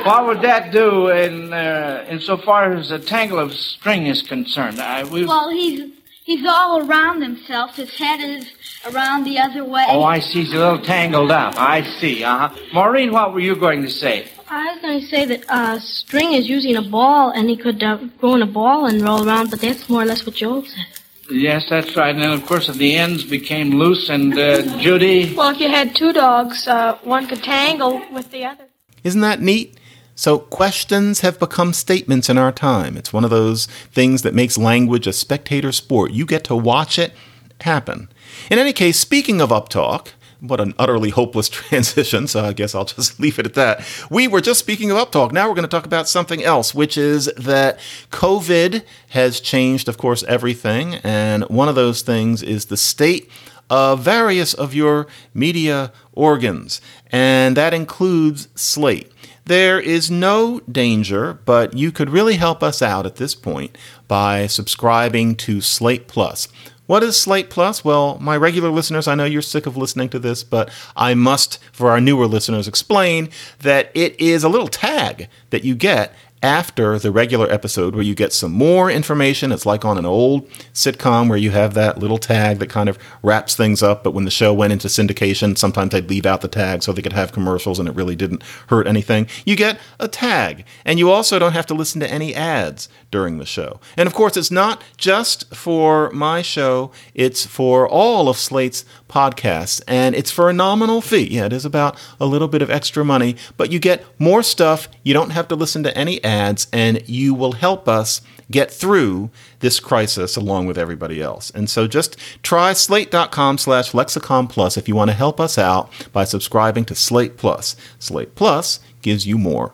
what 0.06 0.26
would 0.26 0.42
that 0.42 0.72
do 0.72 1.10
in 1.10 1.54
uh, 1.54 2.06
insofar 2.10 2.74
as 2.74 2.90
a 2.92 3.00
tangle 3.00 3.40
of 3.40 3.54
string 3.54 4.08
is 4.08 4.22
concerned? 4.24 4.82
I, 4.82 5.04
we, 5.04 5.26
Well, 5.26 5.50
he's 5.50 5.92
he's 6.24 6.46
all 6.46 6.86
around 6.88 7.22
himself. 7.22 7.76
His 7.76 7.94
head 7.98 8.20
is 8.20 8.52
around 8.90 9.24
the 9.24 9.40
other 9.40 9.64
way. 9.64 9.86
oh, 9.90 10.04
I 10.04 10.20
see. 10.20 10.42
He's 10.44 10.54
a 10.54 10.58
little 10.58 10.80
tangled 10.80 11.32
up. 11.32 11.56
I 11.58 11.84
see. 11.84 12.24
Uh 12.24 12.50
huh. 12.50 12.56
Maureen, 12.74 13.12
what 13.12 13.34
were 13.34 13.40
you 13.40 13.56
going 13.56 13.82
to 13.84 13.90
say? 13.90 14.28
I 14.50 14.74
was 14.74 14.82
going 14.82 15.00
to 15.00 15.08
say 15.08 15.26
that 15.26 15.50
uh, 15.50 15.80
string 15.80 16.34
is 16.34 16.48
using 16.48 16.76
a 16.76 16.82
ball, 16.82 17.32
and 17.32 17.50
he 17.50 17.56
could 17.58 17.82
uh, 17.82 17.98
grow 18.20 18.36
in 18.36 18.42
a 18.42 18.46
ball 18.46 18.86
and 18.86 19.02
roll 19.02 19.28
around, 19.28 19.50
but 19.50 19.62
that's 19.62 19.90
more 19.90 20.04
or 20.04 20.06
less 20.06 20.26
what 20.26 20.36
Joel 20.36 20.64
said. 20.64 20.86
Yes, 21.32 21.68
that's 21.70 21.96
right. 21.96 22.14
And 22.14 22.22
then, 22.22 22.32
of 22.32 22.46
course, 22.46 22.70
at 22.70 22.76
the 22.76 22.96
ends 22.96 23.24
became 23.24 23.72
loose. 23.72 24.10
And 24.10 24.38
uh, 24.38 24.78
Judy, 24.80 25.34
Well, 25.34 25.50
if 25.50 25.60
you 25.60 25.70
had 25.70 25.96
two 25.96 26.14
dogs, 26.14 26.68
uh, 26.68 26.98
one 27.04 27.26
could 27.28 27.42
tangle 27.42 28.02
with 28.12 28.30
the 28.30 28.46
other. 28.46 28.66
Isn't 29.04 29.22
that 29.22 29.40
neat? 29.40 29.76
So, 30.15 30.38
questions 30.38 31.21
have 31.21 31.39
become 31.39 31.73
statements 31.73 32.30
in 32.30 32.38
our 32.38 32.52
time. 32.52 32.97
It's 32.97 33.12
one 33.12 33.23
of 33.23 33.32
those 33.32 33.65
things 33.65 34.21
that 34.21 34.36
makes 34.36 34.58
language 34.58 35.08
a 35.08 35.13
spectator 35.13 35.71
sport. 35.71 36.12
You 36.12 36.26
get 36.26 36.43
to 36.45 36.56
watch 36.56 36.99
it 36.99 37.13
happen. 37.62 38.10
In 38.52 38.60
any 38.60 38.73
case, 38.73 38.99
speaking 38.99 39.41
of 39.41 39.49
uptalk, 39.49 40.10
what 40.43 40.60
an 40.60 40.73
utterly 40.78 41.10
hopeless 41.10 41.49
transition, 41.49 42.28
so 42.28 42.43
I 42.43 42.54
guess 42.54 42.76
I'll 42.76 42.86
just 42.86 43.19
leave 43.19 43.39
it 43.39 43.45
at 43.45 43.54
that. 43.56 43.84
We 44.10 44.28
were 44.28 44.41
just 44.41 44.60
speaking 44.60 44.91
of 44.91 44.97
uptalk. 44.97 45.32
Now 45.32 45.47
we're 45.47 45.56
going 45.56 45.63
to 45.63 45.69
talk 45.69 45.86
about 45.86 46.10
something 46.10 46.43
else, 46.43 46.76
which 46.76 46.97
is 46.97 47.32
that 47.38 47.80
COVID 48.12 48.84
has 49.10 49.39
changed, 49.39 49.88
of 49.88 49.97
course, 49.97 50.23
everything. 50.23 50.95
And 50.95 51.43
one 51.45 51.69
of 51.69 51.76
those 51.76 52.02
things 52.02 52.43
is 52.43 52.65
the 52.65 52.78
state 52.78 53.32
of 53.69 54.02
various 54.02 54.54
of 54.54 54.76
your 54.76 55.08
media 55.34 55.93
organs, 56.12 56.82
and 57.12 57.58
that 57.58 57.73
includes 57.73 58.49
Slate. 58.54 59.13
There 59.46 59.79
is 59.79 60.10
no 60.10 60.62
danger, 60.71 61.33
but 61.33 61.73
you 61.73 61.91
could 61.91 62.10
really 62.10 62.35
help 62.35 62.63
us 62.63 62.81
out 62.81 63.06
at 63.06 63.17
this 63.17 63.35
point 63.35 63.77
by 64.08 64.48
subscribing 64.48 65.35
to 65.35 65.60
Slate 65.60 66.08
Plus. 66.08 66.48
What 66.85 67.04
is 67.04 67.19
Slate 67.19 67.50
Plus? 67.50 67.83
Well, 67.83 68.17
my 68.19 68.37
regular 68.37 68.69
listeners, 68.69 69.08
I 69.08 69.15
know 69.15 69.25
you're 69.25 69.41
sick 69.41 69.65
of 69.65 69.75
listening 69.75 70.10
to 70.10 70.19
this, 70.19 70.44
but 70.44 70.69
I 70.96 71.13
must, 71.13 71.60
for 71.73 71.91
our 71.91 72.00
newer 72.00 72.27
listeners, 72.27 72.67
explain 72.67 73.29
that 73.60 73.91
it 73.94 74.19
is 74.19 74.44
a 74.44 74.50
little 74.50 74.67
tag 74.67 75.27
that 75.50 75.65
you 75.65 75.75
get 75.75 76.13
after 76.44 77.00
the 77.00 77.10
regular 77.10 77.50
episode 77.50 77.96
where 77.96 78.04
you 78.04 78.13
get 78.13 78.33
some 78.33 78.52
more 78.52 78.91
information. 78.91 79.54
It's 79.54 79.65
like 79.65 79.85
on 79.85 79.98
an 79.98 80.06
old 80.06 80.48
sitcom 80.73 81.29
where 81.29 81.37
you 81.37 81.52
have 81.52 81.73
that 81.73 82.00
little 82.00 82.17
tag 82.17 82.60
that 82.60 82.69
kind 82.69 82.89
of 82.89 83.00
wraps 83.23 83.56
things 83.56 83.81
up. 83.81 84.04
But 84.04 84.12
when 84.12 84.25
the 84.25 84.31
show 84.31 84.54
went 84.54 84.73
into 84.73 84.89
syndication, 84.89 85.58
sometimes 85.58 85.94
they'd 85.94 86.10
leave 86.10 86.25
out 86.25 86.41
the 86.41 86.50
tag 86.50 86.83
so 86.83 86.91
they 86.91 87.02
could 87.02 87.13
have 87.13 87.31
commercials 87.31 87.79
and 87.79 87.87
it 87.87 87.96
really 87.96 88.17
didn't 88.17 88.44
hurt 88.67 88.85
anything. 88.85 89.27
You 89.46 89.56
get 89.56 89.79
a 90.00 90.10
tag. 90.10 90.65
And 90.83 91.00
you 91.00 91.10
also 91.10 91.39
don't 91.39 91.54
have 91.54 91.65
to 91.67 91.73
listen 91.73 92.02
to 92.02 92.12
any 92.12 92.35
ads 92.35 92.89
during 93.10 93.37
the 93.37 93.46
show. 93.46 93.79
And 93.96 94.06
of 94.06 94.13
course, 94.13 94.35
it's 94.35 94.52
not 94.52 94.83
just 94.98 95.56
for 95.56 96.12
my 96.12 96.41
show, 96.41 96.91
it's 97.13 97.46
for 97.46 97.87
all 97.87 98.27
of 98.27 98.35
Slate's 98.35 98.83
podcasts. 99.08 99.81
And 99.87 100.13
it's 100.13 100.31
for 100.31 100.50
a 100.50 100.54
nominal 100.54 101.00
fee. 101.00 101.29
Yeah, 101.31 101.46
it 101.46 101.54
is 101.54 101.63
about 101.63 101.98
a 102.19 102.25
little 102.25 102.50
bit 102.50 102.62
of 102.62 102.69
extra 102.69 103.06
money, 103.06 103.37
but 103.56 103.71
you 103.71 103.79
get 103.79 104.04
more 104.19 104.44
stuff. 104.44 104.89
You 105.04 105.13
don't 105.13 105.29
have 105.29 105.48
to 105.48 105.56
listen 105.56 105.83
to 105.83 105.98
any 105.98 106.21
ads 106.21 106.33
ads, 106.34 106.67
and 106.73 107.08
you 107.08 107.34
will 107.34 107.54
help 107.54 107.88
us 107.88 108.21
get 108.52 108.71
through 108.71 109.29
this 109.60 109.79
crisis 109.79 110.36
along 110.36 110.67
with 110.67 110.77
everybody 110.77 111.21
else. 111.21 111.50
And 111.52 111.69
so 111.69 111.88
just 111.88 112.17
try 112.44 112.73
slate.com 112.73 113.58
slash 113.58 113.94
lexicon 113.94 114.48
plus 114.48 114.77
if 114.77 114.88
you 114.88 114.96
want 114.96 115.10
to 115.10 115.15
help 115.15 115.40
us 115.40 115.58
out 115.58 115.90
by 116.12 116.23
subscribing 116.23 116.86
to 116.86 116.96
Slate 116.96 117.38
Plus. 117.38 117.75
Slate 118.00 118.36
Plus 118.36 118.79
gives 119.02 119.25
you 119.25 119.38
more. 119.38 119.73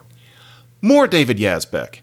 More 0.80 1.06
David 1.06 1.38
Yazbek. 1.38 2.00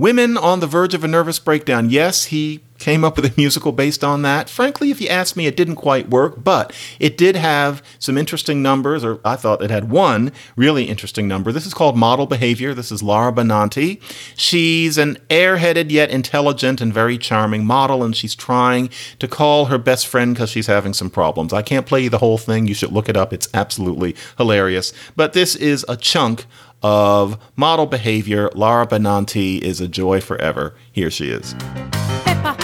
Women 0.00 0.38
on 0.38 0.60
the 0.60 0.66
verge 0.66 0.94
of 0.94 1.04
a 1.04 1.08
nervous 1.08 1.38
breakdown. 1.38 1.90
Yes, 1.90 2.24
he 2.24 2.62
came 2.78 3.04
up 3.04 3.16
with 3.16 3.26
a 3.26 3.34
musical 3.36 3.70
based 3.70 4.02
on 4.02 4.22
that. 4.22 4.48
Frankly, 4.48 4.90
if 4.90 4.98
you 4.98 5.08
ask 5.08 5.36
me, 5.36 5.46
it 5.46 5.58
didn't 5.58 5.76
quite 5.76 6.08
work, 6.08 6.42
but 6.42 6.72
it 6.98 7.18
did 7.18 7.36
have 7.36 7.82
some 7.98 8.16
interesting 8.16 8.62
numbers, 8.62 9.04
or 9.04 9.20
I 9.26 9.36
thought 9.36 9.60
it 9.60 9.68
had 9.68 9.90
one 9.90 10.32
really 10.56 10.84
interesting 10.84 11.28
number. 11.28 11.52
This 11.52 11.66
is 11.66 11.74
called 11.74 11.98
Model 11.98 12.24
Behavior. 12.24 12.72
This 12.72 12.90
is 12.90 13.02
Laura 13.02 13.30
Benanti. 13.30 14.00
She's 14.38 14.96
an 14.96 15.18
airheaded 15.28 15.90
yet 15.90 16.08
intelligent 16.08 16.80
and 16.80 16.94
very 16.94 17.18
charming 17.18 17.66
model, 17.66 18.02
and 18.02 18.16
she's 18.16 18.34
trying 18.34 18.88
to 19.18 19.28
call 19.28 19.66
her 19.66 19.76
best 19.76 20.06
friend 20.06 20.34
because 20.34 20.48
she's 20.48 20.66
having 20.66 20.94
some 20.94 21.10
problems. 21.10 21.52
I 21.52 21.60
can't 21.60 21.84
play 21.84 22.04
you 22.04 22.08
the 22.08 22.16
whole 22.16 22.38
thing. 22.38 22.66
You 22.66 22.72
should 22.72 22.92
look 22.92 23.10
it 23.10 23.18
up. 23.18 23.34
It's 23.34 23.50
absolutely 23.52 24.16
hilarious. 24.38 24.94
But 25.14 25.34
this 25.34 25.54
is 25.54 25.84
a 25.90 25.96
chunk 25.98 26.46
of 26.82 27.38
model 27.56 27.86
behavior. 27.86 28.50
Laura 28.54 28.86
Benanti 28.86 29.60
is 29.60 29.80
a 29.80 29.88
joy 29.88 30.20
forever. 30.20 30.74
Here 30.92 31.10
she 31.10 31.26
is. 31.30 31.54
Pepa, 32.24 32.54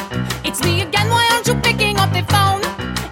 it's 0.45 0.63
me 0.63 0.83
again. 0.83 1.09
Why 1.09 1.29
aren't 1.33 1.47
you 1.47 1.55
picking 1.57 1.97
up 1.99 2.13
the 2.13 2.23
phone? 2.33 2.63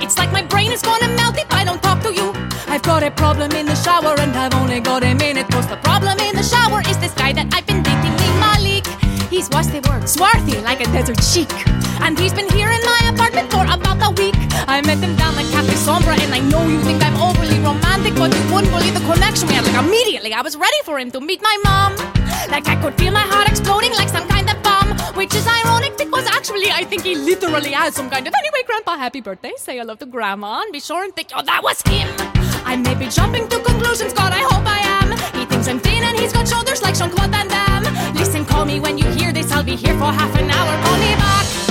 It's 0.02 0.18
like 0.18 0.32
my 0.32 0.42
brain 0.42 0.72
is 0.72 0.82
gonna 0.82 1.08
melt 1.08 1.36
if 1.38 1.50
I 1.52 1.64
don't 1.64 1.82
talk 1.82 2.02
to 2.02 2.12
you. 2.12 2.32
I've 2.68 2.82
got 2.82 3.02
a 3.02 3.10
problem 3.10 3.52
in 3.52 3.66
the 3.66 3.74
shower 3.76 4.18
and 4.18 4.34
I've 4.36 4.54
only 4.54 4.80
got 4.80 5.04
a 5.04 5.14
minute. 5.14 5.48
Cause 5.48 5.66
the 5.66 5.76
problem 5.78 6.18
in 6.20 6.34
the 6.34 6.42
shower 6.42 6.80
is 6.88 6.98
this 6.98 7.14
guy 7.14 7.32
that 7.32 7.52
I've 7.54 7.66
been 7.66 7.82
dating 7.82 8.16
named 8.16 8.38
Malik. 8.40 8.86
He's 9.30 9.48
what's 9.48 9.68
the 9.68 9.80
word? 9.88 10.08
Swarthy 10.08 10.60
like 10.62 10.80
a 10.80 10.84
desert 10.92 11.22
sheik. 11.22 11.52
And 12.00 12.18
he's 12.18 12.34
been 12.34 12.48
here 12.50 12.70
in 12.70 12.82
my 12.84 13.10
apartment 13.14 13.50
for 13.50 13.64
about 13.64 14.02
a 14.02 14.10
week. 14.20 14.33
I 14.74 14.80
met 14.80 14.98
him 14.98 15.14
down 15.14 15.38
at 15.38 15.46
Cafe 15.52 15.70
Sombra 15.86 16.18
and 16.18 16.34
I 16.34 16.40
know 16.40 16.66
you 16.66 16.80
think 16.80 17.00
I'm 17.00 17.14
overly 17.22 17.60
romantic, 17.60 18.12
but 18.16 18.34
you 18.34 18.42
wouldn't 18.52 18.72
believe 18.74 18.92
the 18.92 19.06
connection 19.06 19.46
we 19.46 19.54
had. 19.54 19.64
Like 19.64 19.78
immediately, 19.78 20.32
I 20.34 20.42
was 20.42 20.56
ready 20.56 20.80
for 20.82 20.98
him 20.98 21.12
to 21.12 21.20
meet 21.20 21.40
my 21.40 21.56
mom. 21.62 21.94
Like 22.50 22.66
I 22.66 22.74
could 22.82 22.94
feel 22.98 23.12
my 23.12 23.22
heart 23.22 23.48
exploding 23.48 23.92
like 23.92 24.08
some 24.08 24.26
kind 24.26 24.50
of 24.50 24.60
bomb, 24.64 24.90
which 25.14 25.32
is 25.32 25.46
ironic 25.46 25.96
because 25.96 26.26
actually 26.26 26.72
I 26.72 26.82
think 26.82 27.04
he 27.04 27.14
literally 27.14 27.70
has 27.70 27.94
some 27.94 28.10
kind 28.10 28.26
of. 28.26 28.34
Anyway, 28.36 28.62
Grandpa, 28.66 28.96
happy 28.96 29.20
birthday. 29.20 29.52
Say 29.58 29.78
hello 29.78 29.94
to 29.94 30.06
Grandma 30.06 30.62
and 30.62 30.72
be 30.72 30.80
sure 30.80 31.04
and 31.04 31.14
think, 31.14 31.28
oh, 31.36 31.42
that 31.42 31.62
was 31.62 31.80
him. 31.82 32.08
I 32.66 32.74
may 32.74 32.96
be 32.96 33.06
jumping 33.06 33.46
to 33.50 33.60
conclusions, 33.60 34.12
God, 34.12 34.32
I 34.32 34.42
hope 34.42 34.66
I 34.66 34.80
am. 34.98 35.08
He 35.38 35.46
thinks 35.46 35.68
I'm 35.68 35.78
thin 35.78 36.02
and 36.02 36.18
he's 36.18 36.32
got 36.32 36.48
shoulders 36.48 36.82
like 36.82 36.98
Jean 36.98 37.10
Claude 37.10 37.30
Van 37.30 37.46
Damme. 37.46 37.86
Listen, 38.14 38.44
call 38.44 38.64
me 38.64 38.80
when 38.80 38.98
you 38.98 39.06
hear 39.12 39.32
this. 39.32 39.52
I'll 39.52 39.62
be 39.62 39.76
here 39.76 39.96
for 39.98 40.10
half 40.10 40.34
an 40.34 40.50
hour. 40.50 40.82
Call 40.82 40.98
me 40.98 41.14
back. 41.14 41.63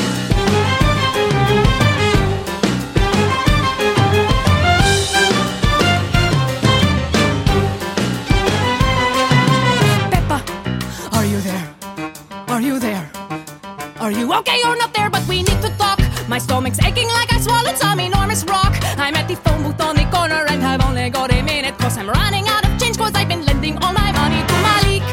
Are 14.03 14.11
you 14.11 14.33
okay 14.33 14.59
or 14.67 14.75
not 14.75 14.93
there? 14.93 15.09
But 15.09 15.25
we 15.29 15.43
need 15.47 15.61
to 15.63 15.71
talk. 15.79 15.97
My 16.27 16.37
stomach's 16.37 16.77
aching 16.83 17.07
like 17.07 17.31
I 17.31 17.39
swallowed 17.39 17.77
some 17.77 18.01
enormous 18.01 18.43
rock. 18.43 18.75
I'm 18.99 19.15
at 19.15 19.29
the 19.29 19.37
phone 19.37 19.63
booth 19.63 19.79
on 19.79 19.95
the 19.95 20.03
corner 20.11 20.43
and 20.51 20.61
I've 20.61 20.83
only 20.83 21.09
got 21.09 21.31
a 21.31 21.41
minute. 21.41 21.77
Cause 21.77 21.97
I'm 21.97 22.09
running 22.09 22.45
out 22.49 22.67
of 22.67 22.77
change 22.77 22.97
cause 22.97 23.15
I've 23.15 23.29
been 23.29 23.45
lending 23.45 23.77
all 23.77 23.93
my 23.93 24.11
money 24.11 24.43
to 24.43 24.55
Malik. 24.59 25.03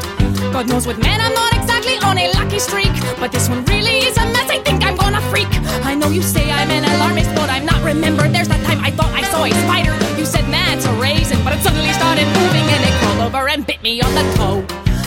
God 0.51 0.67
knows 0.67 0.85
with 0.85 0.99
men 0.99 1.21
I'm 1.21 1.33
not 1.33 1.55
exactly 1.55 1.95
on 2.03 2.17
a 2.17 2.27
lucky 2.33 2.59
streak. 2.59 2.91
But 3.17 3.31
this 3.31 3.47
one 3.47 3.63
really 3.71 4.03
is 4.03 4.17
a 4.17 4.25
mess. 4.35 4.51
I 4.51 4.59
think 4.59 4.83
I'm 4.83 4.97
gonna 4.97 5.21
freak. 5.31 5.47
I 5.87 5.95
know 5.95 6.09
you 6.09 6.21
say 6.21 6.51
I'm 6.51 6.69
an 6.69 6.83
alarmist, 6.83 7.33
but 7.33 7.49
I'm 7.49 7.65
not. 7.65 7.81
Remember, 7.85 8.27
there's 8.27 8.49
that 8.49 8.59
time 8.67 8.83
I 8.83 8.91
thought 8.91 9.15
I 9.15 9.23
saw 9.31 9.45
a 9.45 9.51
spider. 9.63 9.95
You 10.19 10.25
said, 10.25 10.43
nah, 10.51 10.75
it's 10.75 10.85
a 10.85 10.93
raisin, 10.99 11.41
but 11.45 11.53
it 11.55 11.63
suddenly 11.63 11.93
started 11.93 12.27
moving 12.35 12.67
and 12.67 12.83
it 12.83 12.93
crawled 12.99 13.21
over 13.23 13.47
and 13.47 13.65
bit 13.65 13.81
me 13.83 14.01
on 14.01 14.13
the 14.19 14.25
toe. 14.35 14.59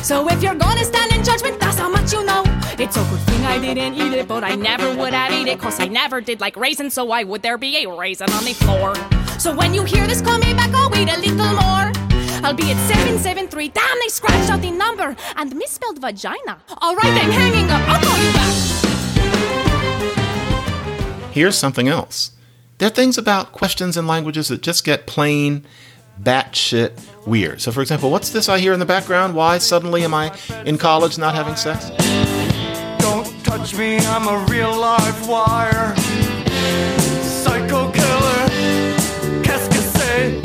So 0.02 0.26
if 0.30 0.42
you're 0.42 0.54
gonna 0.54 0.84
stand 0.86 1.12
in 1.12 1.22
judgment, 1.22 1.60
that's 1.60 1.76
know. 1.76 1.93
It's 2.84 2.98
a 2.98 3.04
good 3.08 3.20
thing 3.20 3.42
I 3.46 3.58
didn't 3.58 3.94
eat 3.94 4.12
it, 4.12 4.28
but 4.28 4.44
I 4.44 4.56
never 4.56 4.94
would 4.94 5.14
have 5.14 5.32
eat 5.32 5.48
it, 5.48 5.58
cause 5.58 5.80
I 5.80 5.88
never 5.88 6.20
did 6.20 6.42
like 6.42 6.54
raisins, 6.54 6.92
so 6.92 7.02
why 7.06 7.24
would 7.24 7.40
there 7.40 7.56
be 7.56 7.82
a 7.82 7.88
raisin 7.88 8.30
on 8.30 8.44
the 8.44 8.52
floor? 8.52 8.94
So 9.38 9.56
when 9.56 9.72
you 9.72 9.84
hear 9.84 10.06
this, 10.06 10.20
call 10.20 10.36
me 10.38 10.52
back, 10.52 10.68
I'll 10.74 10.90
wait 10.90 11.08
a 11.08 11.18
little 11.18 11.34
more. 11.34 11.90
I'll 12.44 12.52
be 12.52 12.70
at 12.70 12.76
773. 12.86 13.68
Damn, 13.70 13.98
they 14.00 14.08
scratched 14.08 14.50
out 14.50 14.60
the 14.60 14.70
number 14.70 15.16
and 15.36 15.56
misspelled 15.56 15.98
vagina. 15.98 16.58
Alright, 16.82 17.06
I'm 17.06 17.30
hanging 17.30 17.70
up. 17.70 17.80
I'll 17.88 18.02
call 18.04 18.18
you 18.22 18.32
back. 21.14 21.32
Here's 21.32 21.56
something 21.56 21.88
else. 21.88 22.32
There 22.76 22.88
are 22.88 22.90
things 22.90 23.16
about 23.16 23.52
questions 23.52 23.96
in 23.96 24.06
languages 24.06 24.48
that 24.48 24.60
just 24.60 24.84
get 24.84 25.06
plain 25.06 25.64
batshit 26.22 27.02
weird. 27.26 27.62
So, 27.62 27.72
for 27.72 27.80
example, 27.80 28.10
what's 28.10 28.28
this 28.28 28.50
I 28.50 28.58
hear 28.58 28.74
in 28.74 28.78
the 28.78 28.84
background? 28.84 29.34
Why 29.34 29.56
suddenly 29.56 30.04
am 30.04 30.12
I 30.12 30.36
in 30.66 30.76
college 30.76 31.16
not 31.16 31.34
having 31.34 31.56
sex? 31.56 31.90
Touch 33.56 33.76
me, 33.76 33.98
I'm 33.98 34.26
a 34.26 34.44
real 34.50 34.76
live 34.76 35.28
wire. 35.28 35.94
Psycho 37.22 37.88
killer. 37.92 38.48
Qu'est-ce? 39.44 40.42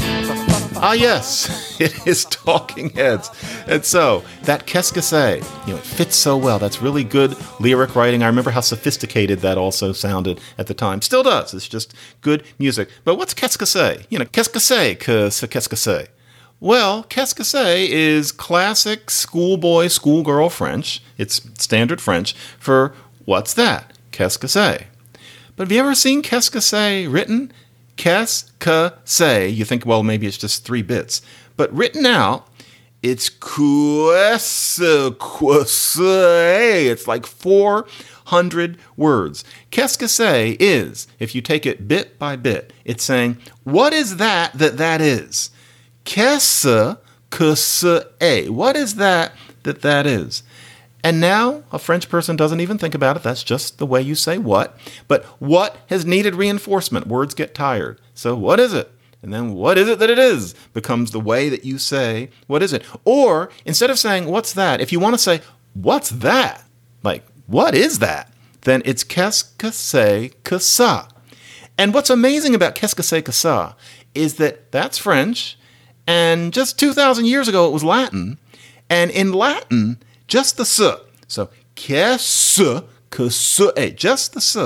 Ah, 0.76 0.94
yes, 0.94 1.76
it 1.82 2.06
is 2.06 2.24
Talking 2.26 2.92
Heads. 2.92 3.32
And 3.66 3.84
so, 3.84 4.24
that 4.44 4.68
Qu'est-ce? 4.68 5.42
You 5.66 5.74
know, 5.74 5.80
it 5.80 5.84
fits 5.84 6.16
so 6.18 6.38
well. 6.38 6.60
That's 6.60 6.84
really 6.84 7.04
good 7.04 7.36
lyric 7.60 7.96
writing. 7.96 8.22
I 8.22 8.28
remember 8.28 8.52
how 8.52 8.62
sophisticated 8.62 9.40
that 9.40 9.58
also 9.58 9.92
sounded 9.92 10.40
at 10.60 10.68
the 10.68 10.76
time. 10.76 11.02
Still 11.02 11.24
does. 11.24 11.52
It's 11.56 11.68
just 11.68 11.96
good 12.22 12.44
music. 12.60 12.90
But 13.06 13.16
what's 13.16 13.34
c'est? 13.34 14.06
You 14.12 14.20
know, 14.20 14.26
Qu'est-ce 14.26 14.50
que 15.68 16.19
Well, 16.62 17.04
Qu'est-ce 17.04 17.34
que 17.34 17.46
c'est 17.46 17.88
is 17.88 18.34
classic 18.34 19.10
schoolboy, 19.10 19.88
schoolgirl 19.88 20.50
French. 20.50 21.02
It's 21.18 21.42
standard 21.58 22.02
French 22.02 22.34
for 22.60 22.94
what's 23.24 23.54
that? 23.54 23.94
Qu'est-ce 24.12 24.38
que 24.38 24.50
c'est? 24.50 24.88
But 25.56 25.68
have 25.68 25.72
you 25.72 25.80
ever 25.80 25.96
seen 25.96 26.22
Qu'est-ce 26.22 26.50
que 26.50 26.60
c'est 26.60 27.08
written? 27.08 27.54
Qu'est-ce 27.96 28.52
que 28.60 28.92
c'est? 29.06 29.50
You 29.50 29.64
think, 29.64 29.86
well, 29.86 30.04
maybe 30.04 30.28
it's 30.28 30.38
just 30.38 30.66
three 30.66 30.82
bits. 30.82 31.22
But 31.56 31.74
written 31.74 32.06
out, 32.06 32.46
it's 33.02 33.30
qu'est-ce 33.30 35.12
que 35.12 35.66
c'est? 35.66 36.88
It's 36.88 37.08
like 37.08 37.26
400 37.26 38.78
words. 38.98 39.46
Qu'est-ce 39.72 39.98
que 39.98 40.08
c'est 40.10 40.58
is, 40.60 41.08
if 41.20 41.34
you 41.34 41.42
take 41.42 41.66
it 41.66 41.88
bit 41.88 42.20
by 42.20 42.36
bit, 42.36 42.74
it's 42.84 43.04
saying, 43.06 43.38
what 43.64 43.94
is 43.94 44.18
that 44.18 44.58
that 44.58 44.76
that 44.76 45.00
is? 45.00 45.52
Qu'est-ce 46.10 46.98
que 47.30 47.56
c'est? 47.56 48.50
What 48.50 48.76
is 48.76 48.96
that 48.96 49.32
that 49.62 49.84
that 49.84 50.08
is? 50.08 50.42
And 51.04 51.22
now 51.22 51.62
a 51.72 51.78
French 51.78 52.10
person 52.10 52.36
doesn't 52.36 52.62
even 52.62 52.80
think 52.80 52.96
about 52.96 53.16
it. 53.16 53.22
That's 53.22 53.44
just 53.44 53.78
the 53.78 53.86
way 53.86 54.02
you 54.02 54.16
say 54.16 54.40
what. 54.40 54.76
But 55.08 55.24
what 55.40 55.78
has 55.90 56.08
needed 56.08 56.34
reinforcement? 56.34 57.06
Words 57.06 57.36
get 57.36 57.54
tired. 57.54 58.02
So 58.16 58.36
what 58.36 58.60
is 58.60 58.74
it? 58.74 58.92
And 59.22 59.32
then 59.32 59.54
what 59.54 59.78
is 59.78 59.88
it 59.88 60.00
that 60.00 60.10
it 60.10 60.18
is 60.18 60.56
becomes 60.74 61.12
the 61.12 61.20
way 61.20 61.48
that 61.48 61.64
you 61.64 61.78
say, 61.78 62.32
what 62.48 62.64
is 62.64 62.74
it? 62.74 62.84
Or 63.06 63.52
instead 63.64 63.92
of 63.92 64.00
saying, 64.00 64.26
what's 64.26 64.54
that? 64.54 64.82
If 64.82 64.92
you 64.92 65.00
want 65.00 65.14
to 65.14 65.20
say, 65.20 65.42
what's 65.76 66.10
that? 66.10 66.64
Like, 67.04 67.24
what 67.46 67.76
is 67.76 68.00
that? 68.00 68.34
Then 68.62 68.82
it's 68.84 69.04
qu'est-ce 69.04 69.44
que 69.60 69.72
c'est 69.72 70.32
que 70.44 70.58
ça? 70.58 71.08
And 71.78 71.94
what's 71.94 72.10
amazing 72.10 72.56
about 72.56 72.74
qu'est-ce 72.74 72.96
que 72.96 73.04
c'est 73.04 73.22
que 73.22 73.32
ça 73.32 73.76
is 74.16 74.38
that 74.38 74.72
that's 74.72 74.98
French. 74.98 75.56
And 76.10 76.52
just 76.52 76.80
2,000 76.80 77.26
years 77.26 77.48
ago, 77.48 77.68
it 77.68 77.72
was 77.72 77.84
Latin. 77.84 78.40
And 78.90 79.12
in 79.12 79.32
Latin, 79.32 80.00
just 80.28 80.58
the 80.58 80.64
s. 80.64 80.82
So, 81.28 81.50
qu'est-ce 81.76 82.84
que 83.12 83.30
c'est? 83.30 83.72
Eh, 83.78 83.92
just 83.92 84.34
the 84.34 84.40
s. 84.40 84.58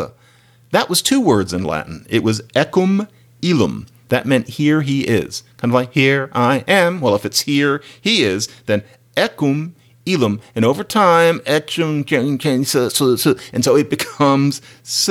That 0.72 0.88
was 0.88 1.02
two 1.02 1.20
words 1.20 1.52
in 1.52 1.66
Latin. 1.66 2.06
It 2.10 2.24
was 2.24 2.40
ecum 2.56 3.10
ilum. 3.42 3.88
That 4.08 4.26
meant 4.26 4.56
here 4.56 4.84
he 4.84 5.02
is. 5.02 5.44
Kind 5.58 5.72
of 5.72 5.76
like 5.76 5.92
here 5.92 6.30
I 6.32 6.64
am. 6.66 7.02
Well, 7.02 7.14
if 7.14 7.26
it's 7.26 7.42
here 7.42 7.84
he 8.00 8.24
is, 8.24 8.48
then 8.66 8.82
ecum 9.18 9.74
ilum. 10.06 10.40
And 10.56 10.64
over 10.64 10.86
time, 10.86 11.40
ecum, 11.40 12.06
and 13.54 13.64
so 13.66 13.76
it 13.76 13.90
becomes 13.90 14.62
s. 14.86 15.10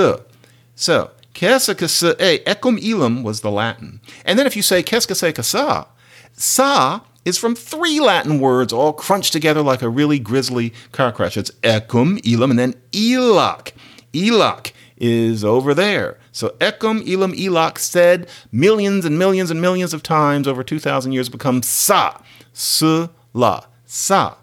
So, 0.76 1.10
que 1.34 1.58
c'est? 1.58 2.16
Ecum 2.46 2.78
ilum 2.80 3.22
was 3.22 3.42
the 3.42 3.50
Latin. 3.50 4.00
And 4.24 4.38
then 4.38 4.46
if 4.46 4.56
you 4.56 4.62
say 4.62 4.82
c'est 4.82 5.34
que 5.34 5.42
ça? 5.42 5.88
Sa 6.42 7.02
is 7.24 7.38
from 7.38 7.54
three 7.54 8.00
Latin 8.00 8.40
words 8.40 8.72
all 8.72 8.92
crunched 8.92 9.32
together 9.32 9.62
like 9.62 9.80
a 9.80 9.88
really 9.88 10.18
grisly 10.18 10.74
car 10.90 11.12
crash. 11.12 11.36
It's 11.36 11.52
ecum, 11.62 12.20
elam, 12.26 12.50
and 12.50 12.58
then 12.58 12.74
illac. 12.90 13.70
Illac 14.12 14.72
is 14.96 15.44
over 15.44 15.72
there. 15.72 16.18
So 16.32 16.48
ecum, 16.58 17.08
elam, 17.08 17.32
illac 17.32 17.78
said 17.78 18.28
millions 18.50 19.04
and 19.04 19.16
millions 19.20 19.52
and 19.52 19.60
millions 19.60 19.94
of 19.94 20.02
times 20.02 20.48
over 20.48 20.64
2,000 20.64 21.12
years 21.12 21.28
become 21.28 21.62
sa, 21.62 22.20
se, 22.52 23.08
la, 23.32 23.66
sa. 23.86 24.34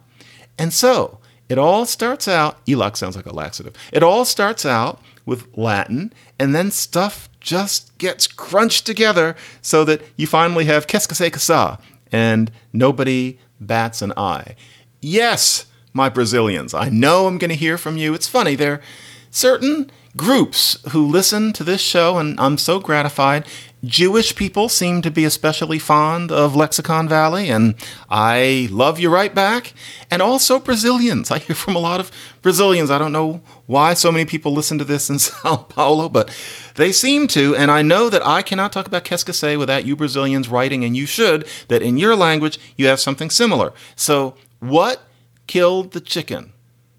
And 0.58 0.74
so 0.74 1.20
It 1.50 1.58
all 1.58 1.88
starts 1.88 2.28
out, 2.28 2.64
Elox 2.68 2.98
sounds 2.98 3.16
like 3.16 3.26
a 3.26 3.34
laxative. 3.34 3.74
It 3.92 4.04
all 4.04 4.24
starts 4.24 4.68
out 4.68 5.02
with 5.26 5.48
Latin, 5.58 6.14
and 6.40 6.56
then 6.56 6.72
stuff 6.72 7.30
just 7.40 7.96
gets 7.98 8.26
crunched 8.26 8.86
together 8.86 9.36
so 9.62 9.84
that 9.86 10.02
you 10.16 10.26
finally 10.26 10.66
have 10.66 10.88
que 10.88 10.98
ça? 11.00 11.80
And 12.12 12.52
nobody 12.74 13.38
bats 13.60 14.02
an 14.02 14.14
eye. 14.18 14.56
Yes, 15.02 15.66
my 15.94 16.10
Brazilians, 16.10 16.74
I 16.74 16.90
know 16.90 17.28
I'm 17.28 17.38
going 17.38 17.50
to 17.50 17.56
hear 17.56 17.78
from 17.78 17.98
you. 17.98 18.14
It's 18.14 18.28
funny, 18.28 18.56
there 18.56 18.74
are 18.74 18.82
certain 19.30 19.92
groups 20.18 20.78
who 20.92 21.06
listen 21.06 21.54
to 21.54 21.64
this 21.64 21.82
show, 21.82 22.18
and 22.18 22.40
I'm 22.40 22.58
so 22.58 22.80
gratified. 22.80 23.46
Jewish 23.84 24.36
people 24.36 24.68
seem 24.68 25.02
to 25.02 25.10
be 25.10 25.24
especially 25.24 25.80
fond 25.80 26.32
of 26.32 26.54
Lexicon 26.56 27.08
Valley, 27.08 27.50
and 27.50 27.76
I 28.10 28.68
love 28.72 29.00
you 29.00 29.10
right 29.10 29.34
back. 29.34 29.74
And 30.12 30.22
also 30.22 30.60
Brazilians. 30.60 31.32
I 31.32 31.40
hear 31.40 31.56
from 31.56 31.76
a 31.76 31.80
lot 31.80 32.02
of 32.02 32.12
Brazilians. 32.42 32.92
I 32.92 32.98
don't 32.98 33.14
know 33.14 33.42
why 33.68 33.94
so 33.94 34.12
many 34.12 34.26
people 34.26 34.52
listen 34.52 34.78
to 34.80 34.84
this 34.84 35.10
in 35.10 35.20
Sao 35.20 35.58
Paulo, 35.58 36.10
but 36.10 36.30
they 36.76 36.92
seem 36.92 37.28
to. 37.28 37.56
And 37.56 37.72
I 37.72 37.82
know 37.82 38.10
that 38.10 38.26
I 38.26 38.42
cannot 38.42 38.74
talk 38.74 38.86
about 38.86 39.06
qu'est-ce 39.06 39.24
que 39.24 39.34
c'est 39.34 39.58
without 39.58 39.86
you 39.86 39.96
Brazilians 39.96 40.50
writing, 40.50 40.84
and 40.84 40.98
you 40.98 41.06
should, 41.06 41.48
that 41.70 41.82
in 41.82 41.98
your 41.98 42.16
language 42.16 42.60
you 42.76 42.88
have 42.88 43.00
something 43.00 43.30
similar. 43.30 43.72
So, 43.96 44.36
what 44.60 45.04
killed 45.48 45.92
the 45.92 46.02
chicken? 46.02 46.52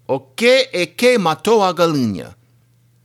O 0.09 0.19
que 0.35 0.65
é 0.73 0.85
que 0.87 1.17
matou 1.19 1.61
a 1.61 1.73
galinha? 1.73 2.35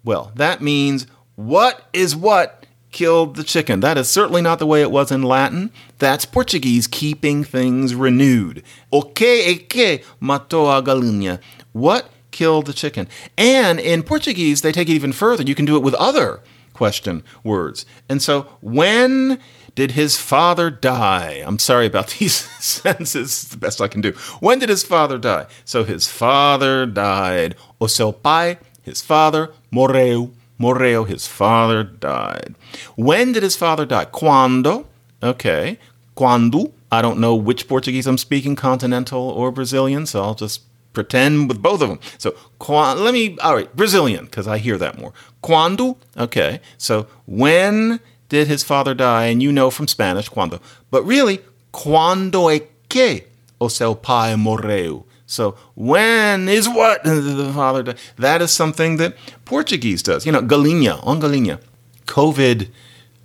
Well, 0.03 0.33
that 0.35 0.63
means 0.63 1.07
what 1.35 1.89
is 1.93 2.17
what 2.17 2.66
killed 2.97 3.37
the 3.37 3.45
chicken. 3.45 3.81
That 3.81 3.99
is 3.99 4.09
certainly 4.09 4.41
not 4.41 4.59
the 4.59 4.65
way 4.65 4.81
it 4.81 4.91
was 4.91 5.13
in 5.13 5.23
Latin. 5.23 5.71
That's 5.99 6.25
Portuguese 6.25 6.87
keeping 6.87 7.45
things 7.45 7.95
renewed. 7.95 8.63
O 8.91 9.03
que 9.03 9.43
é 9.45 9.69
que 9.69 10.03
matou 10.19 10.71
a 10.75 10.83
galinha? 10.83 11.39
What 11.75 12.09
killed 12.31 12.65
the 12.65 12.73
chicken? 12.73 13.07
And 13.37 13.79
in 13.79 14.03
Portuguese, 14.03 14.63
they 14.63 14.73
take 14.73 14.89
it 14.89 14.95
even 14.95 15.13
further. 15.13 15.43
You 15.43 15.55
can 15.55 15.67
do 15.67 15.77
it 15.77 15.83
with 15.83 15.93
other 15.97 16.41
question 16.73 17.23
words. 17.45 17.85
And 18.09 18.23
so, 18.23 18.47
when 18.63 19.41
did 19.75 19.91
his 19.91 20.17
father 20.17 20.71
die? 20.71 21.43
I'm 21.47 21.59
sorry 21.59 21.85
about 21.85 22.09
these 22.19 22.49
sentences, 22.65 23.43
it's 23.43 23.49
the 23.49 23.59
best 23.59 23.83
I 23.83 23.89
can 23.89 24.01
do. 24.01 24.13
When 24.41 24.59
did 24.59 24.71
his 24.71 24.85
father 24.85 25.19
die? 25.19 25.49
So, 25.67 25.85
his 25.85 26.07
father 26.07 26.87
died. 26.87 27.57
O 27.79 27.89
seu 27.89 28.13
pai, 28.13 28.57
his 28.83 29.03
father, 29.03 29.53
morreu. 29.71 30.31
Morreu, 30.59 31.07
his 31.07 31.27
father 31.27 31.83
died. 31.83 32.55
When 32.97 33.33
did 33.33 33.43
his 33.43 33.57
father 33.57 33.85
die? 33.87 34.07
Quando. 34.07 34.87
Okay. 35.23 35.79
Quando. 36.15 36.73
I 36.91 37.03
don't 37.03 37.19
know 37.19 37.35
which 37.35 37.69
Portuguese 37.69 38.07
I'm 38.07 38.19
speaking, 38.19 38.57
continental 38.57 39.29
or 39.29 39.51
Brazilian, 39.51 40.07
so 40.07 40.23
I'll 40.23 40.35
just 40.35 40.63
pretend 40.93 41.49
with 41.49 41.61
both 41.61 41.83
of 41.83 41.89
them. 41.89 42.01
So, 42.17 42.35
let 42.69 43.13
me, 43.13 43.37
all 43.39 43.55
right, 43.55 43.75
Brazilian, 43.77 44.25
because 44.25 44.49
I 44.49 44.59
hear 44.59 44.79
that 44.79 44.99
more. 44.99 45.13
Quando. 45.43 45.99
Okay. 46.17 46.61
So, 46.79 47.07
when 47.27 48.01
did 48.29 48.47
his 48.47 48.63
father 48.63 48.95
die? 48.95 49.27
And 49.27 49.43
you 49.43 49.53
know 49.53 49.71
from 49.71 49.89
Spanish, 49.89 50.29
quando. 50.29 50.61
But 50.91 51.05
really, 51.05 51.41
quando 51.73 52.49
é 52.51 52.67
que 52.89 53.25
o 53.61 53.69
seu 53.69 53.95
pai 53.95 54.35
morreu? 54.37 55.05
So 55.27 55.57
when 55.75 56.49
is 56.49 56.69
what 56.69 57.03
the 57.05 57.51
father 57.55 57.83
died? 57.83 57.99
That 58.17 58.41
is 58.41 58.51
something 58.51 58.97
that 58.97 59.17
Portuguese 59.45 60.03
does. 60.03 60.25
You 60.25 60.33
know, 60.33 60.43
galinha, 60.43 61.05
on 61.07 61.21
galinha. 61.21 61.61
COVID 62.07 62.71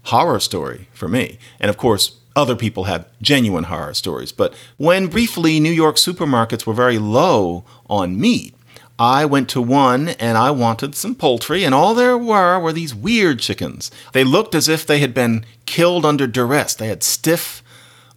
horror 0.04 0.39
story 0.39 0.88
for 0.93 1.08
me. 1.08 1.38
And 1.60 1.70
of 1.70 1.78
course, 1.78 2.18
other 2.36 2.56
people 2.56 2.86
have 2.86 3.08
genuine 3.22 3.66
horror 3.66 3.93
stories. 3.93 4.32
But 4.32 4.54
when 4.78 5.08
briefly 5.08 5.60
New 5.60 5.72
York 5.72 5.97
supermarkets 5.97 6.66
were 6.66 6.74
very 6.74 6.97
low 6.97 7.66
on 7.89 8.20
meat, 8.20 8.56
I 8.97 9.26
went 9.26 9.49
to 9.49 9.62
one 9.62 10.10
and 10.10 10.38
I 10.38 10.52
wanted 10.52 10.95
some 10.95 11.16
poultry, 11.16 11.64
and 11.64 11.74
all 11.74 11.95
there 11.95 12.18
were 12.18 12.60
were 12.60 12.72
these 12.72 12.93
weird 12.93 13.39
chickens. 13.39 13.89
They 14.14 14.24
looked 14.24 14.54
as 14.54 14.68
if 14.68 14.86
they 14.86 14.99
had 14.99 15.14
been 15.14 15.43
killed 15.66 16.06
under 16.06 16.28
duress. 16.28 16.76
They 16.76 16.88
had 16.88 17.02
stiff 17.02 17.64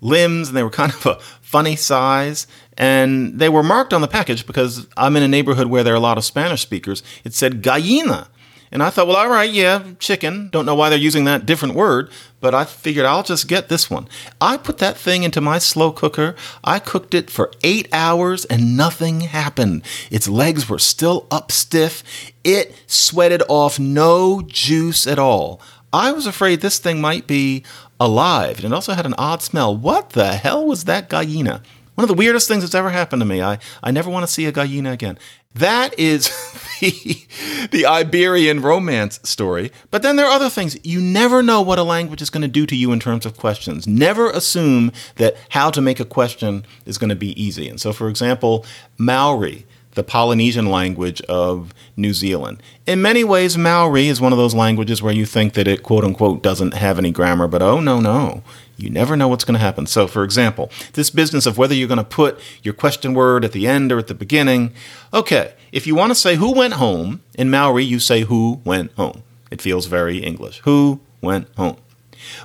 limbs 0.03 0.49
and 0.49 0.57
they 0.57 0.63
were 0.63 0.71
kind 0.71 0.93
of 0.93 1.07
a 1.07 1.19
funny 1.41 1.75
size. 1.75 2.47
And 2.77 3.39
they 3.39 3.49
were 3.49 3.63
marked 3.63 3.93
on 3.93 4.01
the 4.01 4.09
package 4.09 4.47
because 4.47 4.87
I'm 4.97 5.17
in 5.17 5.23
a 5.23 5.29
neighborhood 5.29 5.69
where 5.69 5.85
there 5.85 5.95
are 5.95 5.97
a 5.97 6.01
lot 6.01 6.19
of 6.19 6.25
Spanish 6.25 6.63
speakers. 6.63 7.03
It 7.25 7.35
said 7.35 7.63
gallina. 7.63 8.29
And 8.73 8.83
I 8.83 8.91
thought, 8.91 9.07
well, 9.07 9.17
all 9.17 9.29
right, 9.29 9.53
yeah, 9.53 9.93
chicken. 10.01 10.49
Don't 10.51 10.67
know 10.67 10.75
why 10.75 10.89
they're 10.89 10.99
using 10.99 11.27
that 11.27 11.47
different 11.47 11.77
word, 11.77 12.11
but 12.41 12.57
I 12.57 12.65
figured 12.65 13.07
I'll 13.07 13.23
just 13.23 13.47
get 13.47 13.69
this 13.69 13.89
one. 13.89 14.09
I 14.41 14.57
put 14.57 14.79
that 14.79 14.97
thing 14.97 15.23
into 15.23 15.41
my 15.41 15.59
slow 15.59 15.93
cooker. 15.93 16.35
I 16.65 16.81
cooked 16.81 17.15
it 17.15 17.31
for 17.31 17.53
eight 17.63 17.89
hours 17.93 18.45
and 18.47 18.77
nothing 18.77 19.21
happened. 19.21 19.85
Its 20.11 20.27
legs 20.27 20.69
were 20.69 20.81
still 20.81 21.29
up 21.31 21.53
stiff. 21.53 22.03
It 22.43 22.75
sweated 22.89 23.45
off 23.49 23.79
no 23.79 24.43
juice 24.43 25.07
at 25.07 25.21
all. 25.21 25.61
I 25.93 26.11
was 26.11 26.27
afraid 26.27 26.61
this 26.61 26.81
thing 26.81 27.01
might 27.01 27.29
be 27.29 27.63
alive, 28.01 28.57
and 28.57 28.65
it 28.65 28.73
also 28.73 28.95
had 28.95 29.07
an 29.07 29.15
odd 29.17 29.43
smell. 29.43 29.77
What 29.77 30.11
the 30.11 30.35
hell 30.35 30.67
was 30.67 30.85
that 30.85 31.09
gallina? 31.09 31.63
One 31.95 32.05
of 32.05 32.09
the 32.09 32.15
weirdest 32.15 32.49
things 32.49 32.63
that's 32.63 32.75
ever 32.75 32.91
happened 32.91 33.21
to 33.21 33.27
me. 33.27 33.43
I, 33.43 33.59
I 33.83 33.91
never 33.91 34.11
want 34.11 34.27
to 34.27 34.33
see 34.33 34.47
a 34.47 34.53
gallina 34.53 34.93
again. 34.93 35.19
That 35.55 35.97
is 35.99 36.29
the, 36.81 37.69
the 37.71 37.87
Iberian 37.87 38.61
romance 38.61 39.21
story. 39.23 39.71
But 39.91 40.03
then 40.03 40.17
there 40.17 40.27
are 40.27 40.33
other 40.33 40.51
things. 40.51 40.77
You 40.85 41.01
never 41.01 41.43
know 41.43 41.63
what 41.63 41.79
a 41.79 41.85
language 41.85 42.21
is 42.21 42.31
going 42.31 42.43
to 42.43 42.49
do 42.49 42.67
to 42.67 42.75
you 42.75 42.93
in 42.93 42.99
terms 42.99 43.25
of 43.25 43.37
questions. 43.37 43.87
Never 43.87 44.31
assume 44.31 44.91
that 45.17 45.37
how 45.51 45.71
to 45.71 45.81
make 45.81 46.01
a 46.01 46.05
question 46.05 46.67
is 46.85 46.99
going 46.99 47.11
to 47.11 47.17
be 47.17 47.41
easy. 47.41 47.69
And 47.69 47.81
so, 47.81 47.93
for 47.93 48.09
example, 48.09 48.67
Maori, 48.99 49.65
the 49.95 50.03
Polynesian 50.03 50.67
language 50.67 51.21
of 51.23 51.73
New 51.97 52.13
Zealand. 52.13 52.61
In 52.87 53.01
many 53.01 53.23
ways, 53.23 53.57
Maori 53.57 54.09
is 54.09 54.21
one 54.21 54.33
of 54.33 54.39
those 54.39 54.55
languages 54.55 55.03
where 55.03 55.15
you 55.15 55.25
think 55.25 55.55
that 55.55 55.69
it, 55.69 55.83
quote 55.83 56.05
unquote, 56.05 56.43
doesn't 56.43 56.75
have 56.75 56.99
any 56.99 57.13
grammar, 57.13 57.47
but 57.47 57.63
oh, 57.63 57.81
no, 57.81 58.01
no. 58.01 58.43
You 58.77 58.91
never 58.91 59.17
know 59.17 59.29
what's 59.29 59.45
going 59.45 59.55
to 59.55 59.61
happen. 59.61 59.87
So, 59.87 60.07
for 60.07 60.25
example, 60.25 60.71
this 60.95 61.11
business 61.11 61.47
of 61.47 61.59
whether 61.59 61.75
you're 61.75 61.89
going 61.89 61.99
to 61.99 62.05
put 62.05 62.41
your 62.63 62.75
question 62.75 63.15
word 63.15 63.45
at 63.45 63.53
the 63.53 63.67
end 63.67 63.93
or 63.93 63.99
at 63.99 64.09
the 64.09 64.15
beginning. 64.15 64.73
Okay, 65.13 65.55
if 65.73 65.87
you 65.87 65.95
want 65.95 66.11
to 66.11 66.15
say 66.15 66.37
who 66.37 66.53
went 66.53 66.75
home, 66.75 67.23
in 67.35 67.51
Maori, 67.51 67.85
you 67.85 67.99
say 67.99 68.23
who 68.23 68.61
went 68.65 68.93
home. 68.93 69.23
It 69.51 69.63
feels 69.63 69.87
very 69.87 70.19
English. 70.19 70.61
Who 70.65 71.01
went 71.21 71.49
home. 71.57 71.77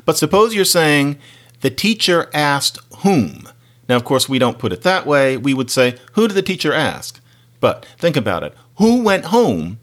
But 0.05 0.17
suppose 0.17 0.53
you're 0.53 0.65
saying 0.65 1.17
the 1.61 1.69
teacher 1.69 2.29
asked 2.33 2.79
whom. 2.99 3.49
Now, 3.87 3.95
of 3.95 4.03
course, 4.03 4.29
we 4.29 4.39
don't 4.39 4.59
put 4.59 4.71
it 4.71 4.83
that 4.83 5.07
way. 5.07 5.35
We 5.35 5.53
would 5.53 5.71
say, 5.71 5.97
who 6.13 6.27
did 6.27 6.35
the 6.35 6.41
teacher 6.43 6.73
ask? 6.73 7.19
But 7.59 7.85
think 7.97 8.15
about 8.15 8.43
it. 8.43 8.53
Who 8.77 9.01
went 9.01 9.25
home 9.25 9.79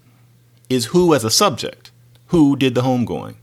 is 0.69 0.87
who 0.87 1.13
as 1.15 1.25
a 1.25 1.31
subject. 1.31 1.91
Who 2.29 2.57
did 2.57 2.75
the 2.75 2.83
homegoing? 2.83 3.37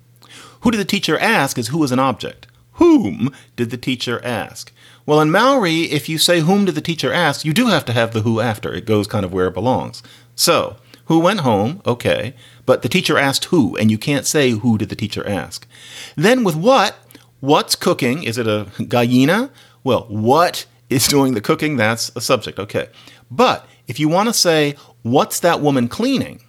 Who 0.61 0.71
did 0.71 0.79
the 0.79 0.85
teacher 0.85 1.17
ask 1.19 1.57
is 1.57 1.67
who 1.67 1.83
as 1.83 1.91
an 1.91 1.99
object. 1.99 2.47
Whom 2.73 3.31
did 3.55 3.69
the 3.69 3.77
teacher 3.77 4.23
ask? 4.23 4.71
Well, 5.05 5.19
in 5.19 5.31
Maori, 5.31 5.91
if 5.91 6.07
you 6.07 6.17
say 6.17 6.39
whom 6.39 6.65
did 6.65 6.75
the 6.75 6.81
teacher 6.81 7.11
ask, 7.11 7.43
you 7.43 7.53
do 7.53 7.67
have 7.67 7.85
to 7.85 7.93
have 7.93 8.13
the 8.13 8.21
who 8.21 8.39
after. 8.39 8.73
It 8.73 8.85
goes 8.85 9.07
kind 9.07 9.25
of 9.25 9.33
where 9.33 9.47
it 9.47 9.53
belongs. 9.53 10.01
So, 10.35 10.77
who 11.05 11.19
went 11.19 11.41
home? 11.41 11.81
Okay. 11.85 12.33
But 12.65 12.81
the 12.81 12.89
teacher 12.89 13.17
asked 13.17 13.45
who, 13.45 13.75
and 13.75 13.91
you 13.91 13.97
can't 13.97 14.25
say 14.25 14.51
who 14.51 14.77
did 14.77 14.89
the 14.89 14.95
teacher 14.95 15.27
ask. 15.27 15.67
Then 16.15 16.43
with 16.43 16.55
what? 16.55 16.95
What's 17.41 17.75
cooking? 17.75 18.23
Is 18.23 18.37
it 18.37 18.47
a 18.47 18.67
gallina? 18.87 19.49
Well, 19.83 20.05
what 20.07 20.65
is 20.89 21.07
doing 21.07 21.33
the 21.33 21.41
cooking? 21.41 21.75
That's 21.75 22.09
a 22.15 22.21
subject. 22.21 22.57
Okay. 22.57 22.87
But 23.29 23.67
if 23.87 23.99
you 23.99 24.07
want 24.07 24.29
to 24.29 24.33
say, 24.33 24.75
what's 25.01 25.41
that 25.41 25.59
woman 25.59 25.89
cleaning? 25.89 26.41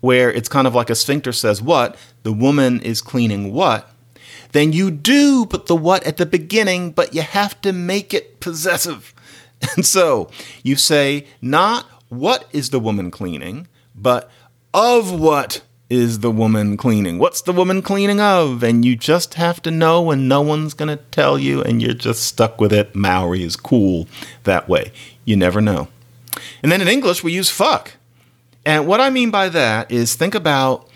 Where 0.00 0.30
it's 0.30 0.50
kind 0.50 0.66
of 0.66 0.74
like 0.74 0.90
a 0.90 0.94
sphincter 0.94 1.32
says 1.32 1.62
what, 1.62 1.96
the 2.24 2.32
woman 2.32 2.80
is 2.82 3.00
cleaning 3.00 3.54
what, 3.54 3.90
then 4.54 4.72
you 4.72 4.92
do 4.92 5.46
put 5.46 5.66
the 5.66 5.74
what 5.74 6.04
at 6.04 6.16
the 6.16 6.24
beginning, 6.24 6.92
but 6.92 7.12
you 7.12 7.22
have 7.22 7.60
to 7.62 7.72
make 7.72 8.14
it 8.14 8.40
possessive. 8.40 9.12
And 9.76 9.86
so 9.86 10.28
you 10.62 10.76
say, 10.76 11.26
not 11.40 11.86
what 12.10 12.46
is 12.52 12.68
the 12.68 12.78
woman 12.78 13.10
cleaning, 13.10 13.66
but 13.94 14.30
of 14.74 15.10
what 15.10 15.62
is 15.88 16.18
the 16.18 16.30
woman 16.30 16.76
cleaning? 16.76 17.18
What's 17.18 17.40
the 17.40 17.52
woman 17.52 17.80
cleaning 17.80 18.20
of? 18.20 18.62
And 18.62 18.84
you 18.84 18.94
just 18.94 19.34
have 19.34 19.62
to 19.62 19.70
know, 19.70 20.10
and 20.10 20.28
no 20.28 20.42
one's 20.42 20.74
going 20.74 20.94
to 20.94 21.02
tell 21.10 21.38
you, 21.38 21.62
and 21.62 21.80
you're 21.80 21.94
just 21.94 22.24
stuck 22.24 22.60
with 22.60 22.74
it. 22.74 22.94
Maori 22.94 23.42
is 23.42 23.56
cool 23.56 24.06
that 24.42 24.68
way. 24.68 24.92
You 25.24 25.36
never 25.36 25.62
know. 25.62 25.88
And 26.62 26.70
then 26.70 26.82
in 26.82 26.88
English, 26.88 27.24
we 27.24 27.32
use 27.32 27.48
fuck. 27.48 27.92
And 28.66 28.86
what 28.86 29.00
I 29.00 29.08
mean 29.08 29.30
by 29.30 29.48
that 29.48 29.90
is 29.90 30.14
think 30.14 30.34
about 30.34 30.90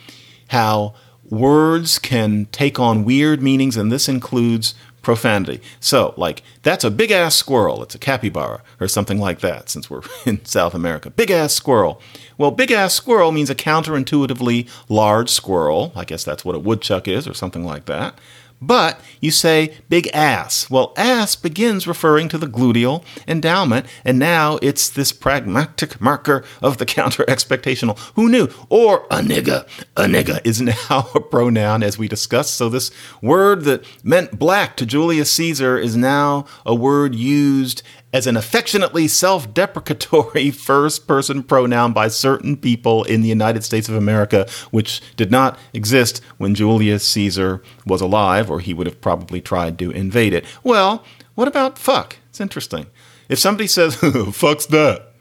how 0.49 0.95
words 1.31 1.99
can 1.99 2.47
take 2.47 2.79
on 2.79 3.05
weird 3.05 3.43
meanings, 3.43 3.76
and 3.76 3.91
this 3.91 4.09
includes 4.09 4.74
profanity. 5.03 5.61
So, 5.81 6.12
like, 6.16 6.43
that's 6.62 6.85
a 6.85 6.91
big 6.91 7.11
ass 7.11 7.35
squirrel. 7.35 7.83
It's 7.83 7.95
a 7.95 7.99
capybara 7.99 8.62
or 8.81 8.89
something 8.89 9.18
like 9.18 9.41
that, 9.41 9.70
since 9.70 9.89
we're 9.89 10.03
in 10.26 10.45
South 10.45 10.74
America. 10.74 11.11
Big 11.11 11.31
ass 11.31 11.55
squirrel. 11.55 12.01
Well, 12.37 12.51
big 12.51 12.70
ass 12.70 12.95
squirrel 12.95 13.33
means 13.33 13.51
a 13.51 13.55
counterintuitively 13.55 14.68
large 14.89 15.31
squirrel. 15.31 15.93
I 15.97 16.05
guess 16.05 16.24
that's 16.24 16.45
what 16.45 16.55
a 16.55 16.59
woodchuck 16.59 17.09
is 17.09 17.26
or 17.26 17.35
something 17.35 17.64
like 17.64 17.87
that. 17.87 18.18
But 18.61 19.01
you 19.21 19.31
say 19.31 19.77
big 19.89 20.09
ass. 20.13 20.69
Well, 20.69 20.93
ass 20.97 21.37
begins 21.37 21.87
referring 21.87 22.29
to 22.31 22.39
the 22.39 22.47
gluteal 22.47 23.05
endowment, 23.27 23.87
and 24.05 24.19
now 24.19 24.59
it's 24.63 24.89
this 24.89 25.13
pragmatic 25.13 26.01
marker 26.01 26.45
of 26.61 26.79
the 26.79 26.87
counter 26.99 27.25
expectational. 27.25 27.99
Who 28.15 28.29
knew? 28.29 28.49
Or 28.69 29.07
a 29.11 29.19
nigga. 29.19 29.69
A 29.97 30.05
nigga 30.05 30.41
is 30.45 30.61
now 30.61 31.09
a 31.15 31.21
pronoun, 31.21 31.83
as 31.83 31.99
we 31.99 32.09
discussed. 32.09 32.55
So 32.55 32.69
this 32.69 32.91
word 33.23 33.63
that 33.65 33.85
meant 34.03 34.39
black 34.39 34.77
to 34.79 34.87
Julius 34.87 35.33
Caesar 35.35 35.79
is 35.79 35.97
now 35.97 36.47
a 36.67 36.75
word 36.75 37.15
used 37.15 37.83
as 38.13 38.27
an 38.27 38.37
affectionately 38.37 39.07
self 39.09 39.53
deprecatory 39.53 40.51
first 40.55 41.07
person 41.07 41.43
pronoun 41.43 41.93
by 41.93 42.09
certain 42.09 42.57
people 42.57 43.05
in 43.05 43.21
the 43.21 43.29
United 43.29 43.65
States 43.65 43.89
of 43.89 43.95
America, 43.95 44.49
which 44.71 45.01
did 45.17 45.31
not 45.31 45.59
exist 45.73 46.23
when 46.39 46.55
Julius 46.55 47.07
Caesar 47.09 47.63
was 47.87 48.01
alive, 48.01 48.51
or 48.51 48.61
he 48.61 48.75
would 48.75 48.87
have 48.87 49.01
probably 49.01 49.41
tried 49.41 49.79
to 49.79 49.91
invade 49.91 50.33
it. 50.33 50.45
Well, 50.63 51.05
what 51.35 51.49
about 51.49 51.79
fuck? 51.79 52.17
It's 52.31 52.41
interesting. 52.41 52.87
If 53.29 53.39
somebody 53.39 53.67
says, 53.67 53.95
fuck's 54.33 54.67
that, 54.67 55.13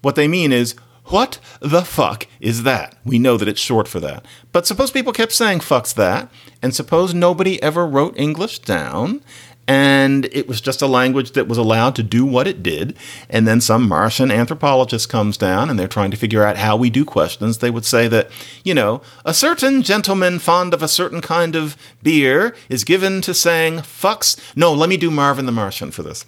what 0.00 0.14
they 0.14 0.26
mean 0.26 0.52
is, 0.52 0.74
what 1.06 1.38
the 1.60 1.82
fuck 1.82 2.26
is 2.40 2.62
that? 2.62 2.96
We 3.04 3.18
know 3.18 3.36
that 3.36 3.48
it's 3.48 3.60
short 3.60 3.88
for 3.88 4.00
that. 4.00 4.24
But 4.52 4.66
suppose 4.66 4.90
people 4.90 5.12
kept 5.12 5.32
saying 5.32 5.60
fuck's 5.60 5.92
that, 5.94 6.30
and 6.62 6.74
suppose 6.74 7.12
nobody 7.12 7.62
ever 7.62 7.86
wrote 7.86 8.18
English 8.18 8.60
down, 8.60 9.22
and 9.68 10.24
it 10.32 10.48
was 10.48 10.60
just 10.60 10.82
a 10.82 10.86
language 10.86 11.32
that 11.32 11.46
was 11.46 11.58
allowed 11.58 11.94
to 11.96 12.02
do 12.02 12.24
what 12.24 12.48
it 12.48 12.62
did. 12.62 12.96
And 13.30 13.46
then 13.46 13.60
some 13.60 13.88
Martian 13.88 14.30
anthropologist 14.30 15.08
comes 15.08 15.36
down 15.36 15.70
and 15.70 15.78
they're 15.78 15.88
trying 15.88 16.10
to 16.10 16.16
figure 16.16 16.44
out 16.44 16.56
how 16.56 16.76
we 16.76 16.90
do 16.90 17.04
questions. 17.04 17.58
They 17.58 17.70
would 17.70 17.84
say 17.84 18.08
that, 18.08 18.30
you 18.64 18.74
know, 18.74 19.02
a 19.24 19.32
certain 19.32 19.82
gentleman 19.82 20.40
fond 20.40 20.74
of 20.74 20.82
a 20.82 20.88
certain 20.88 21.20
kind 21.20 21.54
of 21.54 21.76
beer 22.02 22.56
is 22.68 22.84
given 22.84 23.20
to 23.22 23.34
saying 23.34 23.78
fucks. 23.78 24.36
No, 24.56 24.72
let 24.72 24.88
me 24.88 24.96
do 24.96 25.10
Marvin 25.10 25.46
the 25.46 25.52
Martian 25.52 25.92
for 25.92 26.02
this. 26.02 26.26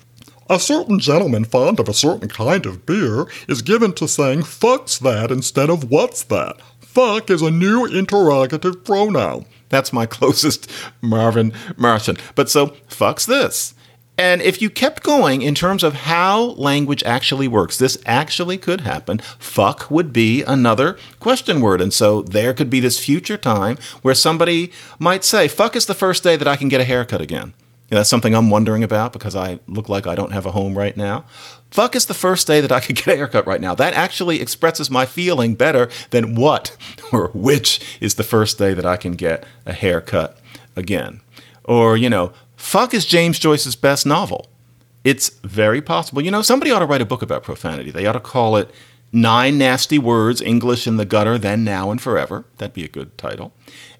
A 0.49 0.61
certain 0.61 0.99
gentleman 0.99 1.45
fond 1.45 1.81
of 1.81 1.89
a 1.89 1.95
certain 1.95 2.29
kind 2.29 2.67
of 2.67 2.85
beer 2.87 3.27
is 3.49 3.63
given 3.63 3.95
to 3.95 4.07
saying 4.07 4.43
fuck's 4.43 4.99
that 4.99 5.31
instead 5.31 5.71
of 5.71 5.91
what's 5.91 6.23
that. 6.25 6.61
Fuck 6.81 7.31
is 7.31 7.43
a 7.43 7.51
new 7.51 7.87
interrogative 7.87 8.85
pronoun. 8.85 9.47
That's 9.69 9.93
my 9.93 10.07
closest 10.17 10.71
Marvin 11.01 11.53
Martian. 11.77 12.17
But 12.35 12.51
so, 12.51 12.77
fuck's 12.89 13.27
this. 13.27 13.75
And 14.17 14.41
if 14.43 14.63
you 14.63 14.71
kept 14.71 15.03
going 15.03 15.43
in 15.43 15.57
terms 15.57 15.83
of 15.83 15.95
how 15.95 16.41
language 16.53 17.03
actually 17.03 17.49
works, 17.49 17.79
this 17.79 17.99
actually 18.07 18.59
could 18.59 18.83
happen. 18.83 19.19
Fuck 19.39 19.91
would 19.91 20.13
be 20.13 20.45
another 20.45 20.97
question 21.19 21.61
word. 21.61 21.81
And 21.81 21.93
so 21.93 22.23
there 22.23 22.55
could 22.55 22.71
be 22.71 22.79
this 22.79 23.01
future 23.01 23.37
time 23.37 23.77
where 24.03 24.15
somebody 24.15 24.71
might 25.01 25.25
say, 25.25 25.49
fuck 25.49 25.75
is 25.75 25.87
the 25.87 25.95
first 25.95 26.23
day 26.23 26.37
that 26.37 26.47
I 26.47 26.55
can 26.55 26.69
get 26.69 26.81
a 26.81 26.85
haircut 26.85 27.21
again. 27.21 27.55
That's 27.95 28.09
something 28.09 28.35
I'm 28.35 28.51
wondering 28.51 28.83
about 28.83 29.13
because 29.13 29.37
I 29.37 29.61
look 29.69 29.89
like 29.89 30.07
I 30.07 30.17
don't 30.17 30.33
have 30.33 30.47
a 30.47 30.51
home 30.51 30.77
right 30.77 30.97
now. 30.97 31.25
Fuck 31.71 31.95
is 31.95 32.07
the 32.07 32.15
first 32.15 32.47
day 32.47 32.61
that 32.61 32.73
I 32.73 32.81
could 32.81 32.97
get 32.97 33.09
a 33.09 33.17
haircut 33.17 33.47
right 33.47 33.61
now. 33.61 33.75
That 33.75 33.95
actually 33.95 34.41
expresses 34.41 34.91
my 34.91 35.07
feeling 35.07 35.55
better 35.55 35.89
than 36.11 36.35
what 36.35 36.77
or 37.13 37.29
which 37.35 37.99
is 38.01 38.17
the 38.17 38.25
first 38.25 38.59
day 38.59 38.75
that 38.75 38.85
I 38.85 38.97
can 38.97 39.13
get 39.13 39.47
a 39.65 39.73
haircut 39.73 40.39
again. 40.75 41.21
Or, 41.63 41.97
you 41.97 42.11
know, 42.11 42.33
fuck 42.57 42.95
is 42.95 43.07
James 43.07 43.39
Joyce's 43.39 43.77
best 43.77 44.07
novel. 44.07 44.49
It's 45.05 45.29
very 45.45 45.81
possible. 45.81 46.21
You 46.21 46.33
know, 46.33 46.43
somebody 46.43 46.73
ought 46.73 46.81
to 46.81 46.87
write 46.87 47.03
a 47.03 47.07
book 47.07 47.23
about 47.23 47.45
profanity. 47.45 47.91
They 47.93 48.07
ought 48.07 48.13
to 48.13 48.21
call 48.21 48.57
it 48.57 48.71
Nine 49.13 49.57
Nasty 49.57 49.99
Words 49.99 50.43
English 50.43 50.89
in 50.89 50.97
the 50.97 51.05
Gutter, 51.05 51.39
Then, 51.39 51.63
Now, 51.63 51.93
and 51.93 52.01
Forever. 52.01 52.45
That'd 52.59 52.75
be 52.75 52.85
a 52.85 52.89
good 52.89 53.17
title 53.17 53.53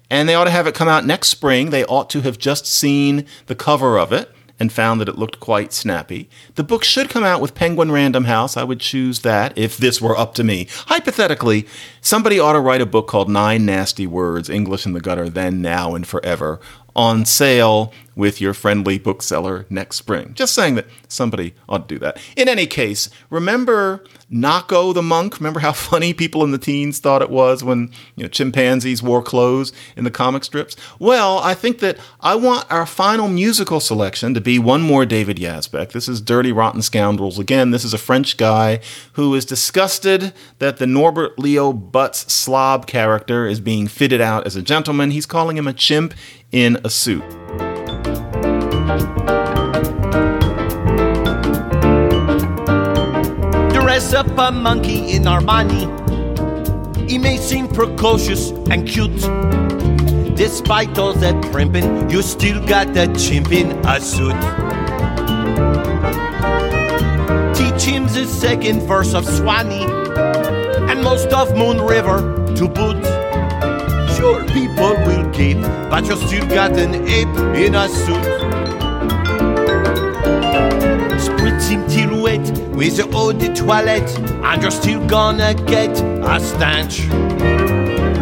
and 0.09 0.27
they 0.27 0.35
ought 0.35 0.45
to 0.45 0.51
have 0.51 0.67
it 0.67 0.75
come 0.75 0.87
out 0.87 1.05
next 1.05 1.29
spring. 1.29 1.69
They 1.69 1.85
ought 1.85 2.09
to 2.11 2.21
have 2.21 2.37
just 2.37 2.65
seen 2.65 3.25
the 3.47 3.55
cover 3.55 3.97
of 3.97 4.11
it 4.11 4.31
and 4.59 4.71
found 4.71 5.01
that 5.01 5.09
it 5.09 5.17
looked 5.17 5.39
quite 5.39 5.73
snappy. 5.73 6.29
The 6.55 6.63
book 6.63 6.83
should 6.83 7.09
come 7.09 7.23
out 7.23 7.41
with 7.41 7.55
Penguin 7.55 7.91
Random 7.91 8.25
House. 8.25 8.55
I 8.55 8.63
would 8.63 8.79
choose 8.79 9.21
that 9.21 9.57
if 9.57 9.77
this 9.77 10.01
were 10.01 10.17
up 10.17 10.33
to 10.35 10.43
me. 10.43 10.67
Hypothetically, 10.87 11.67
somebody 12.01 12.39
ought 12.39 12.53
to 12.53 12.59
write 12.59 12.81
a 12.81 12.85
book 12.85 13.07
called 13.07 13.29
Nine 13.29 13.65
Nasty 13.65 14.07
Words 14.07 14.49
English 14.49 14.85
in 14.85 14.93
the 14.93 15.01
Gutter, 15.01 15.29
Then, 15.29 15.61
Now, 15.61 15.93
and 15.93 16.07
Forever 16.07 16.59
on 16.95 17.25
sale 17.25 17.91
with 18.15 18.39
your 18.39 18.53
friendly 18.53 18.97
bookseller 18.97 19.65
next 19.69 19.97
spring. 19.97 20.31
Just 20.33 20.53
saying 20.53 20.75
that 20.75 20.87
somebody 21.07 21.53
ought 21.67 21.87
to 21.87 21.95
do 21.95 21.99
that. 21.99 22.17
In 22.35 22.47
any 22.47 22.65
case, 22.65 23.09
remember 23.29 24.03
Nako 24.31 24.93
the 24.93 25.01
monk? 25.01 25.39
Remember 25.39 25.59
how 25.59 25.71
funny 25.73 26.13
people 26.13 26.43
in 26.43 26.51
the 26.51 26.57
teens 26.57 26.99
thought 26.99 27.21
it 27.21 27.29
was 27.29 27.63
when 27.63 27.91
you 28.15 28.23
know, 28.23 28.29
chimpanzees 28.29 29.03
wore 29.03 29.21
clothes 29.21 29.73
in 29.95 30.03
the 30.03 30.11
comic 30.11 30.43
strips? 30.43 30.75
Well, 30.97 31.39
I 31.39 31.53
think 31.53 31.79
that 31.79 31.97
I 32.21 32.35
want 32.35 32.71
our 32.71 32.85
final 32.85 33.27
musical 33.27 33.79
selection 33.79 34.33
to 34.33 34.41
be 34.41 34.57
one 34.57 34.81
more 34.81 35.05
David 35.05 35.37
Yazbek. 35.37 35.91
This 35.91 36.07
is 36.07 36.21
Dirty 36.21 36.51
Rotten 36.51 36.81
Scoundrels. 36.81 37.37
Again, 37.37 37.71
this 37.71 37.83
is 37.83 37.93
a 37.93 37.99
French 37.99 38.37
guy 38.37 38.79
who 39.13 39.35
is 39.35 39.45
disgusted 39.45 40.33
that 40.59 40.77
the 40.77 40.87
Norbert 40.87 41.37
Leo 41.37 41.73
Butz 41.73 42.29
slob 42.29 42.87
character 42.87 43.45
is 43.45 43.59
being 43.59 43.87
fitted 43.87 44.21
out 44.21 44.45
as 44.45 44.55
a 44.55 44.61
gentleman. 44.61 45.11
He's 45.11 45.25
calling 45.25 45.57
him 45.57 45.67
a 45.67 45.73
chimp 45.73 46.13
in 46.55 46.77
a 46.85 46.89
suit. 46.89 47.21
Dress 53.73 54.13
up 54.13 54.25
a 54.37 54.51
monkey 54.53 55.11
in 55.11 55.23
Armani. 55.23 55.83
He 57.09 57.17
may 57.17 57.35
seem 57.35 57.67
precocious 57.67 58.51
and 58.71 58.87
cute. 58.87 59.19
Despite 60.37 60.97
all 60.97 61.13
that 61.15 61.35
primping, 61.51 62.09
you 62.09 62.21
still 62.21 62.65
got 62.65 62.93
that 62.93 63.19
chimp 63.19 63.51
in 63.51 63.71
a 63.85 63.99
suit. 63.99 64.39
Teach 67.53 67.83
him 67.83 68.05
the 68.07 68.25
second 68.25 68.81
verse 68.87 69.13
of 69.13 69.25
Swanee 69.25 69.85
and 70.89 71.03
most 71.03 71.27
of 71.33 71.57
Moon 71.57 71.81
River 71.81 72.19
to 72.55 72.69
boot. 72.69 73.03
Sure, 74.15 74.41
people 74.47 74.95
will 75.05 75.14
but 75.35 76.05
you 76.05 76.15
still 76.15 76.47
got 76.47 76.71
an 76.77 76.95
ape 77.07 77.27
in 77.57 77.75
a 77.75 77.89
suit. 77.89 78.23
Spritz 81.19 81.67
him 81.67 81.85
till 81.89 82.23
wet 82.23 82.39
with 82.73 82.95
the 82.95 83.09
eau 83.13 83.33
de 83.33 83.53
toilette, 83.53 84.17
and 84.19 84.61
you're 84.61 84.71
still 84.71 85.05
gonna 85.07 85.53
get 85.65 85.91
a 85.99 86.39
stench. 86.39 87.09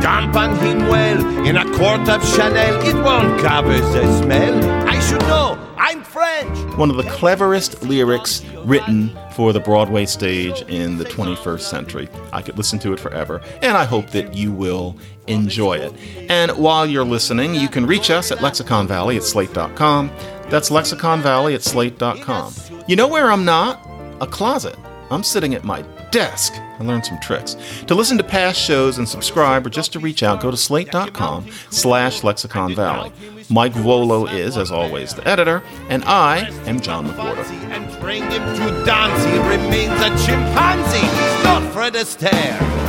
Dampen 0.01 0.55
him 0.57 0.87
well 0.87 1.45
in 1.45 1.57
a 1.57 1.65
quart 1.75 2.09
of 2.09 2.27
Chanel, 2.27 2.81
it 2.81 2.95
won't 2.95 3.39
cover 3.41 3.79
the 3.79 4.21
smell. 4.23 4.87
I 4.89 4.99
should 4.99 5.21
know, 5.21 5.57
I'm 5.77 6.03
French. 6.03 6.57
One 6.77 6.89
of 6.89 6.97
the 6.97 7.03
cleverest 7.03 7.83
lyrics 7.83 8.43
written 8.65 9.15
for 9.33 9.53
the 9.53 9.59
Broadway 9.59 10.05
stage 10.05 10.61
in 10.63 10.97
the 10.97 11.05
21st 11.05 11.61
century. 11.61 12.09
I 12.31 12.41
could 12.41 12.57
listen 12.57 12.79
to 12.79 12.93
it 12.93 12.99
forever, 12.99 13.41
and 13.61 13.77
I 13.77 13.85
hope 13.85 14.09
that 14.11 14.33
you 14.33 14.51
will 14.51 14.97
enjoy 15.27 15.77
it. 15.77 15.93
And 16.29 16.51
while 16.51 16.85
you're 16.85 17.03
listening, 17.03 17.55
you 17.55 17.67
can 17.67 17.85
reach 17.85 18.09
us 18.09 18.31
at 18.31 18.41
Lexicon 18.41 18.87
Valley 18.87 19.17
at 19.17 19.23
slate.com. 19.23 20.11
That's 20.49 20.69
Lexicon 20.69 21.21
Valley 21.21 21.55
at 21.55 21.63
slate.com. 21.63 22.53
You 22.87 22.95
know 22.95 23.07
where 23.07 23.31
I'm 23.31 23.45
not? 23.45 23.85
A 24.21 24.27
closet. 24.27 24.75
I'm 25.09 25.23
sitting 25.23 25.53
at 25.53 25.63
my 25.63 25.83
desk. 26.13 26.53
I 26.79 26.83
learned 26.83 27.05
some 27.05 27.19
tricks. 27.19 27.57
To 27.87 27.95
listen 27.95 28.17
to 28.19 28.23
past 28.23 28.59
shows 28.59 28.97
and 28.97 29.09
subscribe 29.09 29.65
or 29.65 29.69
just 29.69 29.91
to 29.93 29.99
reach 29.99 30.23
out, 30.23 30.39
go 30.39 30.51
to 30.51 30.57
slate.com 30.57 31.49
slash 31.69 32.23
lexicon 32.23 32.75
valley. 32.75 33.11
Mike 33.49 33.73
Vuolo 33.73 34.31
is, 34.31 34.55
as 34.55 34.71
always, 34.71 35.13
the 35.13 35.27
editor, 35.27 35.61
and 35.89 36.03
I 36.05 36.47
am 36.65 36.79
John 36.79 37.07
McWhorter. 37.09 37.43
And 37.71 37.99
bring 37.99 38.23
him 38.23 38.41
to 38.55 38.85
dance, 38.85 39.23
he 39.25 39.37
remains 39.39 39.99
a 39.99 40.09
chimpanzee. 40.25 40.99
He's 40.99 41.43
not 41.43 41.73
Fred 41.73 41.93
Astaire. 41.95 42.83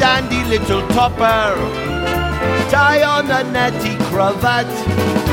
Dandy 0.00 0.42
little 0.48 0.86
topper. 0.88 1.54
Tie 2.70 3.02
on 3.02 3.30
a 3.30 3.44
natty 3.52 3.96
cravat. 4.06 5.23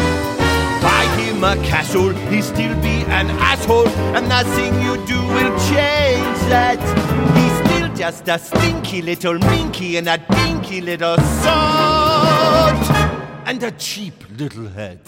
A 1.44 1.56
castle, 1.64 2.14
he'll 2.30 2.44
still 2.44 2.76
be 2.82 3.04
an 3.08 3.30
asshole, 3.32 3.88
and 4.16 4.30
nothing 4.30 4.74
you 4.82 4.96
do 5.08 5.20
will 5.20 5.58
change 5.68 6.40
that. 6.48 6.80
He's 7.36 7.56
still 7.68 7.94
just 7.96 8.28
a 8.30 8.38
stinky 8.38 9.02
little 9.02 9.40
minky 9.40 9.98
and 9.98 10.08
a 10.08 10.18
dinky 10.18 10.82
little 10.82 11.18
salt, 11.18 12.92
and 13.48 13.62
a 13.64 13.72
cheap 13.72 14.24
little 14.38 14.70
head. 14.70 15.00